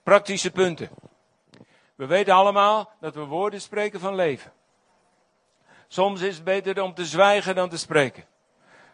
Praktische 0.03 0.51
punten. 0.51 0.89
We 2.01 2.07
weten 2.07 2.33
allemaal 2.33 2.91
dat 2.99 3.15
we 3.15 3.25
woorden 3.25 3.61
spreken 3.61 3.99
van 3.99 4.15
leven. 4.15 4.51
Soms 5.87 6.21
is 6.21 6.35
het 6.35 6.43
beter 6.43 6.81
om 6.81 6.93
te 6.93 7.05
zwijgen 7.05 7.55
dan 7.55 7.69
te 7.69 7.77
spreken. 7.77 8.25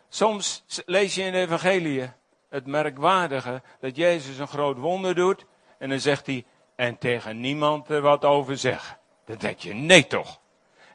Soms 0.09 0.63
lees 0.85 1.15
je 1.15 1.23
in 1.23 1.31
de 1.31 1.37
evangelie 1.37 2.11
het 2.49 2.65
merkwaardige 2.65 3.61
dat 3.79 3.95
Jezus 3.95 4.37
een 4.37 4.47
groot 4.47 4.77
wonder 4.77 5.15
doet 5.15 5.45
en 5.79 5.89
dan 5.89 5.99
zegt 5.99 6.25
hij, 6.25 6.45
en 6.75 6.97
tegen 6.97 7.39
niemand 7.39 7.89
er 7.89 8.01
wat 8.01 8.25
over 8.25 8.57
zeggen. 8.57 8.97
Dan 9.25 9.37
denk 9.37 9.59
je, 9.59 9.73
nee 9.73 10.07
toch. 10.07 10.39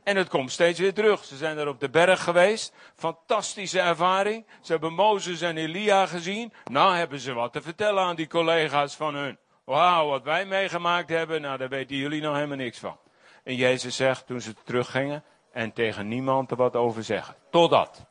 En 0.02 0.16
het 0.16 0.28
komt 0.28 0.52
steeds 0.52 0.78
weer 0.78 0.94
terug. 0.94 1.24
Ze 1.24 1.36
zijn 1.36 1.58
er 1.58 1.68
op 1.68 1.80
de 1.80 1.90
berg 1.90 2.22
geweest. 2.22 2.74
Fantastische 2.96 3.80
ervaring. 3.80 4.46
Ze 4.60 4.72
hebben 4.72 4.92
Mozes 4.92 5.40
en 5.40 5.56
Elia 5.56 6.06
gezien. 6.06 6.52
Nou 6.64 6.96
hebben 6.96 7.18
ze 7.18 7.32
wat 7.32 7.52
te 7.52 7.62
vertellen 7.62 8.02
aan 8.02 8.16
die 8.16 8.26
collega's 8.28 8.96
van 8.96 9.14
hun. 9.14 9.38
Wauw, 9.64 10.08
wat 10.08 10.22
wij 10.22 10.44
meegemaakt 10.44 11.08
hebben, 11.08 11.40
nou 11.40 11.58
daar 11.58 11.68
weten 11.68 11.96
jullie 11.96 12.22
nog 12.22 12.34
helemaal 12.34 12.56
niks 12.56 12.78
van. 12.78 12.96
En 13.44 13.54
Jezus 13.54 13.96
zegt 13.96 14.26
toen 14.26 14.40
ze 14.40 14.54
teruggingen, 14.64 15.24
en 15.52 15.72
tegen 15.72 16.08
niemand 16.08 16.50
er 16.50 16.56
wat 16.56 16.76
over 16.76 17.04
zeggen. 17.04 17.34
Totdat. 17.50 18.06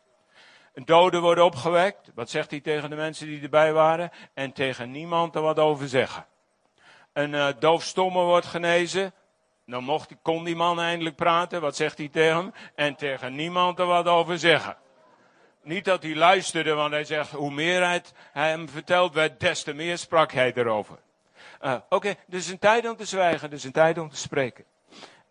Dode 0.73 1.19
wordt 1.19 1.41
opgewekt. 1.41 2.11
Wat 2.15 2.29
zegt 2.29 2.51
hij 2.51 2.59
tegen 2.59 2.89
de 2.89 2.95
mensen 2.95 3.27
die 3.27 3.41
erbij 3.41 3.73
waren? 3.73 4.11
En 4.33 4.53
tegen 4.53 4.91
niemand 4.91 5.35
er 5.35 5.41
wat 5.41 5.59
over 5.59 5.87
zeggen. 5.87 6.25
Een 7.13 7.33
uh, 7.33 7.47
doofstomme 7.59 8.23
wordt 8.23 8.45
genezen. 8.45 9.13
Dan 9.65 9.83
mocht, 9.83 10.15
kon 10.21 10.43
die 10.43 10.55
man 10.55 10.79
eindelijk 10.79 11.15
praten. 11.15 11.61
Wat 11.61 11.75
zegt 11.75 11.97
hij 11.97 12.07
tegen 12.07 12.35
hem? 12.35 12.53
En 12.75 12.95
tegen 12.95 13.35
niemand 13.35 13.79
er 13.79 13.85
wat 13.85 14.07
over 14.07 14.39
zeggen. 14.39 14.77
Niet 15.63 15.85
dat 15.85 16.03
hij 16.03 16.15
luisterde, 16.15 16.73
want 16.73 16.91
hij 16.91 17.03
zegt, 17.03 17.31
hoe 17.31 17.51
meer 17.51 17.87
hij 17.87 18.01
hem 18.31 18.69
verteld 18.69 19.13
werd, 19.13 19.39
des 19.39 19.63
te 19.63 19.73
meer 19.73 19.97
sprak 19.97 20.31
hij 20.31 20.53
erover. 20.53 20.97
Uh, 21.63 21.75
Oké, 21.89 22.15
dus 22.27 22.47
een 22.47 22.59
tijd 22.59 22.89
om 22.89 22.95
te 22.95 23.05
zwijgen, 23.05 23.49
dus 23.49 23.63
een 23.63 23.71
tijd 23.71 23.97
om 23.97 24.09
te 24.09 24.17
spreken. 24.17 24.65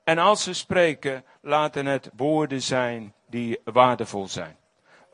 En 0.05 0.19
als 0.19 0.43
ze 0.43 0.53
spreken, 0.53 1.25
laten 1.41 1.87
het 1.87 2.11
woorden 2.17 2.63
zijn 2.63 3.15
die 3.27 3.61
waardevol 3.65 4.29
zijn. 4.29 4.57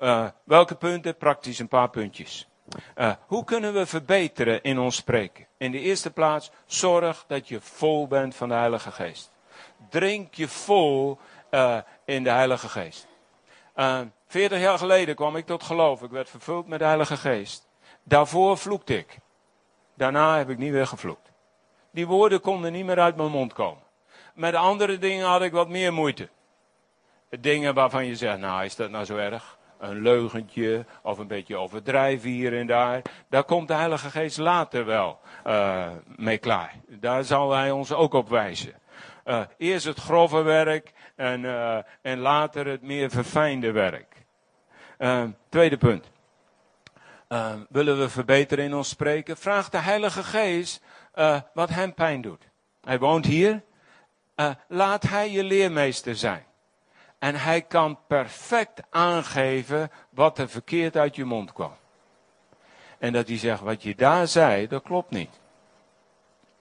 Uh, 0.00 0.26
welke 0.44 0.74
punten? 0.74 1.16
Praktisch 1.16 1.58
een 1.58 1.68
paar 1.68 1.90
puntjes. 1.90 2.48
Uh, 2.96 3.12
hoe 3.26 3.44
kunnen 3.44 3.74
we 3.74 3.86
verbeteren 3.86 4.62
in 4.62 4.78
ons 4.78 4.96
spreken? 4.96 5.46
In 5.58 5.70
de 5.70 5.80
eerste 5.80 6.10
plaats, 6.10 6.50
zorg 6.66 7.24
dat 7.26 7.48
je 7.48 7.60
vol 7.60 8.06
bent 8.06 8.34
van 8.34 8.48
de 8.48 8.54
Heilige 8.54 8.90
Geest. 8.90 9.32
Drink 9.90 10.34
je 10.34 10.48
vol 10.48 11.18
uh, 11.50 11.78
in 12.04 12.24
de 12.24 12.30
Heilige 12.30 12.68
Geest. 12.68 13.06
Veertig 14.26 14.60
jaar 14.60 14.78
geleden 14.78 15.14
kwam 15.14 15.36
ik 15.36 15.46
tot 15.46 15.62
geloof. 15.62 16.02
Ik 16.02 16.10
werd 16.10 16.30
vervuld 16.30 16.66
met 16.66 16.78
de 16.78 16.84
Heilige 16.84 17.16
Geest. 17.16 17.66
Daarvoor 18.02 18.58
vloekte 18.58 18.98
ik. 18.98 19.18
Daarna 19.96 20.38
heb 20.38 20.50
ik 20.50 20.58
niet 20.58 20.72
weer 20.72 20.86
gevloekt. 20.86 21.32
Die 21.90 22.06
woorden 22.06 22.40
konden 22.40 22.72
niet 22.72 22.84
meer 22.84 22.98
uit 23.00 23.16
mijn 23.16 23.30
mond 23.30 23.52
komen. 23.52 23.82
Met 24.34 24.54
andere 24.54 24.98
dingen 24.98 25.26
had 25.26 25.42
ik 25.42 25.52
wat 25.52 25.68
meer 25.68 25.92
moeite. 25.92 26.28
Dingen 27.40 27.74
waarvan 27.74 28.06
je 28.06 28.16
zegt, 28.16 28.38
nou 28.38 28.64
is 28.64 28.76
dat 28.76 28.90
nou 28.90 29.04
zo 29.04 29.16
erg? 29.16 29.58
Een 29.78 30.02
leugentje 30.02 30.84
of 31.02 31.18
een 31.18 31.26
beetje 31.26 31.56
overdrijven 31.56 32.30
hier 32.30 32.58
en 32.58 32.66
daar. 32.66 33.02
Daar 33.28 33.44
komt 33.44 33.68
de 33.68 33.74
Heilige 33.74 34.10
Geest 34.10 34.38
later 34.38 34.84
wel 34.84 35.20
uh, 35.46 35.88
mee 36.16 36.38
klaar. 36.38 36.74
Daar 36.88 37.24
zal 37.24 37.52
Hij 37.52 37.70
ons 37.70 37.92
ook 37.92 38.14
op 38.14 38.28
wijzen. 38.28 38.74
Uh, 39.24 39.40
eerst 39.56 39.86
het 39.86 39.98
grove 39.98 40.42
werk 40.42 40.92
en, 41.14 41.40
uh, 41.42 41.78
en 42.02 42.18
later 42.18 42.66
het 42.66 42.82
meer 42.82 43.10
verfijnde 43.10 43.70
werk. 43.70 44.24
tweede 45.48 45.76
punt. 45.76 46.10
Uh, 47.28 47.54
willen 47.68 47.98
we 47.98 48.08
verbeteren 48.08 48.64
in 48.64 48.74
ons 48.74 48.88
spreken? 48.88 49.36
Vraag 49.36 49.68
de 49.68 49.78
Heilige 49.78 50.22
Geest 50.22 50.82
uh, 51.14 51.40
wat 51.54 51.68
hem 51.68 51.94
pijn 51.94 52.20
doet. 52.20 52.48
Hij 52.80 52.98
woont 52.98 53.24
hier. 53.24 53.62
Uh, 54.36 54.50
laat 54.68 55.02
hij 55.02 55.30
je 55.30 55.44
leermeester 55.44 56.16
zijn. 56.16 56.44
En 57.18 57.34
hij 57.34 57.62
kan 57.62 57.98
perfect 58.06 58.82
aangeven 58.90 59.90
wat 60.10 60.38
er 60.38 60.48
verkeerd 60.48 60.96
uit 60.96 61.16
je 61.16 61.24
mond 61.24 61.52
kwam. 61.52 61.76
En 62.98 63.12
dat 63.12 63.28
hij 63.28 63.38
zegt, 63.38 63.60
wat 63.60 63.82
je 63.82 63.94
daar 63.94 64.26
zei, 64.26 64.66
dat 64.66 64.82
klopt 64.82 65.10
niet. 65.10 65.40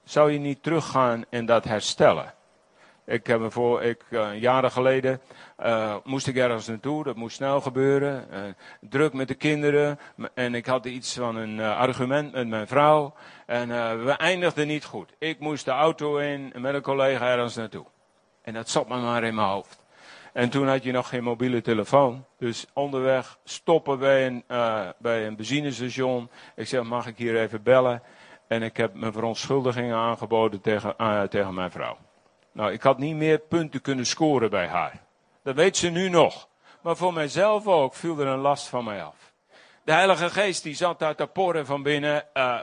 Zou 0.03 0.31
je 0.31 0.39
niet 0.39 0.63
teruggaan 0.63 1.25
en 1.29 1.45
dat 1.45 1.63
herstellen? 1.63 2.33
Ik 3.05 3.27
heb 3.27 3.51
voor, 3.51 3.81
ik, 3.81 4.05
uh, 4.09 4.41
jaren 4.41 4.71
geleden 4.71 5.21
uh, 5.59 5.95
moest 6.03 6.27
ik 6.27 6.35
ergens 6.35 6.67
naartoe, 6.67 7.03
dat 7.03 7.15
moest 7.15 7.35
snel 7.35 7.61
gebeuren. 7.61 8.27
Uh, 8.31 8.39
druk 8.89 9.13
met 9.13 9.27
de 9.27 9.33
kinderen 9.33 9.99
en 10.33 10.55
ik 10.55 10.65
had 10.65 10.85
iets 10.85 11.13
van 11.13 11.35
een 11.35 11.59
argument 11.59 12.33
met 12.33 12.47
mijn 12.47 12.67
vrouw. 12.67 13.13
En 13.45 13.67
we 14.05 14.11
eindigden 14.11 14.67
niet 14.67 14.85
goed. 14.85 15.13
Ik 15.17 15.39
moest 15.39 15.65
de 15.65 15.71
auto 15.71 16.17
in 16.17 16.53
met 16.57 16.73
een 16.73 16.81
collega 16.81 17.29
ergens 17.29 17.55
naartoe. 17.55 17.85
En 18.41 18.53
dat 18.53 18.69
zat 18.69 18.87
me 18.87 18.97
maar 18.97 19.23
in 19.23 19.35
mijn 19.35 19.47
hoofd. 19.47 19.83
En 20.33 20.49
toen 20.49 20.67
had 20.67 20.83
je 20.83 20.91
nog 20.91 21.09
geen 21.09 21.23
mobiele 21.23 21.61
telefoon. 21.61 22.25
Dus 22.37 22.65
onderweg 22.73 23.37
stoppen 23.43 23.99
bij 23.99 24.25
een, 24.25 24.43
bij 24.97 25.27
een 25.27 25.35
benzinestation. 25.35 26.29
Ik 26.55 26.67
zeg, 26.67 26.83
mag 26.83 27.07
ik 27.07 27.17
hier 27.17 27.39
even 27.39 27.63
bellen? 27.63 28.01
En 28.47 28.63
ik 28.63 28.77
heb 28.77 28.93
mijn 28.93 29.13
verontschuldigingen 29.13 29.95
aangeboden 29.95 30.61
tegen, 30.61 30.95
tegen 31.29 31.53
mijn 31.53 31.71
vrouw. 31.71 31.97
Nou, 32.55 32.71
ik 32.71 32.81
had 32.81 32.97
niet 32.97 33.15
meer 33.15 33.39
punten 33.39 33.81
kunnen 33.81 34.05
scoren 34.05 34.49
bij 34.49 34.67
haar. 34.67 35.01
Dat 35.43 35.55
weet 35.55 35.77
ze 35.77 35.89
nu 35.89 36.09
nog. 36.09 36.47
Maar 36.81 36.95
voor 36.95 37.13
mijzelf 37.13 37.67
ook 37.67 37.93
viel 37.93 38.19
er 38.19 38.27
een 38.27 38.39
last 38.39 38.67
van 38.67 38.83
mij 38.83 39.03
af. 39.03 39.33
De 39.83 39.91
Heilige 39.91 40.29
Geest 40.29 40.63
die 40.63 40.75
zat 40.75 40.99
daar 40.99 41.15
te 41.15 41.27
porren 41.27 41.65
van 41.65 41.83
binnen 41.83 42.25
uh, 42.33 42.59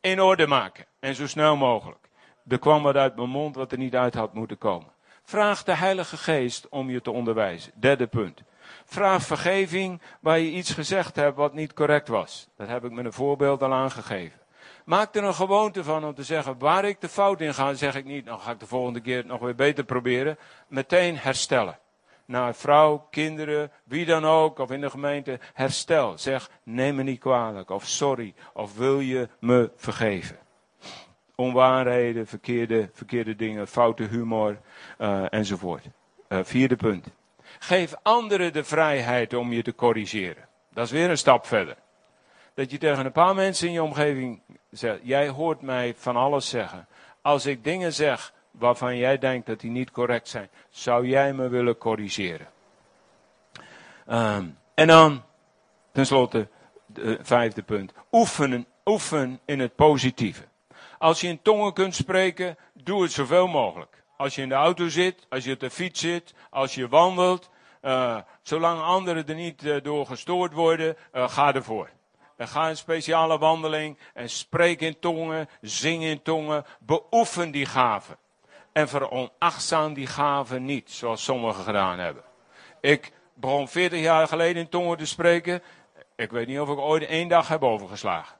in 0.00 0.20
orde 0.20 0.46
maken. 0.46 0.86
En 1.00 1.14
zo 1.14 1.26
snel 1.26 1.56
mogelijk. 1.56 2.08
Er 2.48 2.58
kwam 2.58 2.82
wat 2.82 2.96
uit 2.96 3.16
mijn 3.16 3.28
mond 3.28 3.54
wat 3.54 3.72
er 3.72 3.78
niet 3.78 3.96
uit 3.96 4.14
had 4.14 4.34
moeten 4.34 4.58
komen. 4.58 4.92
Vraag 5.22 5.64
de 5.64 5.74
Heilige 5.74 6.16
Geest 6.16 6.68
om 6.68 6.90
je 6.90 7.00
te 7.00 7.10
onderwijzen. 7.10 7.72
Derde 7.74 8.06
punt. 8.06 8.42
Vraag 8.84 9.22
vergeving 9.22 10.02
waar 10.20 10.38
je 10.38 10.50
iets 10.50 10.72
gezegd 10.72 11.16
hebt 11.16 11.36
wat 11.36 11.54
niet 11.54 11.74
correct 11.74 12.08
was. 12.08 12.48
Dat 12.56 12.68
heb 12.68 12.84
ik 12.84 12.90
met 12.90 13.04
een 13.04 13.12
voorbeeld 13.12 13.62
al 13.62 13.72
aangegeven. 13.72 14.39
Maak 14.84 15.14
er 15.14 15.24
een 15.24 15.34
gewoonte 15.34 15.84
van 15.84 16.04
om 16.04 16.14
te 16.14 16.22
zeggen, 16.22 16.58
waar 16.58 16.84
ik 16.84 17.00
de 17.00 17.08
fout 17.08 17.40
in 17.40 17.54
ga, 17.54 17.74
zeg 17.74 17.94
ik 17.94 18.04
niet, 18.04 18.26
dan 18.26 18.40
ga 18.40 18.50
ik 18.50 18.60
de 18.60 18.66
volgende 18.66 19.00
keer 19.00 19.16
het 19.16 19.26
nog 19.26 19.40
weer 19.40 19.54
beter 19.54 19.84
proberen. 19.84 20.38
Meteen 20.68 21.16
herstellen. 21.18 21.78
Naar 22.24 22.54
vrouw, 22.54 23.06
kinderen, 23.10 23.70
wie 23.84 24.06
dan 24.06 24.24
ook, 24.24 24.58
of 24.58 24.70
in 24.70 24.80
de 24.80 24.90
gemeente, 24.90 25.40
herstel. 25.54 26.18
Zeg, 26.18 26.50
neem 26.62 26.94
me 26.94 27.02
niet 27.02 27.20
kwalijk, 27.20 27.70
of 27.70 27.86
sorry, 27.86 28.34
of 28.52 28.76
wil 28.76 29.00
je 29.00 29.28
me 29.40 29.70
vergeven. 29.76 30.38
Onwaarheden, 31.34 32.26
verkeerde, 32.26 32.90
verkeerde 32.92 33.36
dingen, 33.36 33.68
foute 33.68 34.02
humor, 34.02 34.60
uh, 34.98 35.24
enzovoort. 35.30 35.84
Uh, 36.28 36.38
vierde 36.42 36.76
punt. 36.76 37.06
Geef 37.58 37.94
anderen 38.02 38.52
de 38.52 38.64
vrijheid 38.64 39.34
om 39.34 39.52
je 39.52 39.62
te 39.62 39.74
corrigeren. 39.74 40.48
Dat 40.72 40.84
is 40.84 40.90
weer 40.90 41.10
een 41.10 41.18
stap 41.18 41.46
verder. 41.46 41.76
Dat 42.54 42.70
je 42.70 42.78
tegen 42.78 43.06
een 43.06 43.12
paar 43.12 43.34
mensen 43.34 43.66
in 43.66 43.72
je 43.72 43.82
omgeving 43.82 44.42
jij 45.02 45.28
hoort 45.28 45.60
mij 45.60 45.94
van 45.96 46.16
alles 46.16 46.48
zeggen. 46.48 46.86
Als 47.22 47.46
ik 47.46 47.64
dingen 47.64 47.92
zeg 47.92 48.32
waarvan 48.50 48.96
jij 48.96 49.18
denkt 49.18 49.46
dat 49.46 49.60
die 49.60 49.70
niet 49.70 49.90
correct 49.90 50.28
zijn, 50.28 50.48
zou 50.70 51.06
jij 51.06 51.32
me 51.32 51.48
willen 51.48 51.78
corrigeren. 51.78 52.48
Um, 54.08 54.58
en 54.74 54.86
dan, 54.86 55.22
tenslotte, 55.92 56.48
de 56.86 57.18
vijfde 57.22 57.62
punt. 57.62 57.92
Oefenen, 58.12 58.66
oefen 58.84 59.40
in 59.44 59.60
het 59.60 59.74
positieve. 59.74 60.44
Als 60.98 61.20
je 61.20 61.28
in 61.28 61.42
tongen 61.42 61.72
kunt 61.72 61.94
spreken, 61.94 62.56
doe 62.74 63.02
het 63.02 63.12
zoveel 63.12 63.46
mogelijk. 63.46 64.04
Als 64.16 64.34
je 64.34 64.42
in 64.42 64.48
de 64.48 64.54
auto 64.54 64.88
zit, 64.88 65.26
als 65.28 65.44
je 65.44 65.52
op 65.52 65.60
de 65.60 65.70
fiets 65.70 66.00
zit, 66.00 66.34
als 66.50 66.74
je 66.74 66.88
wandelt, 66.88 67.50
uh, 67.82 68.18
zolang 68.42 68.80
anderen 68.80 69.26
er 69.26 69.34
niet 69.34 69.64
uh, 69.64 69.76
door 69.82 70.06
gestoord 70.06 70.52
worden, 70.52 70.96
ga 71.12 71.54
ervoor. 71.54 71.90
En 72.40 72.48
ga 72.48 72.68
een 72.68 72.76
speciale 72.76 73.38
wandeling 73.38 73.98
en 74.14 74.30
spreek 74.30 74.80
in 74.80 74.98
tongen, 74.98 75.48
zing 75.60 76.02
in 76.02 76.22
tongen, 76.22 76.64
beoefen 76.78 77.50
die 77.50 77.66
gaven. 77.66 78.16
En 78.72 78.88
veronachtzaam 78.88 79.94
die 79.94 80.06
gaven 80.06 80.64
niet, 80.64 80.90
zoals 80.90 81.24
sommigen 81.24 81.64
gedaan 81.64 81.98
hebben. 81.98 82.22
Ik 82.80 83.12
begon 83.34 83.68
40 83.68 84.00
jaar 84.00 84.28
geleden 84.28 84.62
in 84.62 84.68
tongen 84.68 84.96
te 84.96 85.06
spreken. 85.06 85.62
Ik 86.16 86.30
weet 86.30 86.46
niet 86.46 86.60
of 86.60 86.68
ik 86.68 86.78
ooit 86.78 87.06
één 87.06 87.28
dag 87.28 87.48
heb 87.48 87.62
overgeslagen. 87.62 88.36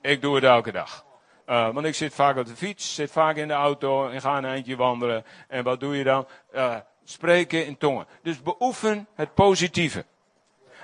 Ik 0.00 0.20
doe 0.20 0.34
het 0.34 0.44
elke 0.44 0.72
dag. 0.72 1.04
Uh, 1.46 1.68
want 1.70 1.86
ik 1.86 1.94
zit 1.94 2.14
vaak 2.14 2.36
op 2.36 2.46
de 2.46 2.56
fiets, 2.56 2.94
zit 2.94 3.10
vaak 3.10 3.36
in 3.36 3.48
de 3.48 3.54
auto 3.54 4.08
en 4.08 4.20
ga 4.20 4.36
een 4.36 4.44
eindje 4.44 4.76
wandelen. 4.76 5.24
En 5.48 5.64
wat 5.64 5.80
doe 5.80 5.96
je 5.96 6.04
dan? 6.04 6.26
Uh, 6.54 6.76
spreken 7.04 7.66
in 7.66 7.76
tongen. 7.76 8.06
Dus 8.22 8.42
beoefen 8.42 9.08
het 9.14 9.34
positieve. 9.34 10.04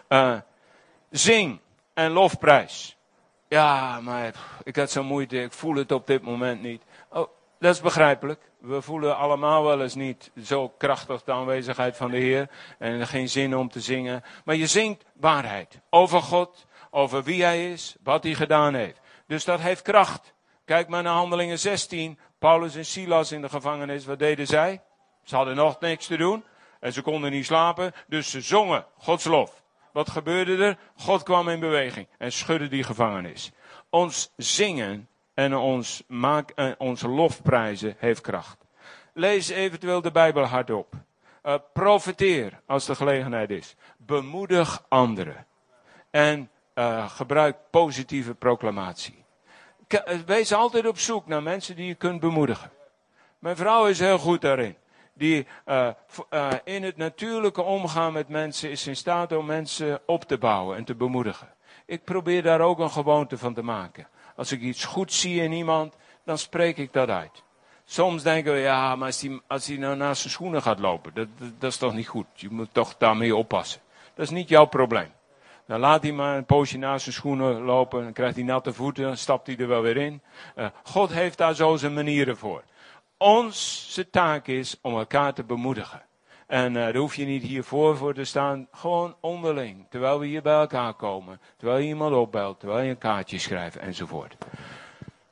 Uh, 0.09 0.37
zing 1.11 1.61
en 1.97 2.11
lofprijs. 2.11 2.97
Ja, 3.49 4.01
maar 4.01 4.35
ik 4.63 4.77
had 4.77 4.91
zo'n 4.91 5.07
moeite, 5.07 5.43
ik 5.43 5.53
voel 5.53 5.75
het 5.75 5.93
op 5.93 6.07
dit 6.07 6.23
moment 6.23 6.63
niet. 6.63 6.83
Oh, 7.09 7.29
dat 7.59 7.75
is 7.75 7.81
begrijpelijk. 7.81 8.51
We 8.59 8.83
voelen 8.83 9.17
allemaal 9.17 9.65
wel 9.65 9.83
eens 9.83 9.95
niet 9.95 10.31
zo 10.43 10.69
krachtig 10.69 11.23
de 11.23 11.33
aanwezigheid 11.33 11.97
van 11.97 12.11
de 12.11 12.17
Heer. 12.17 12.51
En 12.79 13.07
geen 13.07 13.29
zin 13.29 13.57
om 13.57 13.69
te 13.69 13.81
zingen. 13.81 14.25
Maar 14.45 14.55
je 14.55 14.67
zingt 14.67 15.05
waarheid. 15.15 15.81
Over 15.91 16.23
God, 16.23 16.67
over 16.91 17.23
wie 17.23 17.43
Hij 17.43 17.73
is, 17.73 17.97
wat 18.03 18.23
Hij 18.23 18.35
gedaan 18.35 18.75
heeft. 18.75 19.01
Dus 19.27 19.45
dat 19.45 19.61
heeft 19.61 19.83
kracht. 19.83 20.35
Kijk 20.65 20.89
maar 20.89 21.03
naar 21.03 21.15
Handelingen 21.15 21.59
16. 21.59 22.19
Paulus 22.39 22.75
en 22.75 22.85
Silas 22.85 23.33
in 23.33 23.43
de 23.43 23.49
gevangenis, 23.49 24.05
wat 24.05 24.19
deden 24.19 24.47
zij? 24.47 24.83
Ze 25.23 25.37
hadden 25.37 25.57
nog 25.57 25.81
niks 25.81 26.07
te 26.07 26.17
doen. 26.17 26.45
En 26.81 26.93
ze 26.93 27.03
konden 27.03 27.31
niet 27.31 27.47
slapen, 27.47 27.93
dus 28.07 28.31
ze 28.31 28.41
zongen 28.41 28.87
Gods 28.99 29.25
lof. 29.25 29.65
Wat 29.97 30.11
gebeurde 30.11 30.65
er? 30.65 30.79
God 30.97 31.23
kwam 31.23 31.49
in 31.49 31.61
beweging 31.61 32.07
en 32.19 32.33
schudde 32.33 32.69
die 32.69 32.83
gevangenis. 32.83 33.53
Ons 33.91 34.33
zingen 34.37 35.09
en 35.35 35.55
ons, 35.55 36.03
maak, 36.07 36.51
en 36.51 36.75
onze 36.79 37.09
lofprijzen 37.09 37.95
heeft 37.99 38.21
kracht. 38.21 38.59
Lees 39.15 39.49
eventueel 39.49 40.01
de 40.01 40.11
Bijbel 40.11 40.45
hardop. 40.45 40.95
Uh, 41.45 41.55
profiteer 41.73 42.61
als 42.67 42.87
de 42.87 42.95
gelegenheid 42.95 43.51
is. 43.51 43.75
Bemoedig 43.97 44.85
anderen. 44.89 45.47
En 46.11 46.51
uh, 46.75 47.11
gebruik 47.11 47.57
positieve 47.71 48.35
proclamatie. 48.35 49.25
Eh, 49.89 50.19
wees 50.27 50.53
altijd 50.53 50.87
op 50.87 50.99
zoek 50.99 51.27
naar 51.27 51.43
mensen 51.43 51.77
die 51.77 51.87
je 51.87 51.95
kunt 51.95 52.21
bemoedigen. 52.21 52.71
Mijn 53.39 53.57
vrouw 53.57 53.87
is 53.87 53.99
heel 53.99 54.19
goed 54.19 54.41
daarin 54.41 54.77
die 55.17 55.47
uh, 55.67 55.89
uh, 56.31 56.49
in 56.65 56.83
het 56.83 56.97
natuurlijke 56.97 57.63
omgaan 57.63 58.13
met 58.13 58.29
mensen 58.29 58.71
is 58.71 58.87
in 58.87 58.97
staat 58.97 59.33
om 59.33 59.47
mensen 59.47 60.01
op 60.07 60.25
te 60.25 60.39
bouwen 60.39 60.77
en 60.77 60.85
te 60.85 60.95
bemoedigen. 60.95 61.55
Ik 61.87 62.05
probeer 62.05 62.43
daar 62.43 62.61
ook 62.61 62.79
een 62.79 62.91
gewoonte 62.91 63.39
van 63.39 63.55
te 63.55 63.63
maken. 63.63 64.09
Als 64.37 64.53
ik 64.53 64.61
iets 64.61 64.85
goed 64.85 65.13
zie 65.13 65.43
in 65.43 65.53
iemand, 65.53 65.97
dan 66.25 66.39
spreek 66.39 66.77
ik 66.77 66.93
dat 66.93 67.09
uit. 67.09 67.45
Soms 67.85 68.23
denken 68.23 68.53
we, 68.53 68.59
ja, 68.59 68.97
maar 68.97 69.07
als 69.07 69.21
hij, 69.21 69.41
als 69.47 69.69
nou 69.69 69.97
naast 69.97 70.21
zijn 70.21 70.33
schoenen 70.33 70.63
gaat 70.63 70.79
lopen, 70.79 71.15
dat, 71.15 71.29
dat, 71.59 71.71
is 71.71 71.77
toch 71.77 71.95
niet 71.95 72.09
goed. 72.09 72.27
Je 72.35 72.51
moet 72.51 72.69
toch 72.73 72.97
daarmee 72.99 73.37
oppassen. 73.37 73.81
Dat 74.15 74.25
is 74.25 74.31
niet 74.31 74.49
jouw 74.49 74.65
probleem. 74.65 75.11
Dan 75.67 75.81
laat 75.81 76.03
hij 76.03 76.13
maar 76.13 76.37
een 76.37 76.45
poosje 76.45 76.79
naast 76.79 77.03
zijn 77.03 77.15
schoenen 77.15 77.61
lopen, 77.61 78.03
dan 78.03 78.13
krijgt 78.13 78.35
hij 78.35 78.45
natte 78.45 78.73
voeten, 78.73 79.05
dan 79.05 79.17
stapt 79.17 79.47
hij 79.47 79.57
er 79.57 79.69
wel 79.69 79.83
weer 79.83 79.97
in. 79.97 80.23
Uh, 80.57 80.67
God 80.83 81.13
heeft 81.13 81.39
daar 81.39 81.55
zo 81.55 81.77
zijn 81.77 81.95
manieren 81.95 82.37
voor. 82.37 82.63
Onze 83.19 84.11
taak 84.11 84.47
is 84.47 84.79
om 84.81 84.97
elkaar 84.97 85.35
te 85.35 85.45
bemoedigen. 85.45 86.03
En 86.47 86.75
uh, 86.75 86.83
daar 86.83 86.97
hoef 86.97 87.15
je 87.15 87.25
niet 87.25 87.43
hiervoor 87.43 87.97
voor 87.97 88.15
te 88.15 88.25
staan. 88.25 88.69
Gewoon 88.71 89.17
onderling. 89.21 89.87
Terwijl 89.91 90.19
we 90.19 90.27
hier 90.27 90.43
bij 90.43 90.55
elkaar 90.55 90.95
komen. 90.95 91.41
Terwijl 91.57 91.79
je 91.79 91.89
iemand 91.89 92.15
opbelt. 92.15 92.61
Terwijl 92.61 92.85
je 92.85 92.91
een 92.91 92.99
kaartje 92.99 93.39
schrijft 93.39 93.77
enzovoort. 93.77 94.37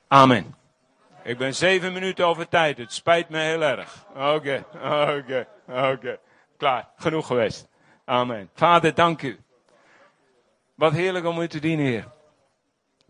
Amen. 0.08 0.54
Ik 1.22 1.38
ben 1.38 1.54
zeven 1.54 1.92
minuten 1.92 2.26
over 2.26 2.48
tijd. 2.48 2.78
Het 2.78 2.92
spijt 2.92 3.28
me 3.28 3.38
heel 3.38 3.62
erg. 3.62 4.06
Oké, 4.14 4.64
oké, 5.16 5.46
oké. 5.68 6.18
Klaar. 6.56 6.88
Genoeg 6.96 7.26
geweest. 7.26 7.68
Amen. 8.04 8.50
Vader, 8.54 8.94
dank 8.94 9.22
u. 9.22 9.38
Wat 10.74 10.92
heerlijk 10.92 11.24
om 11.24 11.40
u 11.40 11.48
te 11.48 11.58
dienen, 11.58 11.86
Heer. 11.86 12.08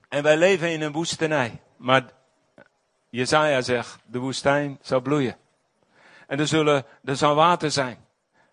En 0.08 0.22
wij 0.22 0.36
leven 0.36 0.72
in 0.72 0.82
een 0.82 0.92
woestenij. 0.92 1.60
Maar 1.76 2.02
Jezaja 3.14 3.60
zegt, 3.60 3.98
de 4.06 4.18
woestijn 4.18 4.78
zal 4.82 5.00
bloeien. 5.00 5.36
En 6.26 6.38
er, 6.38 6.46
zullen, 6.46 6.84
er 7.04 7.16
zal 7.16 7.34
water 7.34 7.70
zijn. 7.70 8.06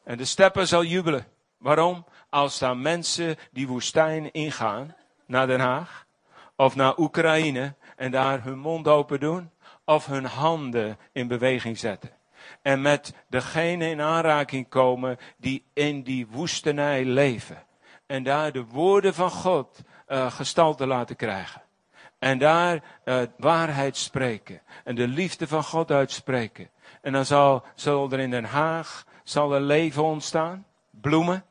En 0.04 0.18
de 0.18 0.26
steppen 0.26 0.68
zal 0.68 0.84
jubelen. 0.84 1.26
Waarom? 1.58 2.06
Als 2.30 2.60
daar 2.60 2.78
mensen 2.78 3.36
die 3.52 3.68
woestijn 3.68 4.32
ingaan, 4.32 4.96
naar 5.26 5.48
Den 5.48 5.60
Haag, 5.60 6.06
of 6.56 6.76
naar 6.76 6.98
Oekraïne, 6.98 7.76
en 7.96 8.12
daar 8.12 8.44
hun 8.44 8.60
mond 8.60 8.88
open 8.88 9.20
doen, 9.20 9.52
of 9.86 10.06
hun 10.06 10.26
handen 10.26 10.98
in 11.12 11.28
beweging 11.28 11.78
zetten. 11.78 12.12
En 12.62 12.82
met 12.82 13.14
degene 13.28 13.90
in 13.90 14.02
aanraking 14.02 14.70
komen 14.70 15.18
die 15.38 15.66
in 15.74 16.04
die 16.04 16.28
woestenij 16.28 17.06
leven. 17.06 17.64
En 18.06 18.24
daar 18.24 18.52
de 18.52 18.66
woorden 18.66 19.14
van 19.14 19.32
God 19.32 19.82
uh, 20.08 20.32
gestalte 20.32 20.88
laten 20.88 21.16
krijgen. 21.16 21.62
En 22.22 22.38
daar 22.38 22.84
uh, 23.06 23.22
waarheid 23.38 23.98
spreken. 23.98 24.62
En 24.84 24.96
de 24.96 25.08
liefde 25.08 25.48
van 25.48 25.64
God 25.64 25.92
uitspreken. 25.92 26.70
En 27.02 27.12
dan 27.12 27.26
zal, 27.26 27.64
zal 27.76 28.12
er 28.12 28.20
in 28.20 28.30
Den 28.30 28.44
Haag 28.44 29.06
zal 29.24 29.54
er 29.54 29.62
leven 29.62 30.04
ontstaan. 30.04 30.66
Bloemen. 30.90 31.46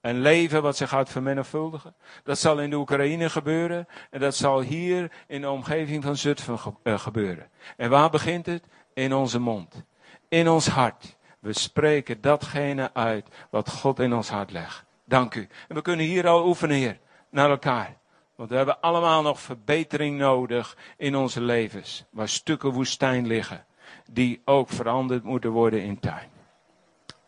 En 0.00 0.20
leven 0.20 0.62
wat 0.62 0.76
zich 0.76 0.88
gaat 0.88 1.10
vermenigvuldigen. 1.10 1.94
Dat 2.24 2.38
zal 2.38 2.60
in 2.60 2.70
de 2.70 2.76
Oekraïne 2.76 3.30
gebeuren. 3.30 3.88
En 4.10 4.20
dat 4.20 4.34
zal 4.34 4.60
hier 4.60 5.12
in 5.26 5.40
de 5.40 5.50
omgeving 5.50 6.02
van 6.02 6.16
Zutphen 6.16 6.58
ge 6.58 6.72
uh, 6.82 6.98
gebeuren. 6.98 7.48
En 7.76 7.90
waar 7.90 8.10
begint 8.10 8.46
het? 8.46 8.64
In 8.94 9.14
onze 9.14 9.38
mond. 9.38 9.84
in 10.28 10.48
ons 10.48 10.66
hart. 10.66 11.16
We 11.38 11.52
spreken 11.52 12.20
datgene 12.20 12.90
uit 12.94 13.28
wat 13.50 13.70
God 13.70 13.98
in 13.98 14.12
ons 14.12 14.28
hart 14.28 14.50
legt. 14.50 14.84
Dank 15.04 15.34
u. 15.34 15.48
En 15.68 15.74
we 15.74 15.82
kunnen 15.82 16.06
hier 16.06 16.28
al 16.28 16.46
oefenen, 16.46 16.76
Heer, 16.76 16.98
naar 17.30 17.50
elkaar. 17.50 17.99
Want 18.40 18.52
we 18.52 18.58
hebben 18.58 18.80
allemaal 18.80 19.22
nog 19.22 19.40
verbetering 19.40 20.18
nodig 20.18 20.76
in 20.96 21.16
onze 21.16 21.40
levens. 21.40 22.04
Waar 22.10 22.28
stukken 22.28 22.70
woestijn 22.70 23.26
liggen. 23.26 23.64
Die 24.10 24.42
ook 24.44 24.68
veranderd 24.68 25.24
moeten 25.24 25.50
worden 25.50 25.82
in 25.82 26.00
tuin. 26.00 26.28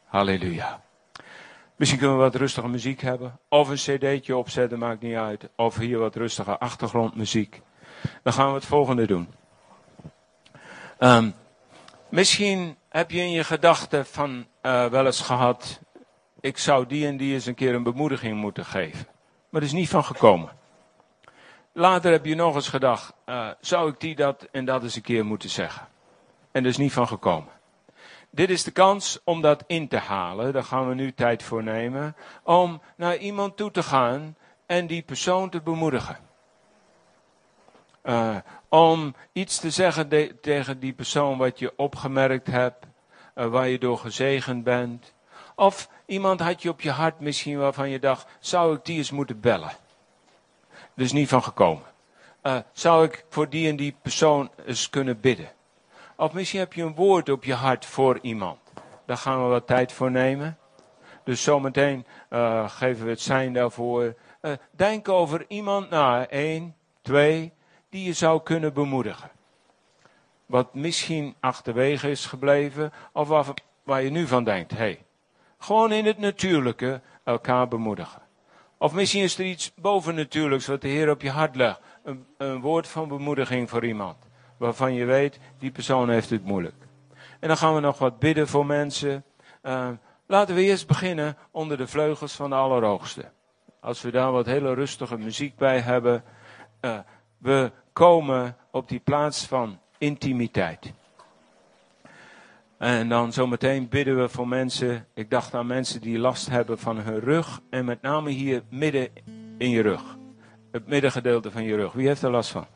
Halleluja. 0.04 0.82
Misschien 1.76 1.98
kunnen 1.98 2.16
we 2.16 2.22
wat 2.22 2.34
rustige 2.34 2.68
muziek 2.68 3.00
hebben. 3.00 3.38
Of 3.48 3.68
een 3.68 3.98
cd'tje 3.98 4.36
opzetten, 4.36 4.78
maakt 4.78 5.02
niet 5.02 5.14
uit. 5.14 5.48
Of 5.56 5.76
hier 5.76 5.98
wat 5.98 6.16
rustige 6.16 6.58
achtergrondmuziek. 6.58 7.62
Dan 8.22 8.32
gaan 8.32 8.48
we 8.48 8.54
het 8.54 8.66
volgende 8.66 9.06
doen. 9.06 9.28
Um, 10.98 11.34
misschien 12.08 12.76
heb 12.88 13.10
je 13.10 13.20
in 13.20 13.30
je 13.30 13.44
gedachten 13.44 14.06
van 14.06 14.46
uh, 14.62 14.86
wel 14.86 15.06
eens 15.06 15.20
gehad. 15.20 15.80
Ik 16.40 16.58
zou 16.58 16.86
die 16.86 17.06
en 17.06 17.16
die 17.16 17.34
eens 17.34 17.46
een 17.46 17.54
keer 17.54 17.74
een 17.74 17.82
bemoediging 17.82 18.40
moeten 18.40 18.64
geven. 18.64 19.06
Maar 19.48 19.60
dat 19.60 19.70
is 19.70 19.76
niet 19.76 19.88
van 19.88 20.04
gekomen. 20.04 20.60
Later 21.74 22.12
heb 22.12 22.24
je 22.24 22.34
nog 22.34 22.54
eens 22.54 22.68
gedacht. 22.68 23.12
Uh, 23.26 23.48
zou 23.60 23.90
ik 23.90 24.00
die 24.00 24.14
dat 24.14 24.48
en 24.50 24.64
dat 24.64 24.82
eens 24.82 24.96
een 24.96 25.02
keer 25.02 25.24
moeten 25.24 25.50
zeggen? 25.50 25.88
En 26.50 26.62
dat 26.62 26.72
is 26.72 26.78
niet 26.78 26.92
van 26.92 27.06
gekomen. 27.06 27.52
Dit 28.30 28.50
is 28.50 28.62
de 28.62 28.70
kans 28.70 29.20
om 29.24 29.40
dat 29.40 29.64
in 29.66 29.88
te 29.88 29.96
halen. 29.96 30.52
Daar 30.52 30.64
gaan 30.64 30.88
we 30.88 30.94
nu 30.94 31.12
tijd 31.12 31.42
voor 31.42 31.62
nemen. 31.62 32.16
Om 32.42 32.80
naar 32.96 33.16
iemand 33.16 33.56
toe 33.56 33.70
te 33.70 33.82
gaan 33.82 34.36
en 34.66 34.86
die 34.86 35.02
persoon 35.02 35.50
te 35.50 35.60
bemoedigen. 35.60 36.18
Uh, 38.04 38.36
om 38.68 39.14
iets 39.32 39.58
te 39.58 39.70
zeggen 39.70 40.08
tegen 40.40 40.78
die 40.78 40.92
persoon 40.92 41.38
wat 41.38 41.58
je 41.58 41.72
opgemerkt 41.76 42.46
hebt, 42.46 42.86
uh, 43.34 43.46
waar 43.46 43.68
je 43.68 43.78
door 43.78 43.98
gezegend 43.98 44.64
bent. 44.64 45.12
Of 45.54 45.88
iemand 46.06 46.40
had 46.40 46.62
je 46.62 46.68
op 46.68 46.80
je 46.80 46.90
hart 46.90 47.20
misschien 47.20 47.58
waarvan 47.58 47.90
je 47.90 47.98
dacht, 47.98 48.26
zou 48.40 48.76
ik 48.76 48.84
die 48.84 48.96
eens 48.96 49.10
moeten 49.10 49.40
bellen? 49.40 49.72
Dus 50.94 51.12
niet 51.12 51.28
van 51.28 51.42
gekomen. 51.42 51.84
Uh, 52.42 52.56
zou 52.72 53.04
ik 53.04 53.24
voor 53.28 53.48
die 53.48 53.68
en 53.68 53.76
die 53.76 53.96
persoon 54.02 54.50
eens 54.66 54.90
kunnen 54.90 55.20
bidden? 55.20 55.52
Of 56.16 56.32
misschien 56.32 56.60
heb 56.60 56.72
je 56.72 56.82
een 56.82 56.94
woord 56.94 57.28
op 57.28 57.44
je 57.44 57.54
hart 57.54 57.86
voor 57.86 58.18
iemand. 58.22 58.58
Daar 59.06 59.16
gaan 59.16 59.42
we 59.42 59.48
wat 59.48 59.66
tijd 59.66 59.92
voor 59.92 60.10
nemen. 60.10 60.58
Dus 61.24 61.42
zometeen 61.42 62.06
uh, 62.30 62.68
geven 62.70 63.04
we 63.04 63.10
het 63.10 63.20
zijn 63.20 63.52
daarvoor. 63.52 64.14
Uh, 64.42 64.52
denk 64.70 65.08
over 65.08 65.44
iemand 65.48 65.90
na. 65.90 66.26
één, 66.26 66.76
twee, 67.02 67.52
die 67.88 68.04
je 68.04 68.12
zou 68.12 68.42
kunnen 68.42 68.72
bemoedigen. 68.72 69.30
Wat 70.46 70.74
misschien 70.74 71.34
achterwege 71.40 72.10
is 72.10 72.26
gebleven, 72.26 72.92
of 73.12 73.28
waar, 73.28 73.46
waar 73.82 74.02
je 74.02 74.10
nu 74.10 74.26
van 74.26 74.44
denkt. 74.44 74.70
Hey, 74.70 75.04
gewoon 75.58 75.92
in 75.92 76.06
het 76.06 76.18
natuurlijke 76.18 77.00
elkaar 77.24 77.68
bemoedigen. 77.68 78.21
Of 78.82 78.92
misschien 78.92 79.22
is 79.22 79.38
er 79.38 79.44
iets 79.44 79.74
bovennatuurlijks 79.74 80.66
wat 80.66 80.80
de 80.80 80.88
Heer 80.88 81.10
op 81.10 81.22
je 81.22 81.30
hart 81.30 81.56
legt. 81.56 81.80
Een, 82.04 82.26
een 82.38 82.60
woord 82.60 82.88
van 82.88 83.08
bemoediging 83.08 83.70
voor 83.70 83.84
iemand 83.84 84.16
waarvan 84.56 84.94
je 84.94 85.04
weet, 85.04 85.38
die 85.58 85.70
persoon 85.70 86.10
heeft 86.10 86.30
het 86.30 86.44
moeilijk. 86.44 86.74
En 87.40 87.48
dan 87.48 87.56
gaan 87.56 87.74
we 87.74 87.80
nog 87.80 87.98
wat 87.98 88.18
bidden 88.18 88.48
voor 88.48 88.66
mensen. 88.66 89.24
Uh, 89.62 89.88
laten 90.26 90.54
we 90.54 90.62
eerst 90.62 90.86
beginnen 90.86 91.36
onder 91.50 91.76
de 91.76 91.86
vleugels 91.86 92.32
van 92.32 92.50
de 92.50 92.56
Allerhoogste. 92.56 93.30
Als 93.80 94.02
we 94.02 94.10
daar 94.10 94.32
wat 94.32 94.46
hele 94.46 94.74
rustige 94.74 95.18
muziek 95.18 95.56
bij 95.56 95.80
hebben. 95.80 96.24
Uh, 96.80 96.98
we 97.38 97.72
komen 97.92 98.56
op 98.70 98.88
die 98.88 99.00
plaats 99.00 99.46
van 99.46 99.78
intimiteit. 99.98 100.92
En 102.82 103.08
dan 103.08 103.32
zometeen 103.32 103.88
bidden 103.88 104.20
we 104.20 104.28
voor 104.28 104.48
mensen. 104.48 105.06
Ik 105.14 105.30
dacht 105.30 105.54
aan 105.54 105.66
mensen 105.66 106.00
die 106.00 106.18
last 106.18 106.48
hebben 106.48 106.78
van 106.78 106.98
hun 106.98 107.20
rug. 107.20 107.60
En 107.70 107.84
met 107.84 108.02
name 108.02 108.30
hier 108.30 108.62
midden 108.68 109.08
in 109.58 109.70
je 109.70 109.82
rug. 109.82 110.02
Het 110.70 110.86
middengedeelte 110.86 111.50
van 111.50 111.64
je 111.64 111.76
rug. 111.76 111.92
Wie 111.92 112.06
heeft 112.06 112.22
er 112.22 112.30
last 112.30 112.50
van? 112.50 112.66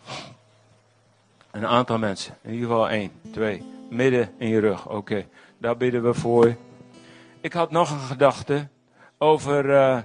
Een 1.51 1.67
aantal 1.67 1.99
mensen. 1.99 2.35
In 2.43 2.53
ieder 2.53 2.69
geval 2.69 2.89
één, 2.89 3.11
twee. 3.33 3.63
Midden 3.91 4.33
in 4.39 4.49
je 4.49 4.61
rug. 4.61 4.89
Oké, 4.89 5.27
daar 5.59 5.77
bidden 5.77 6.03
we 6.03 6.15
voor. 6.15 6.57
Ik 7.41 7.53
had 7.53 7.71
nog 7.71 7.91
een 7.91 7.99
gedachte 7.99 8.69
over 9.19 9.65
uh, 9.65 9.99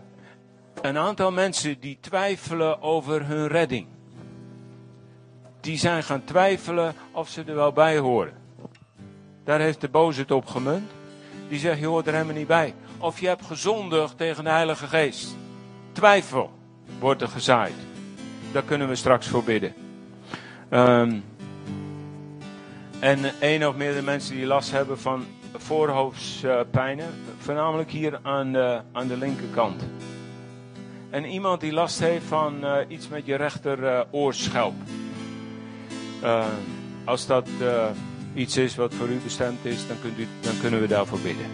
een 0.82 0.98
aantal 0.98 1.32
mensen 1.32 1.80
die 1.80 1.98
twijfelen 2.00 2.82
over 2.82 3.26
hun 3.26 3.48
redding. 3.48 3.88
Die 5.60 5.78
zijn 5.78 6.04
gaan 6.04 6.24
twijfelen 6.24 6.94
of 7.12 7.30
ze 7.30 7.44
er 7.44 7.56
wel 7.56 7.72
bij 7.72 7.98
horen. 7.98 8.41
Daar 9.44 9.60
heeft 9.60 9.82
de 9.82 9.90
boze 9.90 10.22
het 10.22 10.32
op 10.32 10.46
gemunt. 10.46 10.92
Die 11.48 11.60
zegt, 11.60 11.80
je 11.80 11.86
hoort 11.86 12.08
er 12.08 12.14
helemaal 12.14 12.36
niet 12.36 12.48
bij. 12.48 12.74
Of 12.98 13.20
je 13.20 13.28
hebt 13.28 13.46
gezondigd 13.46 14.18
tegen 14.18 14.44
de 14.44 14.50
Heilige 14.50 14.88
Geest. 14.88 15.36
Twijfel 15.92 16.52
wordt 17.00 17.22
er 17.22 17.28
gezaaid. 17.28 17.74
Daar 18.52 18.64
kunnen 18.64 18.88
we 18.88 18.96
straks 18.96 19.28
voor 19.28 19.44
bidden. 19.44 19.74
Um, 20.70 21.24
en 23.00 23.40
één 23.40 23.68
of 23.68 23.76
meerdere 23.76 24.02
mensen 24.02 24.36
die 24.36 24.46
last 24.46 24.72
hebben 24.72 25.00
van 25.00 25.26
voorhoofdpijnen, 25.58 27.08
voornamelijk 27.38 27.92
hier 27.92 28.20
aan 28.22 28.52
de, 28.52 28.82
aan 28.92 29.08
de 29.08 29.18
linkerkant. 29.18 29.84
En 31.10 31.26
iemand 31.26 31.62
die 31.62 31.74
last 31.74 32.00
heeft 32.00 32.26
van 32.26 32.66
uh, 32.66 32.76
iets 32.88 33.08
met 33.08 33.26
je 33.26 33.36
rechter 33.36 34.06
oorschelp. 34.12 34.74
Uh, 36.24 36.46
als 37.06 37.26
dat 37.26 37.48
iets 38.34 38.58
is 38.58 38.76
wat 38.76 38.94
voor 38.94 39.08
u 39.08 39.20
bestemd 39.24 39.66
is, 39.66 39.88
dan, 39.88 39.98
kunt 40.02 40.18
u, 40.18 40.28
dan 40.42 40.60
kunnen 40.60 40.82
we 40.82 40.88
daarvoor 40.88 41.20
bidden. 41.20 41.46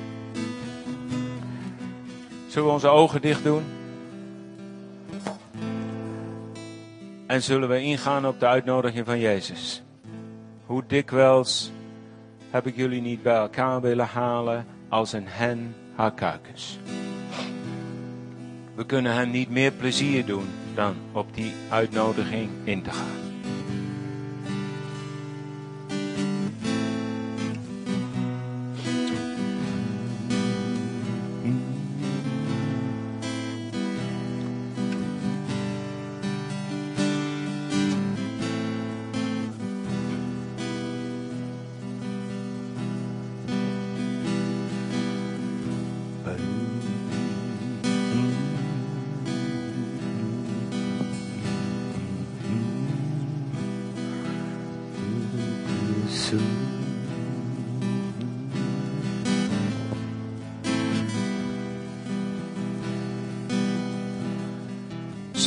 Zullen 2.48 2.68
we 2.68 2.74
onze 2.74 2.88
ogen 2.88 3.22
dicht 3.22 3.44
doen? 3.44 3.64
En 7.28 7.44
zullen 7.44 7.70
we 7.70 7.82
ingaan 7.82 8.28
op 8.28 8.40
de 8.40 8.48
uitnodiging 8.48 9.06
van 9.06 9.20
Jezus? 9.20 9.84
Hoe 10.66 10.84
dikwijls 10.88 11.72
heb 12.50 12.68
ik 12.68 12.76
jullie 12.76 13.02
niet 13.02 13.24
bij 13.24 13.36
elkaar 13.36 13.82
willen 13.82 14.08
halen 14.08 14.66
als 14.90 15.14
een 15.14 15.28
hen 15.28 15.76
haar 15.96 16.14
kuikens. 16.14 16.80
We 18.76 18.86
kunnen 18.86 19.14
hem 19.14 19.30
niet 19.30 19.50
meer 19.50 19.72
plezier 19.72 20.26
doen 20.26 20.48
dan 20.76 20.96
op 21.12 21.34
die 21.34 21.54
uitnodiging 21.70 22.50
in 22.64 22.82
te 22.82 22.92
gaan. 22.92 23.27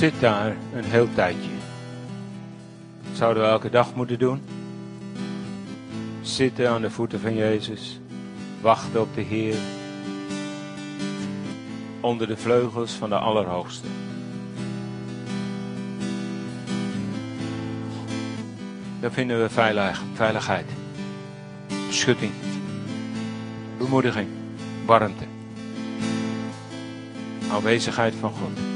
Zit 0.00 0.20
daar 0.20 0.56
een 0.74 0.84
heel 0.84 1.08
tijdje. 1.14 1.50
Zouden 3.12 3.42
we 3.42 3.48
elke 3.48 3.70
dag 3.70 3.94
moeten 3.94 4.18
doen? 4.18 4.42
Zitten 6.22 6.70
aan 6.70 6.82
de 6.82 6.90
voeten 6.90 7.20
van 7.20 7.34
Jezus. 7.34 8.00
Wachten 8.60 9.00
op 9.00 9.14
de 9.14 9.20
Heer. 9.20 9.54
Onder 12.00 12.26
de 12.26 12.36
vleugels 12.36 12.92
van 12.92 13.08
de 13.08 13.18
Allerhoogste. 13.18 13.86
Daar 19.00 19.12
vinden 19.12 19.42
we 19.42 19.48
veilig, 19.48 20.02
veiligheid. 20.14 20.66
Beschutting. 21.86 22.32
Bemoediging. 23.78 24.28
Warmte. 24.86 25.24
Aanwezigheid 27.52 28.14
van 28.14 28.30
God. 28.30 28.69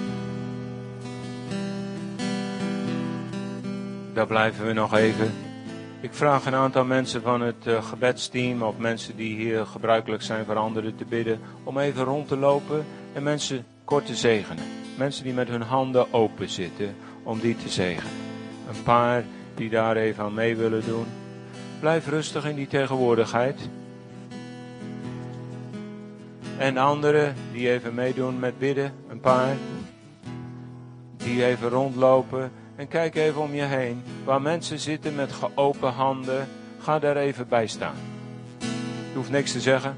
Daar 4.14 4.26
blijven 4.26 4.66
we 4.66 4.72
nog 4.72 4.94
even. 4.94 5.32
Ik 6.00 6.14
vraag 6.14 6.46
een 6.46 6.54
aantal 6.54 6.84
mensen 6.84 7.22
van 7.22 7.40
het 7.40 7.66
uh, 7.66 7.82
gebedsteam 7.82 8.62
of 8.62 8.78
mensen 8.78 9.16
die 9.16 9.36
hier 9.36 9.66
gebruikelijk 9.66 10.22
zijn 10.22 10.44
voor 10.44 10.56
anderen 10.56 10.96
te 10.96 11.04
bidden, 11.04 11.40
om 11.64 11.78
even 11.78 12.04
rond 12.04 12.28
te 12.28 12.36
lopen 12.36 12.84
en 13.12 13.22
mensen 13.22 13.64
kort 13.84 14.06
te 14.06 14.14
zegenen. 14.14 14.64
Mensen 14.96 15.24
die 15.24 15.32
met 15.32 15.48
hun 15.48 15.62
handen 15.62 16.12
open 16.12 16.48
zitten, 16.48 16.94
om 17.22 17.38
die 17.38 17.56
te 17.56 17.68
zegenen. 17.68 18.12
Een 18.68 18.82
paar 18.82 19.24
die 19.54 19.70
daar 19.70 19.96
even 19.96 20.24
aan 20.24 20.34
mee 20.34 20.56
willen 20.56 20.84
doen. 20.86 21.06
Blijf 21.80 22.08
rustig 22.08 22.44
in 22.46 22.56
die 22.56 22.66
tegenwoordigheid. 22.66 23.68
En 26.58 26.76
anderen 26.76 27.34
die 27.52 27.70
even 27.70 27.94
meedoen 27.94 28.38
met 28.38 28.58
bidden, 28.58 28.92
een 29.08 29.20
paar. 29.20 29.56
Die 31.16 31.44
even 31.44 31.68
rondlopen 31.68 32.50
en 32.76 32.88
kijk 32.88 33.14
even 33.14 33.40
om 33.40 33.54
je 33.54 33.62
heen. 33.62 34.02
Waar 34.24 34.42
mensen 34.42 34.78
zitten 34.78 35.14
met 35.14 35.32
geopen 35.32 35.92
handen, 35.92 36.48
ga 36.78 36.98
daar 36.98 37.16
even 37.16 37.48
bij 37.48 37.66
staan. 37.66 37.96
Je 39.10 39.14
hoeft 39.14 39.30
niks 39.30 39.52
te 39.52 39.60
zeggen, 39.60 39.96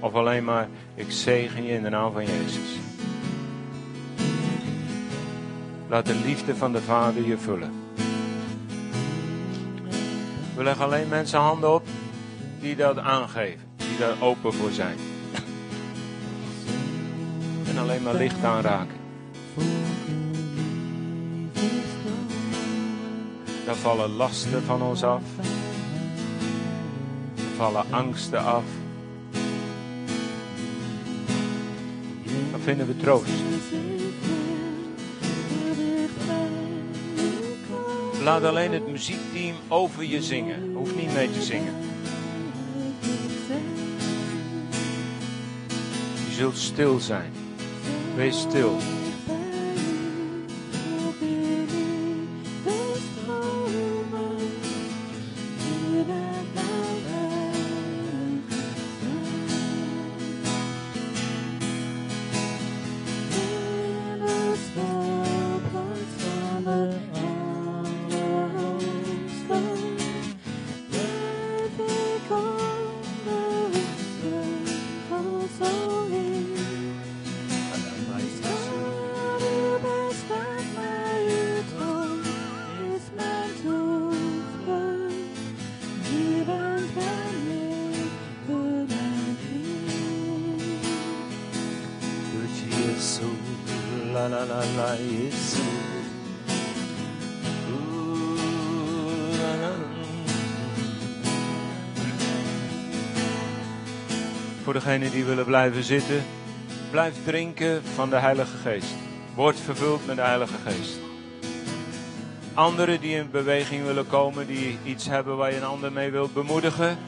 of 0.00 0.14
alleen 0.14 0.44
maar, 0.44 0.68
ik 0.94 1.10
zegen 1.10 1.64
je 1.64 1.72
in 1.72 1.82
de 1.82 1.88
naam 1.88 2.12
van 2.12 2.24
Jezus. 2.24 2.78
Laat 5.88 6.06
de 6.06 6.20
liefde 6.24 6.56
van 6.56 6.72
de 6.72 6.80
Vader 6.80 7.26
je 7.26 7.38
vullen. 7.38 7.72
We 10.56 10.62
leggen 10.64 10.84
alleen 10.84 11.08
mensen 11.08 11.38
handen 11.38 11.74
op 11.74 11.86
die 12.60 12.76
dat 12.76 12.98
aangeven, 12.98 13.68
die 13.76 13.98
daar 13.98 14.20
open 14.20 14.52
voor 14.52 14.70
zijn. 14.70 14.96
En 17.68 17.78
alleen 17.78 18.02
maar 18.02 18.14
licht 18.14 18.44
aanraken. 18.44 18.97
Dan 23.68 23.76
vallen 23.76 24.10
lasten 24.10 24.62
van 24.62 24.82
ons 24.82 25.02
af. 25.02 25.22
Dan 27.34 27.44
vallen 27.56 27.84
angsten 27.90 28.44
af. 28.44 28.64
Dan 32.50 32.60
vinden 32.60 32.86
we 32.86 32.96
troost. 32.96 33.30
Laat 38.22 38.42
alleen 38.42 38.72
het 38.72 38.86
muziekteam 38.86 39.56
over 39.68 40.04
je 40.04 40.22
zingen. 40.22 40.72
Hoeft 40.74 40.96
niet 40.96 41.14
mee 41.14 41.30
te 41.30 41.42
zingen. 41.42 41.74
Je 46.28 46.34
zult 46.34 46.56
stil 46.56 46.98
zijn. 46.98 47.32
Wees 48.16 48.40
stil. 48.40 48.76
La 94.12 94.28
la 94.28 94.44
la 94.44 94.44
la, 94.46 94.64
la. 94.76 94.96
Voor 104.64 104.72
degenen 104.72 105.10
die 105.10 105.24
willen 105.24 105.44
blijven 105.44 105.82
zitten, 105.82 106.24
blijf 106.90 107.14
drinken 107.24 107.82
van 107.94 108.10
de 108.10 108.16
Heilige 108.16 108.56
Geest. 108.56 108.94
Word 109.34 109.60
vervuld 109.60 110.06
met 110.06 110.16
de 110.16 110.22
Heilige 110.22 110.54
Geest. 110.66 110.98
Anderen 112.54 113.00
die 113.00 113.16
in 113.16 113.30
beweging 113.30 113.84
willen 113.84 114.06
komen, 114.06 114.46
die 114.46 114.78
iets 114.84 115.06
hebben 115.06 115.36
waar 115.36 115.50
je 115.50 115.56
een 115.56 115.64
ander 115.64 115.92
mee 115.92 116.10
wilt 116.10 116.34
bemoedigen, 116.34 116.98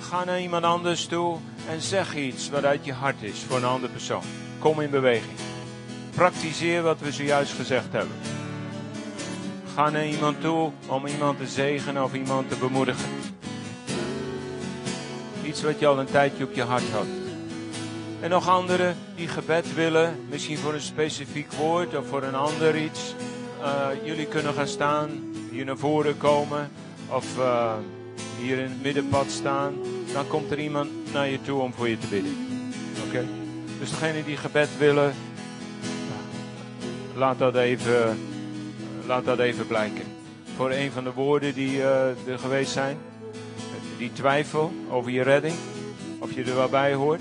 ga 0.00 0.24
naar 0.24 0.40
iemand 0.40 0.64
anders 0.64 1.06
toe 1.06 1.36
en 1.68 1.80
zeg 1.80 2.16
iets 2.16 2.50
wat 2.50 2.64
uit 2.64 2.84
je 2.84 2.92
hart 2.92 3.22
is 3.22 3.38
voor 3.48 3.56
een 3.56 3.64
andere 3.64 3.92
persoon. 3.92 4.47
Kom 4.58 4.80
in 4.80 4.90
beweging. 4.90 5.36
Praktiseer 6.14 6.82
wat 6.82 7.00
we 7.00 7.12
zojuist 7.12 7.52
gezegd 7.52 7.92
hebben. 7.92 8.16
Ga 9.74 9.90
naar 9.90 10.06
iemand 10.06 10.40
toe 10.40 10.70
om 10.86 11.06
iemand 11.06 11.38
te 11.38 11.46
zegenen 11.46 12.04
of 12.04 12.14
iemand 12.14 12.48
te 12.48 12.56
bemoedigen. 12.56 13.08
Iets 15.44 15.62
wat 15.62 15.78
je 15.78 15.86
al 15.86 15.98
een 15.98 16.06
tijdje 16.06 16.44
op 16.44 16.54
je 16.54 16.62
hart 16.62 16.90
had. 16.90 17.06
En 18.20 18.30
nog 18.30 18.48
anderen 18.48 18.96
die 19.14 19.28
gebed 19.28 19.74
willen, 19.74 20.26
misschien 20.28 20.58
voor 20.58 20.74
een 20.74 20.80
specifiek 20.80 21.52
woord 21.52 21.96
of 21.96 22.06
voor 22.06 22.22
een 22.22 22.34
ander 22.34 22.76
iets. 22.76 23.14
Uh, 23.60 23.86
jullie 24.04 24.26
kunnen 24.26 24.54
gaan 24.54 24.68
staan, 24.68 25.10
hier 25.50 25.64
naar 25.64 25.76
voren 25.76 26.16
komen 26.16 26.70
of 27.08 27.38
uh, 27.38 27.72
hier 28.40 28.58
in 28.58 28.64
het 28.64 28.82
middenpad 28.82 29.30
staan. 29.30 29.74
Dan 30.12 30.26
komt 30.26 30.50
er 30.50 30.58
iemand 30.58 31.12
naar 31.12 31.28
je 31.28 31.42
toe 31.42 31.60
om 31.60 31.72
voor 31.72 31.88
je 31.88 31.98
te 31.98 32.06
bidden. 32.06 32.36
Oké? 33.06 33.24
Dus 33.78 33.90
degenen 33.90 34.24
die 34.24 34.36
gebed 34.36 34.68
willen, 34.78 35.14
laat 37.14 37.38
dat 37.38 37.56
even, 37.56 38.18
laat 39.06 39.24
dat 39.24 39.38
even 39.38 39.66
blijken. 39.66 40.04
Voor 40.56 40.70
een 40.70 40.90
van 40.90 41.04
de 41.04 41.12
woorden 41.12 41.54
die 41.54 41.76
uh, 41.76 42.08
er 42.08 42.38
geweest 42.38 42.72
zijn. 42.72 42.98
Die 43.98 44.12
twijfel 44.12 44.72
over 44.90 45.10
je 45.10 45.22
redding. 45.22 45.54
Of 46.18 46.32
je 46.32 46.44
er 46.44 46.54
wel 46.54 46.68
bij 46.68 46.94
hoort. 46.94 47.20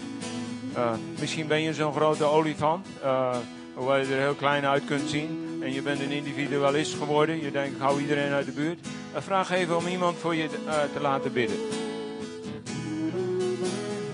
Uh, 0.76 0.92
misschien 1.20 1.48
ben 1.48 1.62
je 1.62 1.74
zo'n 1.74 1.94
grote 1.94 2.24
olifant. 2.24 2.88
Uh, 3.04 3.36
waar 3.74 4.00
je 4.00 4.14
er 4.14 4.20
heel 4.20 4.34
klein 4.34 4.66
uit 4.66 4.86
kunt 4.86 5.10
zien. 5.10 5.60
En 5.62 5.74
je 5.74 5.82
bent 5.82 6.00
een 6.00 6.12
individualist 6.12 6.94
geworden. 6.94 7.42
Je 7.42 7.52
denkt, 7.52 7.76
ik 7.76 7.82
hou 7.82 8.02
iedereen 8.02 8.32
uit 8.32 8.46
de 8.46 8.52
buurt. 8.52 8.80
vraag 9.16 9.52
even 9.52 9.78
om 9.78 9.88
iemand 9.88 10.18
voor 10.18 10.36
je 10.36 10.50
te 10.94 11.00
laten 11.02 11.34
bidden. 11.34 11.58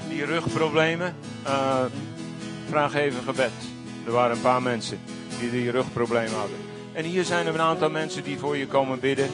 Die 0.10 0.26
rugproblemen. 0.26 1.16
Vraag 2.74 2.96
even 2.96 3.24
gebed. 3.24 3.52
Er 4.06 4.12
waren 4.12 4.36
een 4.36 4.42
paar 4.42 4.62
mensen 4.62 5.00
die 5.40 5.52
die 5.52 5.72
rugproblemen 5.72 6.34
hadden. 6.34 6.58
En 6.94 7.04
hier 7.04 7.24
zijn 7.24 7.48
er 7.48 7.54
een 7.54 7.62
aantal 7.62 7.90
mensen 7.90 8.24
die 8.24 8.38
voor 8.38 8.58
je 8.58 8.68
komen 8.68 9.00
bidden. 9.00 9.30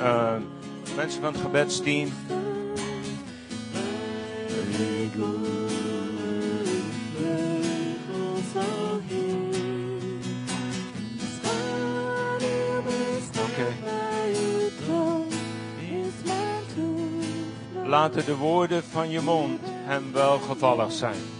Uh, 0.00 0.32
mensen 0.96 1.20
van 1.20 1.32
het 1.32 1.42
gebedsteam. 1.42 2.12
Laten 17.84 18.24
de 18.24 18.36
woorden 18.36 18.82
van 18.82 19.10
je 19.10 19.20
mond 19.20 19.60
hem 19.62 20.12
welgevallig 20.12 20.92
zijn. 20.92 21.37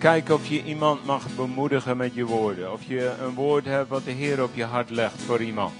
Kijk 0.00 0.30
of 0.30 0.46
je 0.46 0.64
iemand 0.64 1.04
mag 1.04 1.26
bemoedigen 1.36 1.96
met 1.96 2.14
je 2.14 2.24
woorden. 2.24 2.72
Of 2.72 2.80
je 2.86 3.12
een 3.20 3.34
woord 3.34 3.64
hebt 3.64 3.88
wat 3.88 4.04
de 4.04 4.10
Heer 4.10 4.42
op 4.42 4.50
je 4.54 4.64
hart 4.64 4.90
legt 4.90 5.22
voor 5.22 5.42
iemand. 5.42 5.72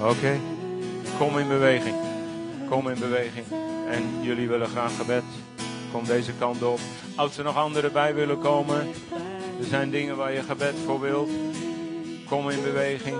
Oké, 0.00 0.40
kom 1.18 1.38
in 1.38 1.48
beweging. 1.48 1.94
Kom 2.68 2.88
in 2.88 2.98
beweging. 2.98 3.46
En 3.88 4.02
jullie 4.22 4.48
willen 4.48 4.68
graag 4.68 4.96
gebed. 4.96 5.22
Kom 5.92 6.04
deze 6.04 6.32
kant 6.38 6.62
op. 6.62 6.78
Als 7.16 7.38
er 7.38 7.44
nog 7.44 7.56
anderen 7.56 7.92
bij 7.92 8.14
willen 8.14 8.38
komen. 8.38 8.88
Er 9.58 9.66
zijn 9.68 9.90
dingen 9.90 10.16
waar 10.16 10.32
je 10.32 10.42
gebed 10.42 10.74
voor 10.86 11.00
wilt. 11.00 11.30
Kom 12.28 12.50
in 12.50 12.62
beweging. 12.62 13.16